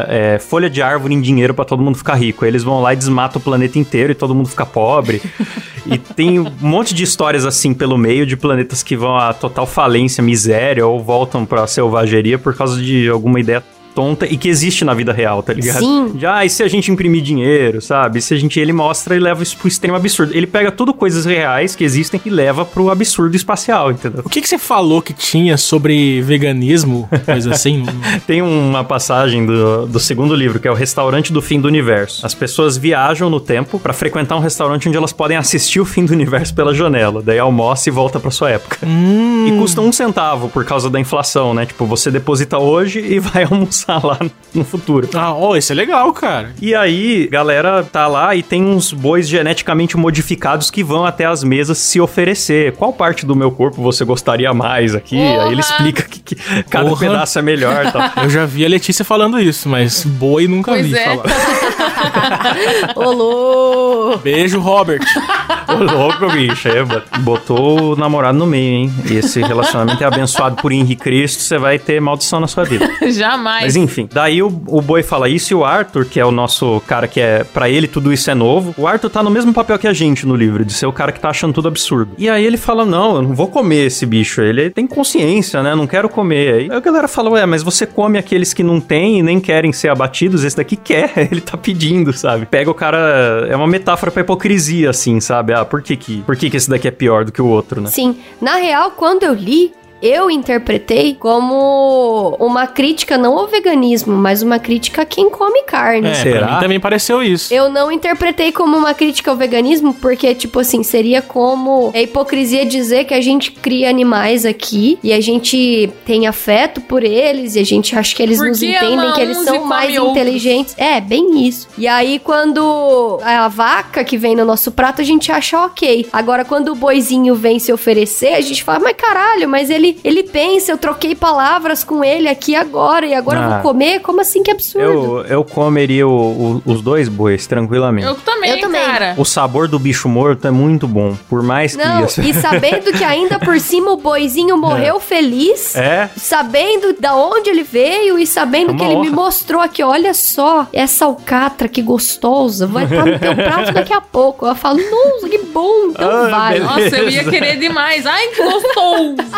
é, 0.08 0.38
folha 0.38 0.68
de 0.70 0.82
árvore 0.82 1.14
em 1.14 1.20
dinheiro 1.20 1.54
pra 1.54 1.64
todo 1.64 1.82
mundo 1.82 1.96
ficar 1.96 2.14
rico. 2.14 2.44
Aí 2.44 2.50
eles 2.50 2.62
vão 2.62 2.80
lá 2.80 2.92
e 2.92 2.96
desmatam 2.96 3.40
o 3.40 3.44
planeta 3.44 3.78
inteiro 3.78 4.12
e 4.12 4.14
todo 4.14 4.34
mundo 4.34 4.48
fica 4.48 4.66
pobre. 4.66 5.20
e 5.86 5.98
tem 5.98 6.40
um 6.40 6.50
monte 6.60 6.94
de 6.94 7.02
histórias 7.02 7.44
assim 7.44 7.74
pelo 7.74 7.98
meio 7.98 8.26
de 8.26 8.36
planetas 8.36 8.82
que 8.82 8.96
vão 8.96 9.16
a 9.16 9.32
total 9.32 9.66
falência, 9.66 10.22
miséria 10.22 10.86
ou 10.86 11.00
voltam 11.00 11.44
pra 11.44 11.66
selvageria 11.66 12.38
por 12.38 12.54
causa 12.54 12.80
de 12.80 13.08
alguma 13.08 13.40
ideia 13.40 13.62
tonta 13.94 14.26
e 14.26 14.36
que 14.36 14.48
existe 14.48 14.84
na 14.84 14.92
vida 14.94 15.12
real, 15.12 15.42
tá 15.42 15.52
ligado? 15.52 15.78
Sim. 15.78 16.14
Já, 16.18 16.44
e 16.44 16.50
se 16.50 16.62
a 16.62 16.68
gente 16.68 16.90
imprimir 16.90 17.22
dinheiro, 17.22 17.80
sabe? 17.80 18.20
Se 18.20 18.34
a 18.34 18.36
gente, 18.36 18.58
ele 18.58 18.72
mostra 18.72 19.14
e 19.16 19.18
leva 19.18 19.42
isso 19.42 19.56
pro 19.56 19.68
extremo 19.68 19.96
absurdo. 19.96 20.34
Ele 20.34 20.46
pega 20.46 20.70
tudo 20.72 20.92
coisas 20.92 21.24
reais 21.24 21.74
que 21.76 21.84
existem 21.84 22.20
e 22.24 22.30
leva 22.30 22.64
pro 22.64 22.90
absurdo 22.90 23.36
espacial, 23.36 23.90
entendeu? 23.90 24.22
O 24.24 24.28
que, 24.28 24.40
que 24.40 24.48
você 24.48 24.58
falou 24.58 25.00
que 25.02 25.12
tinha 25.12 25.56
sobre 25.56 26.20
veganismo, 26.22 27.08
coisa 27.24 27.52
assim? 27.52 27.84
Tem 28.26 28.42
uma 28.42 28.82
passagem 28.84 29.44
do, 29.46 29.86
do 29.86 30.00
segundo 30.00 30.34
livro, 30.34 30.58
que 30.58 30.66
é 30.66 30.70
o 30.70 30.74
Restaurante 30.74 31.32
do 31.32 31.40
Fim 31.40 31.60
do 31.60 31.68
Universo. 31.68 32.24
As 32.26 32.34
pessoas 32.34 32.76
viajam 32.76 33.30
no 33.30 33.38
tempo 33.40 33.78
pra 33.78 33.92
frequentar 33.92 34.36
um 34.36 34.40
restaurante 34.40 34.88
onde 34.88 34.96
elas 34.96 35.12
podem 35.12 35.36
assistir 35.36 35.80
o 35.80 35.84
fim 35.84 36.04
do 36.04 36.12
universo 36.12 36.54
pela 36.54 36.74
janela. 36.74 37.22
Daí 37.22 37.38
almoça 37.38 37.88
e 37.88 37.92
volta 37.92 38.18
pra 38.18 38.30
sua 38.30 38.50
época. 38.50 38.78
hum, 38.86 39.46
E 39.48 39.58
custa 39.58 39.80
um 39.80 39.92
centavo 39.92 40.48
por 40.48 40.64
causa 40.64 40.88
da 40.90 40.98
inflação, 40.98 41.54
né? 41.54 41.66
Tipo, 41.66 41.86
você 41.86 42.10
deposita 42.10 42.58
hoje 42.58 42.98
e 43.00 43.18
vai 43.20 43.44
almoçar 43.44 43.83
lá 43.88 44.18
no 44.54 44.64
futuro. 44.64 45.08
ah, 45.14 45.34
ó, 45.34 45.56
isso 45.56 45.72
é 45.72 45.74
legal, 45.74 46.12
cara. 46.12 46.52
E 46.60 46.74
aí, 46.74 47.26
galera 47.30 47.82
tá 47.84 48.06
lá 48.06 48.34
e 48.34 48.42
tem 48.42 48.62
uns 48.64 48.92
bois 48.92 49.28
geneticamente 49.28 49.96
modificados 49.96 50.70
que 50.70 50.82
vão 50.82 51.04
até 51.04 51.24
as 51.26 51.42
mesas 51.44 51.78
se 51.78 52.00
oferecer. 52.00 52.72
Qual 52.72 52.92
parte 52.92 53.26
do 53.26 53.34
meu 53.34 53.50
corpo 53.50 53.82
você 53.82 54.04
gostaria 54.04 54.52
mais 54.54 54.94
aqui? 54.94 55.16
Porra! 55.16 55.44
Aí 55.44 55.52
ele 55.52 55.60
explica 55.60 56.02
que, 56.04 56.20
que 56.20 56.34
cada 56.64 56.88
Porra! 56.88 57.00
pedaço 57.08 57.38
é 57.38 57.42
melhor 57.42 57.86
e 57.86 57.92
tal. 57.92 58.02
Eu 58.24 58.30
já 58.30 58.44
vi 58.46 58.64
a 58.64 58.68
Letícia 58.68 59.04
falando 59.04 59.38
isso, 59.40 59.68
mas 59.68 60.04
boi 60.04 60.46
nunca 60.48 60.72
Pois 60.72 60.86
vi 60.86 60.96
é. 60.96 61.04
falar. 61.04 61.24
Ô, 62.96 63.10
louco. 63.12 64.18
Beijo, 64.18 64.60
Robert. 64.60 65.00
Ô, 65.68 65.82
louco, 65.82 66.30
bicho. 66.30 66.68
É, 66.68 66.84
botou 67.20 67.92
o 67.92 67.96
namorado 67.96 68.38
no 68.38 68.46
meio, 68.46 68.74
hein? 68.74 68.94
E 69.10 69.16
esse 69.16 69.42
relacionamento 69.42 70.02
é 70.02 70.06
abençoado 70.06 70.56
por 70.56 70.72
Henrique 70.72 71.02
Cristo, 71.02 71.42
você 71.42 71.58
vai 71.58 71.78
ter 71.78 72.00
maldição 72.00 72.40
na 72.40 72.46
sua 72.46 72.64
vida. 72.64 72.88
Jamais. 73.10 73.73
Mas 73.74 73.76
enfim, 73.76 74.08
daí 74.12 74.40
o, 74.40 74.46
o 74.68 74.80
boi 74.80 75.02
fala 75.02 75.28
isso 75.28 75.52
e 75.52 75.56
o 75.56 75.64
Arthur, 75.64 76.04
que 76.04 76.20
é 76.20 76.24
o 76.24 76.30
nosso 76.30 76.80
cara 76.86 77.08
que 77.08 77.20
é. 77.20 77.42
Pra 77.42 77.68
ele 77.68 77.88
tudo 77.88 78.12
isso 78.12 78.30
é 78.30 78.34
novo. 78.34 78.72
O 78.78 78.86
Arthur 78.86 79.10
tá 79.10 79.22
no 79.22 79.30
mesmo 79.30 79.52
papel 79.52 79.78
que 79.78 79.88
a 79.88 79.92
gente 79.92 80.26
no 80.26 80.36
livro, 80.36 80.64
de 80.64 80.72
ser 80.72 80.86
o 80.86 80.92
cara 80.92 81.10
que 81.10 81.18
tá 81.18 81.30
achando 81.30 81.52
tudo 81.52 81.66
absurdo. 81.66 82.12
E 82.16 82.28
aí 82.28 82.44
ele 82.44 82.56
fala: 82.56 82.84
Não, 82.84 83.16
eu 83.16 83.22
não 83.22 83.34
vou 83.34 83.48
comer 83.48 83.86
esse 83.86 84.06
bicho. 84.06 84.40
Ele 84.42 84.70
tem 84.70 84.86
consciência, 84.86 85.60
né? 85.62 85.74
Não 85.74 85.88
quero 85.88 86.08
comer. 86.08 86.54
Aí 86.54 86.70
a 86.70 86.78
galera 86.78 87.08
fala: 87.08 87.30
Ué, 87.30 87.44
mas 87.46 87.62
você 87.62 87.84
come 87.84 88.16
aqueles 88.16 88.54
que 88.54 88.62
não 88.62 88.80
têm 88.80 89.18
e 89.18 89.22
nem 89.22 89.40
querem 89.40 89.72
ser 89.72 89.88
abatidos. 89.88 90.44
Esse 90.44 90.56
daqui 90.56 90.76
quer. 90.76 91.12
Ele 91.30 91.40
tá 91.40 91.56
pedindo, 91.56 92.12
sabe? 92.12 92.46
Pega 92.46 92.70
o 92.70 92.74
cara. 92.74 93.46
É 93.48 93.56
uma 93.56 93.66
metáfora 93.66 94.12
pra 94.12 94.20
hipocrisia, 94.22 94.90
assim, 94.90 95.18
sabe? 95.18 95.52
Ah, 95.52 95.64
por 95.64 95.82
que 95.82 95.96
que, 95.96 96.22
por 96.22 96.36
que, 96.36 96.48
que 96.48 96.56
esse 96.56 96.70
daqui 96.70 96.86
é 96.86 96.92
pior 96.92 97.24
do 97.24 97.32
que 97.32 97.42
o 97.42 97.46
outro, 97.46 97.80
né? 97.80 97.90
Sim, 97.90 98.16
na 98.40 98.56
real, 98.56 98.92
quando 98.92 99.24
eu 99.24 99.34
li, 99.34 99.72
eu 100.04 100.30
interpretei 100.30 101.14
como 101.14 102.36
uma 102.38 102.66
crítica 102.66 103.16
não 103.16 103.38
ao 103.38 103.46
veganismo, 103.46 104.14
mas 104.14 104.42
uma 104.42 104.58
crítica 104.58 105.02
a 105.02 105.04
quem 105.06 105.30
come 105.30 105.62
carne. 105.62 106.08
É, 106.08 106.14
Será? 106.14 106.46
pra 106.46 106.54
mim 106.54 106.60
também 106.60 106.80
pareceu 106.80 107.22
isso. 107.22 107.52
Eu 107.52 107.70
não 107.70 107.90
interpretei 107.90 108.52
como 108.52 108.76
uma 108.76 108.92
crítica 108.92 109.30
ao 109.30 109.36
veganismo, 109.36 109.94
porque, 109.94 110.34
tipo 110.34 110.58
assim, 110.60 110.82
seria 110.82 111.22
como 111.22 111.90
é 111.94 112.02
hipocrisia 112.02 112.66
dizer 112.66 113.04
que 113.04 113.14
a 113.14 113.20
gente 113.20 113.50
cria 113.50 113.88
animais 113.88 114.44
aqui 114.44 114.98
e 115.02 115.12
a 115.12 115.20
gente 115.20 115.90
tem 116.04 116.26
afeto 116.26 116.80
por 116.82 117.02
eles 117.02 117.56
e 117.56 117.60
a 117.60 117.64
gente 117.64 117.96
acha 117.96 118.14
que 118.14 118.22
eles 118.22 118.38
Por 118.38 118.48
nos 118.48 118.62
entendem, 118.62 119.12
que 119.12 119.20
eles 119.20 119.38
são 119.38 119.64
mais 119.64 119.96
outros? 119.96 120.10
inteligentes. 120.16 120.74
É, 120.76 121.00
bem 121.00 121.46
isso. 121.46 121.66
E 121.78 121.86
aí, 121.88 122.18
quando 122.18 123.18
a 123.22 123.48
vaca 123.48 124.04
que 124.04 124.16
vem 124.16 124.36
no 124.36 124.44
nosso 124.44 124.70
prato, 124.72 125.00
a 125.00 125.04
gente 125.04 125.32
acha 125.32 125.58
ok. 125.64 126.06
Agora, 126.12 126.44
quando 126.44 126.68
o 126.72 126.74
boizinho 126.74 127.34
vem 127.34 127.58
se 127.58 127.72
oferecer, 127.72 128.34
a 128.34 128.40
gente 128.40 128.62
fala, 128.62 128.80
mas 128.80 128.96
caralho, 128.96 129.48
mas 129.48 129.70
ele, 129.70 129.93
ele 130.02 130.22
pensa, 130.24 130.72
eu 130.72 130.78
troquei 130.78 131.14
palavras 131.14 131.84
com 131.84 132.02
ele 132.02 132.28
aqui 132.28 132.54
agora 132.56 133.06
e 133.06 133.14
agora 133.14 133.38
eu 133.38 133.44
Ah. 133.44 133.48
vou 133.60 133.72
comer? 133.72 134.00
Como 134.00 134.20
assim 134.20 134.42
que 134.42 134.50
absurdo? 134.50 135.20
Eu, 135.20 135.24
eu 135.26 135.44
comeria 135.44 136.06
o- 136.08 136.62
o- 136.66 136.72
os 136.72 136.80
dois 136.82 137.08
bois, 137.08 137.46
tranquilamente. 137.46 138.06
Eu 138.06 138.14
também, 138.16 138.50
Eu 138.50 138.60
também. 138.60 138.84
cara. 138.84 139.14
O 139.16 139.24
sabor 139.24 139.68
do 139.68 139.78
bicho 139.78 140.08
morto 140.08 140.46
é 140.46 140.50
muito 140.50 140.86
bom. 140.88 141.16
Por 141.28 141.42
mais 141.42 141.76
que. 141.76 141.84
Não, 141.84 142.04
e 142.04 142.34
sabendo 142.34 142.92
que 142.92 143.04
ainda 143.04 143.38
por 143.38 143.58
cima 143.60 143.92
o 143.92 143.96
boizinho 143.96 144.56
morreu 144.56 144.98
feliz. 145.00 145.74
É. 145.76 146.08
Sabendo 146.16 146.94
da 146.98 147.14
onde 147.14 147.50
ele 147.50 147.62
veio 147.62 148.18
e 148.18 148.26
sabendo 148.26 148.72
É 148.72 148.76
que 148.76 148.82
ele 148.84 148.96
me 148.96 149.10
mostrou 149.10 149.60
aqui, 149.60 149.82
olha 149.82 150.14
só, 150.14 150.66
essa 150.72 151.04
alcatra 151.04 151.68
que 151.68 151.82
gostosa, 151.82 152.66
vai 152.66 152.84
estar 152.84 153.04
no 153.04 153.18
teu 153.18 153.34
prato 153.34 153.72
daqui 153.72 153.92
a 153.92 154.00
pouco. 154.00 154.46
Eu 154.46 154.54
falo, 154.54 154.78
nossa, 154.78 155.28
que 155.28 155.38
bom, 155.38 155.86
então 155.90 156.08
Ah, 156.10 156.28
vai. 156.30 156.54
beleza. 156.60 156.70
Nossa, 156.84 156.96
eu 156.98 157.08
ia 157.10 157.24
querer 157.24 157.56
demais. 157.58 158.06
Ai, 158.06 158.28
que 158.28 158.42
gostoso. 158.42 159.14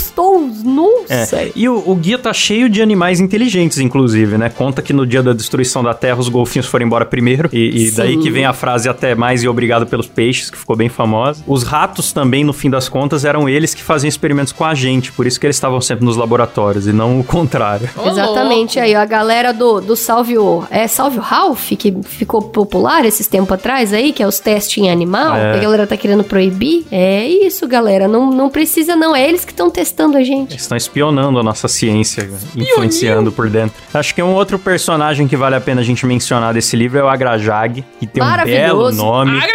Gostoso, 0.00 0.64
nossa. 0.64 1.36
É. 1.36 1.52
E 1.54 1.68
o, 1.68 1.82
o 1.86 1.94
guia 1.94 2.18
tá 2.18 2.32
cheio 2.32 2.68
de 2.70 2.80
animais 2.80 3.20
inteligentes, 3.20 3.78
inclusive, 3.78 4.38
né? 4.38 4.48
Conta 4.48 4.80
que 4.80 4.92
no 4.92 5.06
dia 5.06 5.22
da 5.22 5.32
destruição 5.34 5.82
da 5.82 5.92
Terra 5.92 6.18
os 6.18 6.28
golfinhos 6.28 6.66
foram 6.66 6.86
embora 6.86 7.04
primeiro. 7.04 7.50
E, 7.52 7.86
e 7.86 7.90
daí 7.90 8.16
que 8.16 8.30
vem 8.30 8.44
a 8.46 8.52
frase 8.52 8.88
até 8.88 9.14
mais 9.14 9.42
e 9.42 9.48
obrigado 9.48 9.86
pelos 9.86 10.06
peixes, 10.06 10.48
que 10.50 10.56
ficou 10.56 10.74
bem 10.74 10.88
famosa. 10.88 11.42
Os 11.46 11.62
ratos 11.62 12.12
também, 12.12 12.44
no 12.44 12.52
fim 12.52 12.70
das 12.70 12.88
contas, 12.88 13.24
eram 13.24 13.48
eles 13.48 13.74
que 13.74 13.82
faziam 13.82 14.08
experimentos 14.08 14.52
com 14.52 14.64
a 14.64 14.74
gente. 14.74 15.12
Por 15.12 15.26
isso 15.26 15.38
que 15.38 15.46
eles 15.46 15.56
estavam 15.56 15.80
sempre 15.80 16.04
nos 16.04 16.16
laboratórios 16.16 16.86
e 16.86 16.92
não 16.92 17.20
o 17.20 17.24
contrário. 17.24 17.88
Ô, 17.96 18.08
Exatamente, 18.08 18.80
aí 18.80 18.94
ó, 18.96 19.00
a 19.00 19.04
galera 19.04 19.52
do, 19.52 19.80
do 19.80 19.94
Salve 19.96 20.38
o... 20.38 20.64
É 20.70 20.86
Salve 20.86 21.18
o 21.18 21.22
Ralph, 21.22 21.70
que 21.78 21.94
ficou 22.04 22.42
popular 22.42 23.04
esses 23.04 23.26
tempos 23.26 23.52
atrás 23.52 23.92
aí, 23.92 24.12
que 24.12 24.22
é 24.22 24.26
os 24.26 24.40
testes 24.40 24.78
em 24.82 24.90
animal, 24.90 25.36
É. 25.36 25.54
a 25.54 25.58
galera 25.58 25.86
tá 25.86 25.96
querendo 25.96 26.24
proibir. 26.24 26.86
É 26.90 27.26
isso, 27.26 27.66
galera, 27.68 28.08
não, 28.08 28.30
não 28.30 28.48
precisa 28.48 28.96
não, 28.96 29.14
é 29.14 29.28
eles 29.28 29.44
que 29.44 29.52
estão 29.52 29.70
testando 29.80 30.18
a 30.18 30.22
gente. 30.22 30.52
Eles 30.52 30.62
estão 30.62 30.76
espionando 30.76 31.38
a 31.38 31.42
nossa 31.42 31.66
ciência, 31.66 32.28
influenciando 32.54 33.32
por 33.32 33.48
dentro. 33.48 33.80
Acho 33.94 34.14
que 34.14 34.22
um 34.22 34.34
outro 34.34 34.58
personagem 34.58 35.26
que 35.26 35.36
vale 35.36 35.56
a 35.56 35.60
pena 35.60 35.80
a 35.80 35.84
gente 35.84 36.04
mencionar 36.04 36.52
desse 36.52 36.76
livro 36.76 36.98
é 36.98 37.02
o 37.02 37.08
Agrajag, 37.08 37.82
que 37.98 38.06
tem 38.06 38.22
um 38.22 38.44
belo 38.44 38.92
nome. 38.92 39.40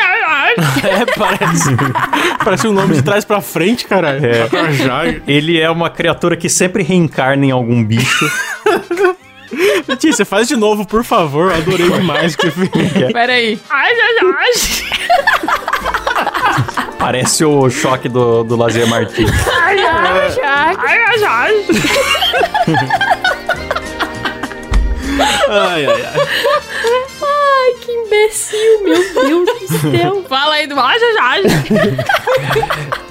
É, 0.57 1.05
parece. 1.17 1.69
parece 2.41 2.67
um 2.67 2.71
nome 2.71 2.95
de 2.95 3.01
trás 3.01 3.25
pra 3.25 3.41
frente, 3.41 3.85
caralho. 3.85 4.25
É. 4.25 4.47
Já. 4.73 5.01
Ele 5.27 5.59
é 5.59 5.69
uma 5.69 5.89
criatura 5.89 6.37
que 6.37 6.47
sempre 6.47 6.81
reencarna 6.81 7.45
em 7.45 7.51
algum 7.51 7.83
bicho. 7.83 8.31
Tia, 9.99 10.13
você 10.13 10.23
faz 10.23 10.47
de 10.47 10.55
novo, 10.55 10.85
por 10.85 11.03
favor. 11.03 11.51
Eu 11.51 11.57
adorei 11.57 11.89
demais 11.89 12.35
o 12.35 12.37
que 12.37 12.49
você 12.49 12.67
fez. 12.67 13.11
Pera 13.11 13.33
aí. 13.33 13.59
Ai, 13.69 13.91
ai, 13.91 14.33
ai. 14.37 15.74
Parece 16.97 17.45
o 17.45 17.69
choque 17.69 18.09
do, 18.09 18.43
do 18.43 18.55
Lazer 18.55 18.87
Martins. 18.87 19.31
Ai, 19.47 19.79
ai, 19.79 20.37
ai, 20.43 20.43
ai. 20.43 20.75
Ai, 20.77 20.97
ai, 21.03 21.25
ai. 21.25 21.65
Ai, 25.47 25.85
que 25.85 27.05
imbecil, 28.15 28.83
meu 28.83 29.45
Deus 29.45 29.59
do 29.59 29.77
céu. 29.79 30.25
Fala 30.29 30.55
aí 30.55 30.67
do 30.67 30.79
ai, 30.79 30.97
ai. 31.21 31.43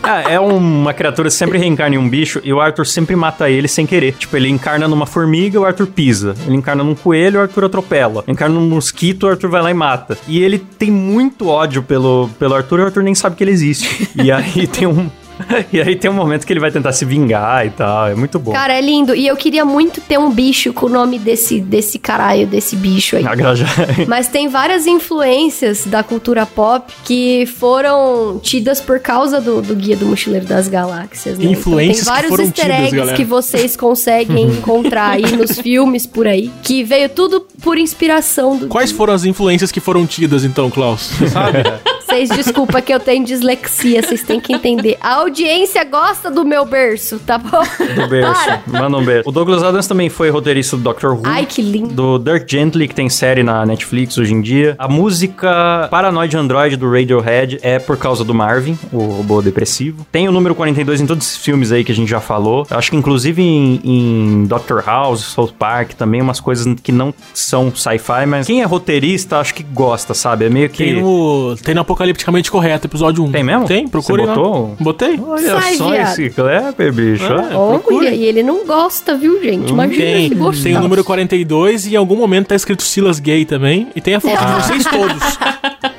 Ah, 0.02 0.20
é 0.30 0.38
uma 0.38 0.92
criatura 0.92 1.28
que 1.28 1.34
sempre 1.34 1.58
reencarna 1.58 1.94
em 1.94 1.98
um 1.98 2.08
bicho 2.08 2.40
e 2.44 2.52
o 2.52 2.60
Arthur 2.60 2.86
sempre 2.86 3.16
mata 3.16 3.48
ele 3.48 3.68
sem 3.68 3.86
querer. 3.86 4.12
Tipo, 4.14 4.36
ele 4.36 4.48
encarna 4.48 4.86
numa 4.86 5.06
formiga, 5.06 5.60
o 5.60 5.64
Arthur 5.64 5.86
pisa. 5.86 6.34
Ele 6.46 6.56
encarna 6.56 6.84
num 6.84 6.94
coelho, 6.94 7.38
o 7.38 7.42
Arthur 7.42 7.64
atropela. 7.64 8.24
Encarna 8.28 8.54
num 8.54 8.68
mosquito, 8.68 9.24
o 9.24 9.28
Arthur 9.28 9.48
vai 9.48 9.62
lá 9.62 9.70
e 9.70 9.74
mata. 9.74 10.18
E 10.28 10.42
ele 10.42 10.58
tem 10.58 10.90
muito 10.90 11.48
ódio 11.48 11.82
pelo, 11.82 12.28
pelo 12.38 12.54
Arthur 12.54 12.80
e 12.80 12.82
o 12.82 12.86
Arthur 12.86 13.02
nem 13.02 13.14
sabe 13.14 13.36
que 13.36 13.44
ele 13.44 13.50
existe. 13.52 14.10
E 14.14 14.30
aí 14.30 14.66
tem 14.68 14.86
um. 14.86 15.10
E 15.72 15.80
aí 15.80 15.96
tem 15.96 16.10
um 16.10 16.14
momento 16.14 16.46
que 16.46 16.52
ele 16.52 16.60
vai 16.60 16.70
tentar 16.70 16.92
se 16.92 17.04
vingar 17.04 17.66
e 17.66 17.70
tal. 17.70 18.08
É 18.08 18.14
muito 18.14 18.38
bom. 18.38 18.52
Cara, 18.52 18.74
é 18.74 18.80
lindo. 18.80 19.14
E 19.14 19.26
eu 19.26 19.36
queria 19.36 19.64
muito 19.64 20.00
ter 20.00 20.18
um 20.18 20.30
bicho 20.30 20.72
com 20.72 20.86
o 20.86 20.88
nome 20.88 21.18
desse, 21.18 21.60
desse 21.60 21.98
caralho, 21.98 22.46
desse 22.46 22.76
bicho 22.76 23.16
aí. 23.16 23.24
Mas 24.06 24.28
tem 24.28 24.48
várias 24.48 24.86
influências 24.86 25.86
da 25.86 26.02
cultura 26.02 26.46
pop 26.46 26.92
que 27.04 27.46
foram 27.46 28.38
tidas 28.42 28.80
por 28.80 29.00
causa 29.00 29.40
do, 29.40 29.60
do 29.60 29.74
Guia 29.74 29.96
do 29.96 30.06
Mochileiro 30.06 30.46
das 30.46 30.68
Galáxias, 30.68 31.38
né? 31.38 31.46
Influências 31.46 32.06
que 32.06 32.10
então, 32.10 32.14
tem 32.14 32.30
vários 32.30 32.30
foram 32.30 32.44
easter 32.44 32.64
tidas, 32.64 32.78
eggs 32.78 32.96
galera. 32.96 33.16
que 33.16 33.24
vocês 33.24 33.76
conseguem 33.76 34.46
encontrar 34.58 35.10
aí 35.10 35.36
nos 35.36 35.58
filmes 35.58 36.06
por 36.06 36.26
aí, 36.26 36.50
que 36.62 36.84
veio 36.84 37.08
tudo 37.08 37.40
por 37.62 37.78
inspiração 37.78 38.56
do 38.56 38.68
Quais 38.68 38.90
foram 38.90 39.14
as 39.14 39.24
influências 39.24 39.72
que 39.72 39.80
foram 39.80 40.06
tidas, 40.06 40.44
então, 40.44 40.70
Klaus? 40.70 41.10
Você 41.18 41.28
sabe? 41.28 41.58
Vocês 42.06 42.28
desculpa 42.28 42.80
que 42.80 42.92
eu 42.92 43.00
tenho 43.00 43.24
dislexia, 43.24 44.02
vocês 44.02 44.22
têm 44.22 44.38
que 44.38 44.52
entender. 44.52 44.96
A 45.00 45.22
audiência 45.24 45.82
gosta 45.84 46.30
do 46.30 46.44
meu 46.44 46.64
berço, 46.64 47.18
tá 47.18 47.38
bom? 47.38 47.62
Do 47.94 48.08
berço. 48.08 48.50
Manda 48.66 48.96
um 48.96 49.04
beijo. 49.04 49.22
O 49.26 49.32
Douglas 49.32 49.62
Adams 49.62 49.86
também 49.86 50.08
foi 50.08 50.30
roteirista 50.30 50.76
do 50.76 50.82
Doctor 50.82 51.14
Who. 51.14 51.22
Ai, 51.24 51.46
que 51.46 51.62
lindo. 51.62 51.94
do 51.94 52.18
Dirk 52.18 52.50
Gently, 52.50 52.86
que 52.88 52.94
tem 52.94 53.08
série 53.08 53.42
na 53.42 53.64
Netflix 53.64 54.18
hoje 54.18 54.34
em 54.34 54.40
dia. 54.40 54.74
A 54.78 54.86
música 54.88 55.88
Paranoid 55.90 56.36
Android 56.36 56.76
do 56.76 56.90
Radiohead 56.90 57.58
é 57.62 57.78
por 57.78 57.96
causa 57.96 58.22
do 58.24 58.34
Marvin, 58.34 58.78
o 58.92 58.98
robô 58.98 59.40
depressivo. 59.40 60.06
Tem 60.12 60.28
o 60.28 60.32
número 60.32 60.54
42 60.54 61.00
em 61.00 61.06
todos 61.06 61.26
esses 61.26 61.38
filmes 61.38 61.72
aí 61.72 61.84
que 61.84 61.92
a 61.92 61.94
gente 61.94 62.08
já 62.08 62.20
falou. 62.20 62.66
Acho 62.70 62.90
que 62.90 62.96
inclusive 62.96 63.42
em, 63.42 63.80
em 63.84 64.44
Doctor 64.44 64.82
House, 64.84 65.20
South 65.20 65.52
Park, 65.58 65.92
também 65.92 66.20
umas 66.20 66.40
coisas 66.40 66.74
que 66.82 66.92
não 66.92 67.14
são 67.32 67.74
sci-fi, 67.74 68.26
mas 68.26 68.46
quem 68.46 68.60
é 68.62 68.64
roteirista 68.64 69.38
acho 69.38 69.54
que 69.54 69.62
gosta, 69.62 70.12
sabe? 70.14 70.44
É 70.44 70.50
meio 70.50 70.68
que... 70.68 70.84
Tem 70.84 71.00
no, 71.02 71.56
tem 71.56 71.74
no 71.74 71.80
Apocalipticamente 71.80 72.50
Correto, 72.50 72.86
episódio 72.86 73.24
1. 73.24 73.32
Tem 73.32 73.42
mesmo? 73.42 73.66
Tem, 73.66 73.88
procure 73.88 74.22
Você 74.22 74.28
lá. 74.28 74.34
botou? 74.34 74.76
Olha 75.20 75.60
Sai, 75.60 75.74
só 75.76 75.90
viado. 75.90 76.12
esse 76.12 76.30
Kleber, 76.30 76.92
bicho. 76.92 77.24
É. 77.24 77.56
Olha, 77.56 78.10
e 78.14 78.24
ele 78.24 78.42
não 78.42 78.64
gosta, 78.66 79.16
viu, 79.16 79.42
gente? 79.42 79.70
Imagina 79.70 80.04
Tem, 80.04 80.28
se 80.28 80.34
gostar. 80.34 80.62
tem 80.64 80.76
o 80.76 80.80
número 80.80 81.04
42 81.04 81.86
e 81.86 81.94
em 81.94 81.96
algum 81.96 82.16
momento 82.16 82.48
tá 82.48 82.54
escrito 82.56 82.82
Silas 82.82 83.18
Gay 83.20 83.44
também. 83.44 83.88
E 83.94 84.00
tem 84.00 84.14
a 84.14 84.20
foto 84.20 84.44
de 84.44 84.52
vocês 84.62 84.84
todos. 84.90 85.38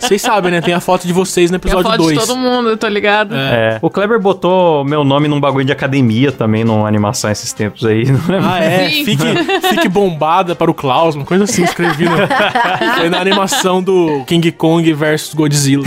Vocês 0.08 0.22
sabem, 0.22 0.52
né? 0.52 0.62
Tem 0.62 0.74
a 0.74 0.80
foto 0.80 1.08
de 1.08 1.14
vocês 1.14 1.52
no 1.52 1.60
Tem 1.60 1.72
a 1.72 1.76
episódio 1.76 1.98
foto 1.98 2.10
de 2.10 2.16
2. 2.16 2.28
todo 2.28 2.38
mundo, 2.38 2.70
eu 2.70 2.78
tô 2.78 2.88
ligado. 2.88 3.36
É. 3.36 3.80
O 3.82 3.90
Kleber 3.90 4.20
botou 4.20 4.84
meu 4.86 5.04
nome 5.04 5.28
num 5.28 5.40
bagulho 5.40 5.66
de 5.66 5.72
academia 5.72 6.32
também, 6.32 6.64
numa 6.64 6.88
animação 6.88 7.32
esses 7.32 7.52
tempos 7.54 7.86
aí. 7.86 8.06
Não 8.06 8.20
lembro. 8.28 8.50
Ah, 8.50 8.60
é. 8.60 8.90
Sim. 8.90 9.06
Fique, 9.06 9.26
fique 9.70 9.90
bombada 9.90 10.56
para 10.56 10.70
o 10.70 10.74
Klaus, 10.74 11.16
uma 11.16 11.26
coisa 11.26 11.44
assim, 11.44 11.64
escrevi. 11.64 12.06
No, 12.06 12.16
foi 12.98 13.10
na 13.10 13.20
animação 13.20 13.82
do 13.82 14.24
King 14.26 14.52
Kong 14.52 14.92
versus 14.94 15.34
Godzilla. 15.34 15.86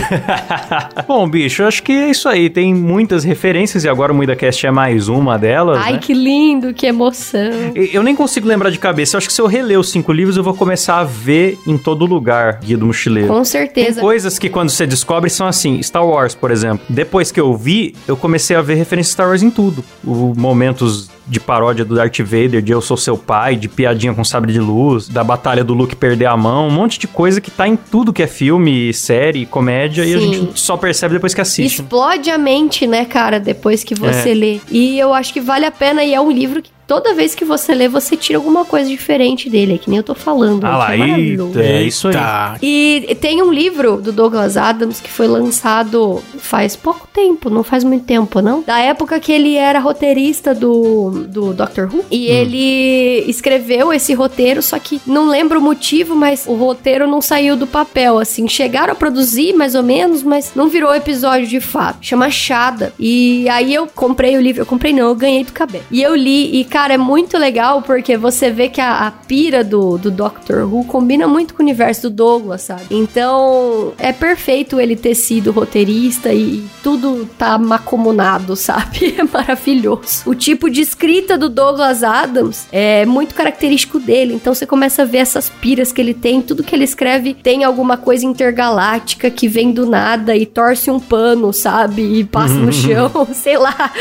Bom, 1.07 1.27
bicho, 1.27 1.61
eu 1.61 1.67
acho 1.67 1.81
que 1.83 1.91
é 1.91 2.09
isso 2.09 2.27
aí. 2.27 2.49
Tem 2.49 2.73
muitas 2.73 3.23
referências 3.23 3.83
e 3.83 3.89
agora 3.89 4.11
o 4.11 4.15
MuidaCast 4.15 4.67
é 4.67 4.71
mais 4.71 5.07
uma 5.07 5.37
delas. 5.37 5.77
Ai, 5.77 5.93
né? 5.93 5.99
que 5.99 6.13
lindo, 6.13 6.73
que 6.73 6.85
emoção. 6.85 7.39
Eu 7.75 8.03
nem 8.03 8.15
consigo 8.15 8.47
lembrar 8.47 8.69
de 8.69 8.79
cabeça. 8.79 9.15
Eu 9.15 9.17
acho 9.19 9.27
que 9.27 9.33
se 9.33 9.41
eu 9.41 9.47
reler 9.47 9.79
os 9.79 9.89
cinco 9.89 10.11
livros, 10.11 10.37
eu 10.37 10.43
vou 10.43 10.53
começar 10.53 10.99
a 10.99 11.03
ver 11.03 11.57
em 11.65 11.77
todo 11.77 12.05
lugar 12.05 12.59
Guia 12.59 12.77
do 12.77 12.85
Mochileiro. 12.85 13.27
Com 13.29 13.43
certeza. 13.43 14.01
Coisas 14.09 14.39
que 14.39 14.49
quando 14.49 14.71
você 14.71 14.87
descobre 14.87 15.29
são 15.29 15.45
assim. 15.45 15.79
Star 15.83 16.03
Wars, 16.03 16.33
por 16.33 16.49
exemplo. 16.49 16.83
Depois 16.89 17.31
que 17.31 17.39
eu 17.39 17.55
vi, 17.55 17.93
eu 18.07 18.17
comecei 18.17 18.55
a 18.55 18.61
ver 18.61 18.73
referência 18.73 19.11
a 19.11 19.13
Star 19.13 19.27
Wars 19.27 19.43
em 19.43 19.51
tudo. 19.51 19.85
O 20.03 20.33
momentos 20.35 21.11
de 21.27 21.39
paródia 21.39 21.85
do 21.85 21.93
Darth 21.93 22.17
Vader, 22.21 22.59
de 22.59 22.71
Eu 22.71 22.81
Sou 22.81 22.97
Seu 22.97 23.15
Pai, 23.15 23.55
de 23.55 23.67
piadinha 23.69 24.11
com 24.11 24.23
sabre 24.23 24.51
de 24.51 24.59
luz, 24.59 25.07
da 25.07 25.23
batalha 25.23 25.63
do 25.63 25.75
Luke 25.75 25.95
perder 25.95 26.25
a 26.25 26.35
mão, 26.35 26.67
um 26.67 26.71
monte 26.71 26.97
de 26.97 27.07
coisa 27.07 27.39
que 27.39 27.51
tá 27.51 27.67
em 27.67 27.75
tudo 27.75 28.11
que 28.11 28.23
é 28.23 28.27
filme, 28.27 28.91
série, 28.95 29.45
comédia, 29.45 30.03
e 30.03 30.15
a 30.15 30.17
Sim. 30.17 30.33
gente 30.33 30.59
só 30.59 30.75
percebe 30.75 31.13
depois 31.13 31.35
que 31.35 31.41
assiste. 31.41 31.75
Explode 31.81 32.31
a 32.31 32.37
mente, 32.39 32.87
né, 32.87 33.05
cara, 33.05 33.39
depois 33.39 33.83
que 33.83 33.93
você 33.93 34.31
É. 34.31 34.33
lê. 34.33 34.59
E 34.71 34.97
eu 34.97 35.13
acho 35.13 35.31
que 35.31 35.39
vale 35.39 35.67
a 35.67 35.71
pena 35.71 36.03
e 36.03 36.15
é 36.15 36.19
um 36.19 36.31
livro 36.31 36.63
que 36.63 36.71
toda 36.89 37.13
vez 37.13 37.35
que 37.35 37.45
você 37.45 37.75
lê, 37.75 37.87
você 37.87 38.17
tira 38.17 38.39
alguma 38.39 38.65
coisa 38.65 38.89
diferente 38.89 39.47
dele, 39.47 39.75
é 39.75 39.77
que 39.77 39.91
nem 39.91 39.97
eu 39.97 40.03
tô 40.03 40.15
falando. 40.15 40.65
Ah 40.65 40.75
lá, 40.75 40.95
é 40.95 40.97
maravilhoso. 40.97 41.59
eita, 41.59 41.71
é 41.71 41.83
isso 41.83 42.07
aí. 42.07 42.15
E 42.63 43.15
tem 43.21 43.43
um 43.43 43.53
livro 43.53 43.97
do 43.97 44.11
Douglas 44.11 44.57
Adams 44.57 44.99
que 44.99 45.09
foi 45.09 45.27
lançado 45.27 46.19
faz 46.39 46.75
pouco 46.75 47.07
tempo, 47.13 47.47
não 47.47 47.63
faz 47.63 47.83
muito 47.83 48.05
tempo, 48.05 48.41
não? 48.41 48.63
Da 48.63 48.79
época 48.79 49.19
que 49.19 49.31
ele 49.31 49.55
era 49.55 49.79
roteirista 49.79 50.55
do, 50.55 51.27
do 51.27 51.53
Doctor 51.53 51.93
Who. 51.93 52.05
E 52.09 52.25
ele 52.25 53.23
escreveu 53.29 53.93
esse 53.93 54.15
roteiro, 54.15 54.63
só 54.63 54.79
que 54.79 54.99
não 55.05 55.29
lembro 55.29 55.59
o 55.59 55.61
motivo, 55.61 56.15
mas 56.15 56.47
o 56.47 56.55
roteiro 56.55 57.05
não 57.05 57.21
saiu 57.21 57.55
do 57.55 57.67
papel, 57.67 58.17
assim. 58.17 58.47
Chegaram 58.47 58.93
a 58.93 58.95
produzir, 58.95 59.53
mais 59.53 59.75
ou 59.75 59.83
menos, 59.83 60.23
mas 60.23 60.53
não 60.55 60.67
virou 60.67 60.95
episódio 60.95 61.45
de 61.45 61.59
fato. 61.59 61.99
Chama 62.01 62.31
Chada. 62.31 62.91
E 62.97 63.47
aí 63.47 63.75
eu 63.75 63.85
comprei 63.85 64.35
o 64.35 64.41
livro. 64.41 64.63
Eu 64.63 64.65
comprei 64.65 64.91
não, 64.91 65.09
eu 65.09 65.15
ganhei 65.15 65.43
do 65.43 65.53
Cabé. 65.53 65.81
E 65.91 66.01
eu 66.01 66.15
li, 66.15 66.59
e 66.59 66.63
cara, 66.63 66.78
é 66.87 66.97
muito 66.97 67.37
legal 67.37 67.81
porque 67.81 68.17
você 68.17 68.49
vê 68.49 68.69
que 68.69 68.79
a, 68.79 69.07
a 69.07 69.11
pira 69.11 69.63
do, 69.63 69.97
do 69.97 70.09
Doctor 70.11 70.71
Who 70.71 70.85
combina 70.85 71.27
muito 71.27 71.53
com 71.53 71.61
o 71.61 71.65
universo 71.65 72.09
do 72.09 72.15
Douglas, 72.15 72.61
sabe? 72.61 72.83
Então, 72.91 73.93
é 73.97 74.13
perfeito 74.13 74.79
ele 74.79 74.95
ter 74.95 75.15
sido 75.15 75.51
roteirista 75.51 76.33
e 76.33 76.63
tudo 76.83 77.29
tá 77.37 77.57
macomunado, 77.57 78.55
sabe? 78.57 79.15
É 79.17 79.23
maravilhoso. 79.23 80.23
O 80.25 80.35
tipo 80.35 80.69
de 80.69 80.81
escrita 80.81 81.37
do 81.37 81.49
Douglas 81.49 82.03
Adams 82.03 82.67
é 82.71 83.05
muito 83.05 83.35
característico 83.35 83.99
dele. 83.99 84.33
Então, 84.33 84.53
você 84.53 84.65
começa 84.65 85.01
a 85.01 85.05
ver 85.05 85.19
essas 85.19 85.49
piras 85.49 85.91
que 85.91 85.99
ele 85.99 86.13
tem. 86.13 86.41
Tudo 86.41 86.63
que 86.63 86.75
ele 86.75 86.83
escreve 86.83 87.33
tem 87.33 87.63
alguma 87.63 87.97
coisa 87.97 88.25
intergaláctica 88.25 89.29
que 89.29 89.47
vem 89.47 89.71
do 89.71 89.85
nada 89.85 90.35
e 90.35 90.45
torce 90.45 90.89
um 90.89 90.99
pano, 90.99 91.51
sabe? 91.51 92.19
E 92.19 92.23
passa 92.23 92.53
no 92.53 92.71
chão, 92.71 93.27
sei 93.33 93.57
lá. 93.57 93.91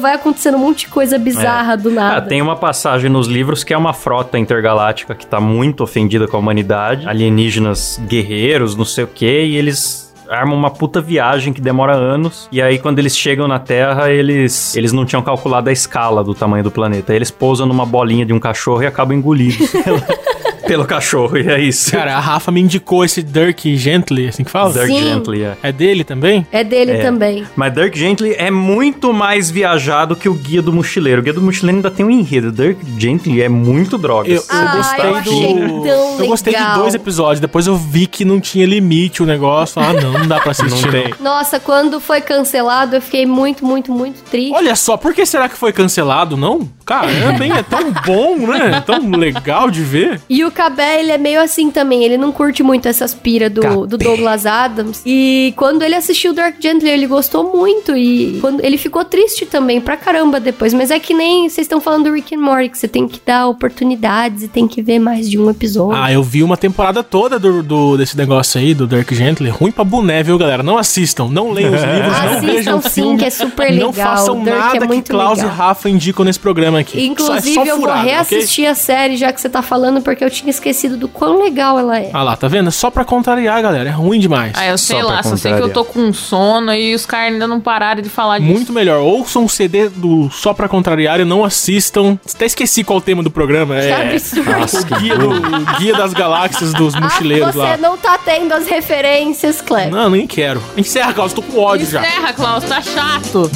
Vai 0.00 0.14
acontecendo 0.14 0.56
um 0.56 0.60
monte 0.60 0.80
de 0.80 0.88
coisa 0.88 1.18
bizarra 1.18 1.76
do 1.76 1.90
Ah, 2.16 2.20
tem 2.22 2.40
uma 2.40 2.56
passagem 2.56 3.10
nos 3.10 3.26
livros 3.26 3.62
que 3.62 3.74
é 3.74 3.76
uma 3.76 3.92
frota 3.92 4.38
intergaláctica 4.38 5.14
que 5.14 5.26
tá 5.26 5.38
muito 5.38 5.84
ofendida 5.84 6.26
com 6.26 6.38
a 6.38 6.40
humanidade, 6.40 7.06
alienígenas 7.06 8.00
guerreiros, 8.08 8.74
não 8.74 8.86
sei 8.86 9.04
o 9.04 9.06
que, 9.06 9.44
e 9.44 9.54
eles 9.54 10.14
armam 10.26 10.56
uma 10.56 10.70
puta 10.70 10.98
viagem 10.98 11.52
que 11.52 11.60
demora 11.60 11.94
anos. 11.94 12.48
E 12.50 12.62
aí, 12.62 12.78
quando 12.78 13.00
eles 13.00 13.14
chegam 13.14 13.46
na 13.46 13.58
Terra, 13.58 14.10
eles, 14.10 14.74
eles 14.74 14.94
não 14.94 15.04
tinham 15.04 15.20
calculado 15.20 15.68
a 15.68 15.72
escala 15.74 16.24
do 16.24 16.34
tamanho 16.34 16.64
do 16.64 16.70
planeta. 16.70 17.12
Aí 17.12 17.18
eles 17.18 17.30
pousam 17.30 17.66
numa 17.66 17.84
bolinha 17.84 18.24
de 18.24 18.32
um 18.32 18.40
cachorro 18.40 18.82
e 18.82 18.86
acabam 18.86 19.14
engolidos 19.14 19.70
pelo, 20.66 20.84
cachorro. 20.84 21.36
E 21.38 21.48
é 21.48 21.60
isso. 21.60 21.90
Cara, 21.92 22.16
a 22.16 22.20
Rafa 22.20 22.50
me 22.50 22.60
indicou 22.60 23.04
esse 23.04 23.22
Dirk 23.22 23.76
Gently, 23.76 24.28
assim 24.28 24.44
que 24.44 24.50
fala? 24.50 24.72
Dirk 24.72 24.86
Sim. 24.88 25.02
Gently, 25.02 25.42
é. 25.44 25.56
É 25.62 25.72
dele 25.72 26.04
também? 26.04 26.46
É 26.52 26.62
dele 26.64 26.92
É. 26.92 27.02
também. 27.02 27.44
Mas 27.56 27.72
Dirk 27.74 27.98
Gently 27.98 28.34
é 28.36 28.50
muito 28.50 29.12
mais 29.12 29.50
viajado 29.50 30.14
que 30.16 30.28
o 30.28 30.34
Guia 30.34 30.62
do 30.62 30.72
Mochileiro. 30.72 31.20
O 31.20 31.24
Guia 31.24 31.32
do 31.32 31.42
Mochileiro 31.42 31.78
ainda 31.78 31.90
tem 31.90 32.04
um 32.04 32.10
enredo. 32.10 32.50
Dirk 32.52 32.78
Gently 32.98 33.42
é 33.42 33.48
muito 33.48 33.96
droga. 33.98 34.28
Eu, 34.28 34.36
eu 34.36 34.42
Ah, 34.48 34.76
gostei 34.76 35.06
eu 35.06 35.68
do. 35.68 35.86
eu 36.22 36.26
gostei 36.26 36.54
de 36.54 36.74
dois 36.74 36.94
episódios. 36.94 37.40
Depois 37.40 37.66
eu 37.66 37.76
vi 37.76 38.06
que 38.06 38.24
não 38.24 38.40
tinha 38.40 38.66
limite 38.66 39.22
o 39.22 39.26
negócio. 39.26 39.80
Ah, 39.80 39.92
não, 39.92 40.12
não 40.12 40.26
dá 40.26 40.40
pra 40.40 40.50
assistir. 40.52 40.84
Não 40.86 40.92
tem. 40.92 41.14
Nossa, 41.20 41.58
quando 41.60 42.00
foi 42.00 42.20
cancelado, 42.20 42.96
eu 42.96 43.02
fiquei 43.02 43.26
muito, 43.26 43.64
muito, 43.64 43.92
muito 43.92 44.22
triste. 44.24 44.52
Olha 44.54 44.74
só, 44.76 44.96
por 44.96 45.14
que 45.14 45.24
será 45.26 45.48
que 45.48 45.56
foi 45.56 45.72
cancelado, 45.72 46.36
não? 46.36 46.68
Caramba, 46.84 47.44
hein? 47.44 47.52
É 47.56 47.62
tão 47.62 47.92
bom, 48.04 48.36
né? 48.46 48.76
É 48.76 48.80
tão 48.80 49.10
legal 49.10 49.70
de 49.70 49.82
ver. 49.82 50.20
E 50.28 50.44
o 50.44 50.50
Cabé, 50.56 51.00
ele 51.00 51.12
é 51.12 51.18
meio 51.18 51.40
assim 51.40 51.70
também. 51.70 52.02
Ele 52.02 52.16
não 52.16 52.32
curte 52.32 52.62
muito 52.62 52.88
essas 52.88 53.12
piras 53.14 53.52
do, 53.52 53.86
do 53.86 53.98
Douglas 53.98 54.46
Adams. 54.46 55.02
E 55.04 55.52
quando 55.56 55.82
ele 55.82 55.94
assistiu 55.94 56.32
Dark 56.32 56.56
Gently, 56.60 56.88
ele 56.88 57.06
gostou 57.06 57.52
muito. 57.54 57.94
E 57.96 58.38
quando 58.40 58.64
ele 58.64 58.78
ficou 58.78 59.04
triste 59.04 59.44
também, 59.44 59.80
pra 59.80 59.96
caramba 59.96 60.40
depois. 60.40 60.72
Mas 60.72 60.90
é 60.90 60.98
que 60.98 61.12
nem 61.12 61.48
vocês 61.48 61.66
estão 61.66 61.80
falando 61.80 62.04
do 62.04 62.12
Rick 62.14 62.34
and 62.34 62.38
Morty, 62.40 62.68
que 62.70 62.78
você 62.78 62.88
tem 62.88 63.06
que 63.06 63.20
dar 63.24 63.46
oportunidades 63.48 64.42
e 64.42 64.48
tem 64.48 64.66
que 64.66 64.80
ver 64.80 64.98
mais 64.98 65.28
de 65.28 65.38
um 65.38 65.50
episódio. 65.50 66.00
Ah, 66.02 66.10
eu 66.10 66.22
vi 66.22 66.42
uma 66.42 66.56
temporada 66.56 67.02
toda 67.02 67.38
do, 67.38 67.62
do- 67.62 67.96
desse 67.98 68.16
negócio 68.16 68.58
aí, 68.58 68.72
do 68.74 68.86
Dark 68.86 69.10
Gently. 69.12 69.50
Ruim 69.50 69.70
pra 69.70 69.84
boné, 69.84 70.22
viu, 70.22 70.38
galera? 70.38 70.62
Não 70.62 70.78
assistam, 70.78 71.28
não 71.28 71.50
leiam 71.52 71.74
os 71.74 71.82
livros, 71.82 72.06
não 72.06 72.30
Assistam 72.32 72.46
vejam 72.46 72.82
sim, 72.82 72.88
filme. 72.90 73.18
que 73.18 73.24
é 73.26 73.30
super 73.30 73.72
Não 73.72 73.88
legal. 73.90 74.16
façam 74.16 74.42
Dark 74.42 74.56
é 74.56 74.60
nada 74.60 74.78
que 74.80 74.86
muito 74.86 75.10
Klaus 75.10 75.38
legal. 75.38 75.52
e 75.54 75.56
Rafa 75.58 75.90
indicam 75.90 76.24
nesse 76.24 76.38
programa 76.40 76.78
aqui. 76.80 77.04
Inclusive, 77.06 77.54
Só- 77.54 77.62
é 77.62 77.64
só 77.66 77.70
eu 77.70 77.76
vou 77.76 77.82
furada, 77.88 78.00
ok? 78.00 78.10
reassistir 78.12 78.66
a 78.68 78.74
série, 78.74 79.16
já 79.16 79.32
que 79.32 79.40
você 79.40 79.48
tá 79.48 79.60
falando, 79.62 80.00
porque 80.00 80.24
eu 80.24 80.30
tinha 80.30 80.45
esquecido 80.50 80.96
do 80.96 81.08
quão 81.08 81.38
legal 81.42 81.78
ela 81.78 81.98
é. 81.98 82.10
Ah 82.12 82.22
lá, 82.22 82.36
tá 82.36 82.48
vendo? 82.48 82.68
É 82.68 82.72
Só 82.72 82.90
pra 82.90 83.04
contrariar, 83.04 83.60
galera. 83.62 83.88
É 83.88 83.92
ruim 83.92 84.18
demais. 84.18 84.52
Ah, 84.56 84.66
eu 84.66 84.78
sei 84.78 85.00
Só 85.00 85.06
lá, 85.08 85.22
só 85.22 85.36
sei 85.36 85.54
que 85.54 85.60
eu 85.62 85.72
tô 85.72 85.84
com 85.84 86.12
sono 86.12 86.72
e 86.74 86.94
os 86.94 87.04
caras 87.06 87.32
ainda 87.32 87.46
não 87.46 87.60
pararam 87.60 88.00
de 88.02 88.08
falar 88.08 88.38
disso. 88.38 88.52
Muito 88.52 88.72
melhor. 88.72 89.00
Ouçam 89.00 89.44
o 89.44 89.48
CD 89.48 89.88
do 89.88 90.28
Só 90.30 90.52
Pra 90.54 90.68
Contrariar 90.68 91.20
e 91.20 91.24
não 91.24 91.44
assistam. 91.44 92.18
Até 92.34 92.46
esqueci 92.46 92.82
qual 92.84 92.98
o 92.98 93.02
tema 93.02 93.22
do 93.22 93.30
programa. 93.30 93.74
Que 93.76 93.86
É 93.86 94.10
absurdo. 94.14 94.50
o 94.50 94.98
guia, 95.00 95.16
do, 95.18 95.30
o 95.30 95.78
guia 95.78 95.94
das 95.94 96.12
galáxias 96.12 96.72
dos 96.74 96.94
Ah, 96.94 97.00
mochileiros 97.00 97.54
você 97.54 97.58
lá. 97.58 97.76
não 97.76 97.96
tá 97.96 98.18
tendo 98.18 98.52
as 98.52 98.66
referências, 98.66 99.60
Cleber. 99.60 99.90
Não, 99.90 100.10
nem 100.10 100.26
quero. 100.26 100.62
Encerra, 100.76 101.12
Klaus. 101.12 101.32
Tô 101.32 101.42
com 101.42 101.58
ódio 101.60 101.86
já. 101.86 102.00
Encerra, 102.00 102.32
Klaus, 102.32 102.64
tá 102.64 102.80
chato. 102.82 103.50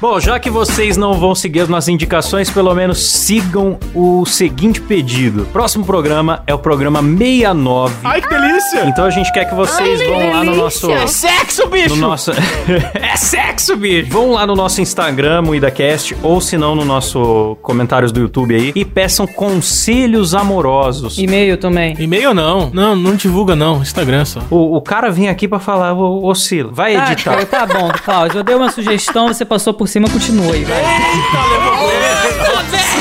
Bom, 0.00 0.20
já 0.20 0.38
que 0.38 0.48
vocês 0.48 0.96
não 0.96 1.14
vão 1.14 1.34
seguir 1.34 1.60
as 1.62 1.68
nossas 1.68 1.88
indicações, 1.88 2.48
pelo 2.48 2.72
menos 2.72 2.98
sigam 3.10 3.76
o 3.92 4.24
seguinte 4.24 4.80
pedido. 4.80 5.44
Próximo 5.52 5.84
programa 5.84 6.40
é 6.46 6.54
o 6.54 6.58
programa 6.58 7.02
69. 7.02 7.94
Ai, 8.04 8.20
que 8.22 8.28
delícia! 8.28 8.84
Então 8.86 9.04
a 9.04 9.10
gente 9.10 9.32
quer 9.32 9.46
que 9.46 9.56
vocês 9.56 10.00
Ai, 10.00 10.06
vão 10.06 10.30
lá 10.32 10.44
no 10.44 10.54
nosso. 10.54 10.86
delícia! 10.86 11.02
É 11.04 11.06
sexo, 11.08 11.66
bicho! 11.66 11.96
No 11.96 12.08
nosso... 12.08 12.30
é 12.94 13.16
sexo, 13.16 13.76
bicho! 13.76 14.08
Vão 14.12 14.30
lá 14.32 14.46
no 14.46 14.54
nosso 14.54 14.80
Instagram, 14.80 15.42
o 15.48 15.52
IdaCast, 15.54 16.16
ou 16.22 16.40
se 16.40 16.56
não 16.56 16.76
no 16.76 16.84
nosso 16.84 17.56
comentários 17.60 18.12
do 18.12 18.20
YouTube 18.20 18.54
aí, 18.54 18.72
e 18.76 18.84
peçam 18.84 19.26
conselhos 19.26 20.32
amorosos. 20.32 21.18
E-mail 21.18 21.56
também. 21.56 21.96
E-mail 21.98 22.32
não. 22.32 22.70
Não, 22.72 22.94
não 22.94 23.16
divulga 23.16 23.56
não. 23.56 23.82
Instagram 23.82 24.24
só. 24.24 24.40
O, 24.48 24.76
o 24.76 24.80
cara 24.80 25.10
vem 25.10 25.28
aqui 25.28 25.48
pra 25.48 25.58
falar, 25.58 25.92
ô, 25.92 26.24
ô 26.24 26.34
Sila, 26.36 26.70
vai 26.72 26.94
Tá, 26.94 27.12
editar. 27.12 27.30
cara, 27.32 27.46
tá 27.46 27.66
bom, 27.66 27.90
Cláudio. 28.04 28.38
Eu 28.38 28.44
dei 28.44 28.54
uma 28.54 28.70
sugestão, 28.70 29.26
você 29.26 29.44
passou 29.44 29.74
por 29.74 29.87
cima, 29.88 30.08
continua 30.08 30.54
aí, 30.54 30.64
vai. 30.64 30.82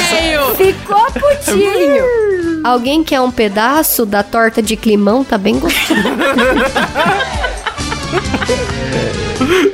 Veio! 0.10 0.56
Ficou 0.56 1.06
putinho. 1.12 2.06
Alguém 2.64 3.04
quer 3.04 3.22
um 3.22 3.32
pedaço 3.32 4.06
da 4.06 4.24
torta 4.24 4.62
de 4.62 4.76
climão? 4.76 5.24
Tá 5.24 5.38
bem 5.38 5.60
gostoso. 5.60 6.02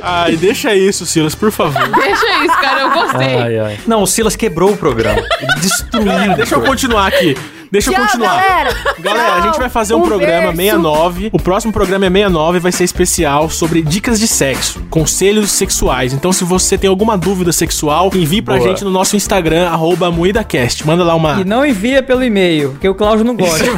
Ai, 0.02 0.36
deixa 0.36 0.74
isso, 0.74 1.06
Silas, 1.06 1.34
por 1.34 1.50
favor. 1.50 1.88
Deixa 1.88 2.44
isso, 2.44 2.60
cara, 2.60 2.82
eu 2.82 2.90
gostei. 2.90 3.36
Ai, 3.36 3.58
ai. 3.58 3.78
Não, 3.86 4.02
o 4.02 4.06
Silas 4.06 4.36
quebrou 4.36 4.72
o 4.72 4.76
programa. 4.76 5.22
Destruiu. 5.60 6.04
Galera, 6.06 6.34
deixa 6.34 6.54
eu 6.54 6.60
continuar 6.60 7.06
aqui. 7.06 7.36
Deixa 7.74 7.90
eu 7.90 7.94
Tchau, 7.94 8.04
continuar. 8.04 8.36
galera. 8.36 8.76
Galera, 9.00 9.32
a 9.34 9.40
gente 9.40 9.58
vai 9.58 9.68
fazer 9.68 9.94
um, 9.94 9.98
Um 9.98 10.02
programa 10.02 10.52
verso. 10.52 10.56
69. 10.56 11.30
O 11.32 11.40
próximo 11.40 11.72
programa 11.72 12.06
é 12.06 12.08
69 12.08 12.60
vai 12.60 12.70
ser 12.70 12.84
especial 12.84 13.50
sobre 13.50 13.82
dicas 13.82 14.20
de 14.20 14.28
sexo, 14.28 14.80
conselhos 14.88 15.50
sexuais. 15.50 16.12
Então, 16.12 16.32
se 16.32 16.44
você 16.44 16.78
tem 16.78 16.88
alguma 16.88 17.18
dúvida 17.18 17.52
sexual, 17.52 18.12
envie 18.14 18.40
pra 18.40 18.58
Boa. 18.58 18.68
gente 18.68 18.84
no 18.84 18.90
nosso 18.90 19.16
Instagram, 19.16 19.68
arroba 19.68 20.08
MoídaCast. 20.08 20.86
Manda 20.86 21.02
lá 21.02 21.16
uma. 21.16 21.40
E 21.40 21.44
não 21.44 21.66
envia 21.66 22.00
pelo 22.00 22.22
e-mail, 22.22 22.70
porque 22.70 22.88
o 22.88 22.94
Cláudio 22.94 23.24
não 23.24 23.34
gosta. 23.36 23.64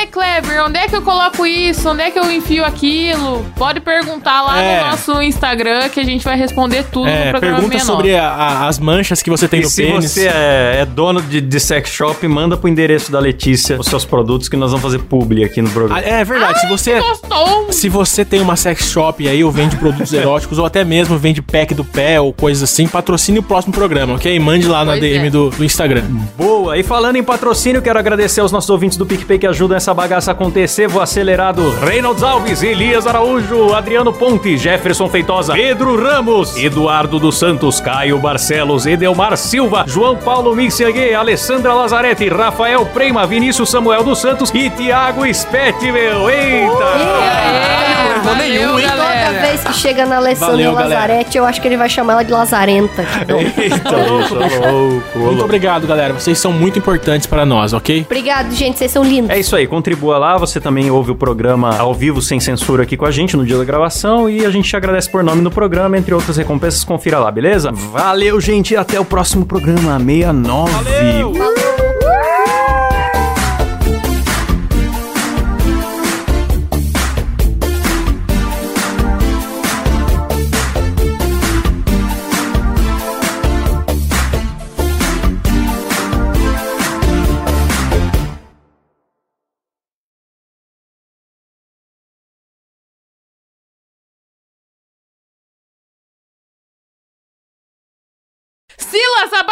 Ai, 0.00 0.06
Kleber, 0.06 0.64
onde 0.64 0.78
é 0.78 0.88
que 0.88 0.96
eu 0.96 1.02
coloco 1.02 1.44
isso? 1.46 1.86
Onde 1.90 2.00
é 2.00 2.10
que 2.10 2.18
eu 2.18 2.32
enfio 2.32 2.64
aquilo? 2.64 3.44
Pode 3.54 3.80
perguntar 3.80 4.40
lá 4.42 4.58
É. 4.58 4.80
no 4.82 4.90
nosso 4.92 5.20
Instagram 5.22 5.90
que 5.90 6.00
a 6.00 6.04
gente 6.04 6.24
vai 6.24 6.38
responder 6.38 6.84
tudo 6.90 7.04
no 7.04 7.10
É, 7.10 7.30
programa 7.30 7.56
pergunta 7.58 7.78
69. 7.78 7.96
sobre 8.08 8.16
a- 8.16 8.28
a- 8.30 8.66
as 8.68 8.78
manchas 8.78 9.20
que 9.20 9.28
você 9.28 9.46
tem 9.46 9.60
E 9.60 9.64
no 9.64 9.68
se 9.68 9.82
pênis. 9.82 10.10
você 10.12 10.26
é, 10.28 10.78
é 10.80 10.86
dono 10.86 11.20
de, 11.20 11.42
de 11.42 11.60
sex 11.60 11.90
shop, 11.90 12.26
manda 12.28 12.56
pro 12.56 12.66
endereço 12.66 13.12
da 13.12 13.18
Letícia 13.20 13.78
os 13.78 13.86
seus 13.88 14.06
produtos 14.06 14.48
que 14.48 14.56
nós 14.56 14.70
vamos 14.70 14.82
fazer 14.82 15.00
publi 15.00 15.44
aqui 15.44 15.60
no 15.60 15.68
programa. 15.68 16.00
É 16.00 16.24
verdade, 16.24 16.60
se 16.60 16.66
você. 16.66 16.98
Gostou? 16.98 17.70
Se 17.70 17.90
você 17.90 18.24
tem 18.24 18.40
uma 18.40 18.56
sex 18.56 18.84
shop 18.90 19.28
aí, 19.28 19.44
ou 19.44 19.50
vende 19.52 19.76
produtos 19.76 20.10
eróticos, 20.14 20.58
ou 20.58 20.64
até 20.64 20.82
mesmo 20.82 21.18
vende 21.18 21.42
pack 21.42 21.74
do 21.74 21.84
pé, 21.84 22.18
ou 22.18 22.32
coisas 22.32 22.62
assim, 22.62 22.88
patrocine 22.88 23.38
o 23.38 23.42
próximo 23.42 23.74
programa, 23.74 24.14
ok? 24.14 24.38
Mande 24.40 24.66
lá 24.66 24.82
na 24.82 24.92
Pois 24.92 25.00
DM 25.02 25.26
é. 25.26 25.30
do, 25.30 25.50
do 25.50 25.62
Instagram. 25.62 26.04
Boa! 26.38 26.78
E 26.78 26.82
falando 26.82 27.16
em 27.16 27.22
patrocínio, 27.22 27.82
quero 27.82 27.98
agradecer 27.98 28.40
aos 28.40 28.50
nossos 28.50 28.70
ouvintes 28.70 28.96
do 28.96 29.04
PicPay 29.04 29.38
que 29.38 29.46
ajudam 29.46 29.76
essa 29.76 29.89
essa 29.90 29.94
bagaça 29.94 30.30
acontecer, 30.30 30.86
vou 30.86 31.02
acelerar 31.02 31.52
do 31.52 31.68
Reynolds 31.80 32.22
Alves, 32.22 32.62
Elias 32.62 33.08
Araújo, 33.08 33.74
Adriano 33.74 34.12
Ponte, 34.12 34.56
Jefferson 34.56 35.08
Feitosa, 35.08 35.52
Pedro 35.52 36.00
Ramos, 36.00 36.56
Eduardo 36.56 37.18
dos 37.18 37.36
Santos, 37.36 37.80
Caio 37.80 38.16
Barcelos, 38.18 38.86
Edelmar 38.86 39.36
Silva, 39.36 39.84
João 39.88 40.16
Paulo 40.16 40.54
Mixegue, 40.54 41.12
Alessandra 41.12 41.74
Lazarete, 41.74 42.28
Rafael 42.28 42.86
Prema, 42.86 43.26
Vinícius 43.26 43.68
Samuel 43.68 44.04
dos 44.04 44.20
Santos 44.20 44.50
e 44.54 44.70
Tiago 44.70 45.22
Spete, 45.34 45.90
meu. 45.90 46.30
Eita! 46.30 46.84
Aê, 46.84 48.16
errou 48.16 48.36
nenhum, 48.36 48.78
hein? 48.78 48.86
Toda 48.90 48.96
galera. 48.96 49.40
vez 49.40 49.64
que 49.64 49.72
chega 49.74 50.06
na 50.06 50.16
Alessandra 50.18 50.50
Valeu, 50.52 50.72
galera. 50.74 51.00
Lazarete, 51.00 51.36
eu 51.38 51.44
acho 51.44 51.60
que 51.60 51.66
ele 51.66 51.76
vai 51.76 51.88
chamar 51.88 52.12
ela 52.12 52.22
de 52.22 52.30
Lazarenta. 52.30 53.02
Eita, 53.58 53.60
bicho, 53.60 54.34
louco, 54.34 55.18
Muito 55.18 55.18
louco. 55.18 55.42
obrigado, 55.44 55.86
galera. 55.86 56.12
Vocês 56.14 56.38
são 56.38 56.52
muito 56.52 56.78
importantes 56.78 57.26
para 57.26 57.44
nós, 57.44 57.72
ok? 57.72 58.02
Obrigado, 58.02 58.52
gente. 58.54 58.78
Vocês 58.78 58.90
são 58.92 59.02
lindos. 59.02 59.30
É 59.30 59.38
isso 59.40 59.56
aí, 59.56 59.66
contribua 59.80 60.18
lá. 60.18 60.36
Você 60.36 60.60
também 60.60 60.90
ouve 60.90 61.10
o 61.10 61.14
programa 61.14 61.74
ao 61.78 61.94
vivo, 61.94 62.20
sem 62.20 62.38
censura, 62.38 62.82
aqui 62.82 62.98
com 62.98 63.06
a 63.06 63.10
gente 63.10 63.34
no 63.34 63.46
dia 63.46 63.56
da 63.56 63.64
gravação. 63.64 64.28
E 64.28 64.44
a 64.44 64.50
gente 64.50 64.68
te 64.68 64.76
agradece 64.76 65.10
por 65.10 65.24
nome 65.24 65.40
no 65.40 65.50
programa, 65.50 65.96
entre 65.96 66.12
outras 66.12 66.36
recompensas. 66.36 66.84
Confira 66.84 67.18
lá, 67.18 67.30
beleza? 67.30 67.72
Valeu, 67.72 68.38
gente. 68.40 68.74
e 68.74 68.76
Até 68.76 69.00
o 69.00 69.04
próximo 69.04 69.46
programa, 69.46 69.98
69. 69.98 70.70
Valeu! 70.70 71.59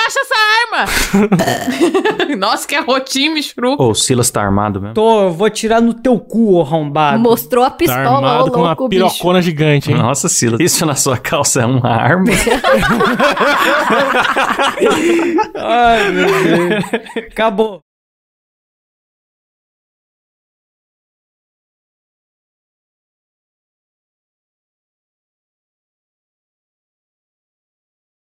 Abaixa 0.09 0.21
essa 0.21 0.35
arma! 0.65 2.37
Nossa, 2.39 2.67
que 2.67 2.75
arrotinho, 2.75 3.35
michuru. 3.35 3.77
Ô, 3.79 3.91
o 3.91 3.95
Silas 3.95 4.31
tá 4.31 4.43
armado 4.43 4.81
mesmo. 4.81 4.95
Tô, 4.95 5.23
eu 5.25 5.33
vou 5.33 5.49
tirar 5.51 5.81
no 5.81 5.93
teu 5.95 6.19
cu, 6.19 6.61
arrombado. 6.61 7.19
Mostrou 7.21 7.65
a 7.65 7.71
Tá 7.71 7.77
pistola, 7.77 8.11
ô 8.11 8.17
armado 8.17 8.51
com 8.51 8.59
uma 8.61 8.67
louco, 8.69 8.89
bicho. 8.89 9.05
pirocona 9.05 9.43
gigante, 9.43 9.91
hein? 9.93 9.99
Nossa, 9.99 10.29
Silas, 10.29 10.59
isso 10.61 10.85
na 10.87 10.95
sua 10.95 11.17
calça 11.19 11.63
é 11.63 11.67
uma 11.67 11.89
arma? 11.89 12.25
Ai, 15.55 16.11
meu 16.11 16.27
Deus. 16.27 16.85
Acabou. 17.31 17.81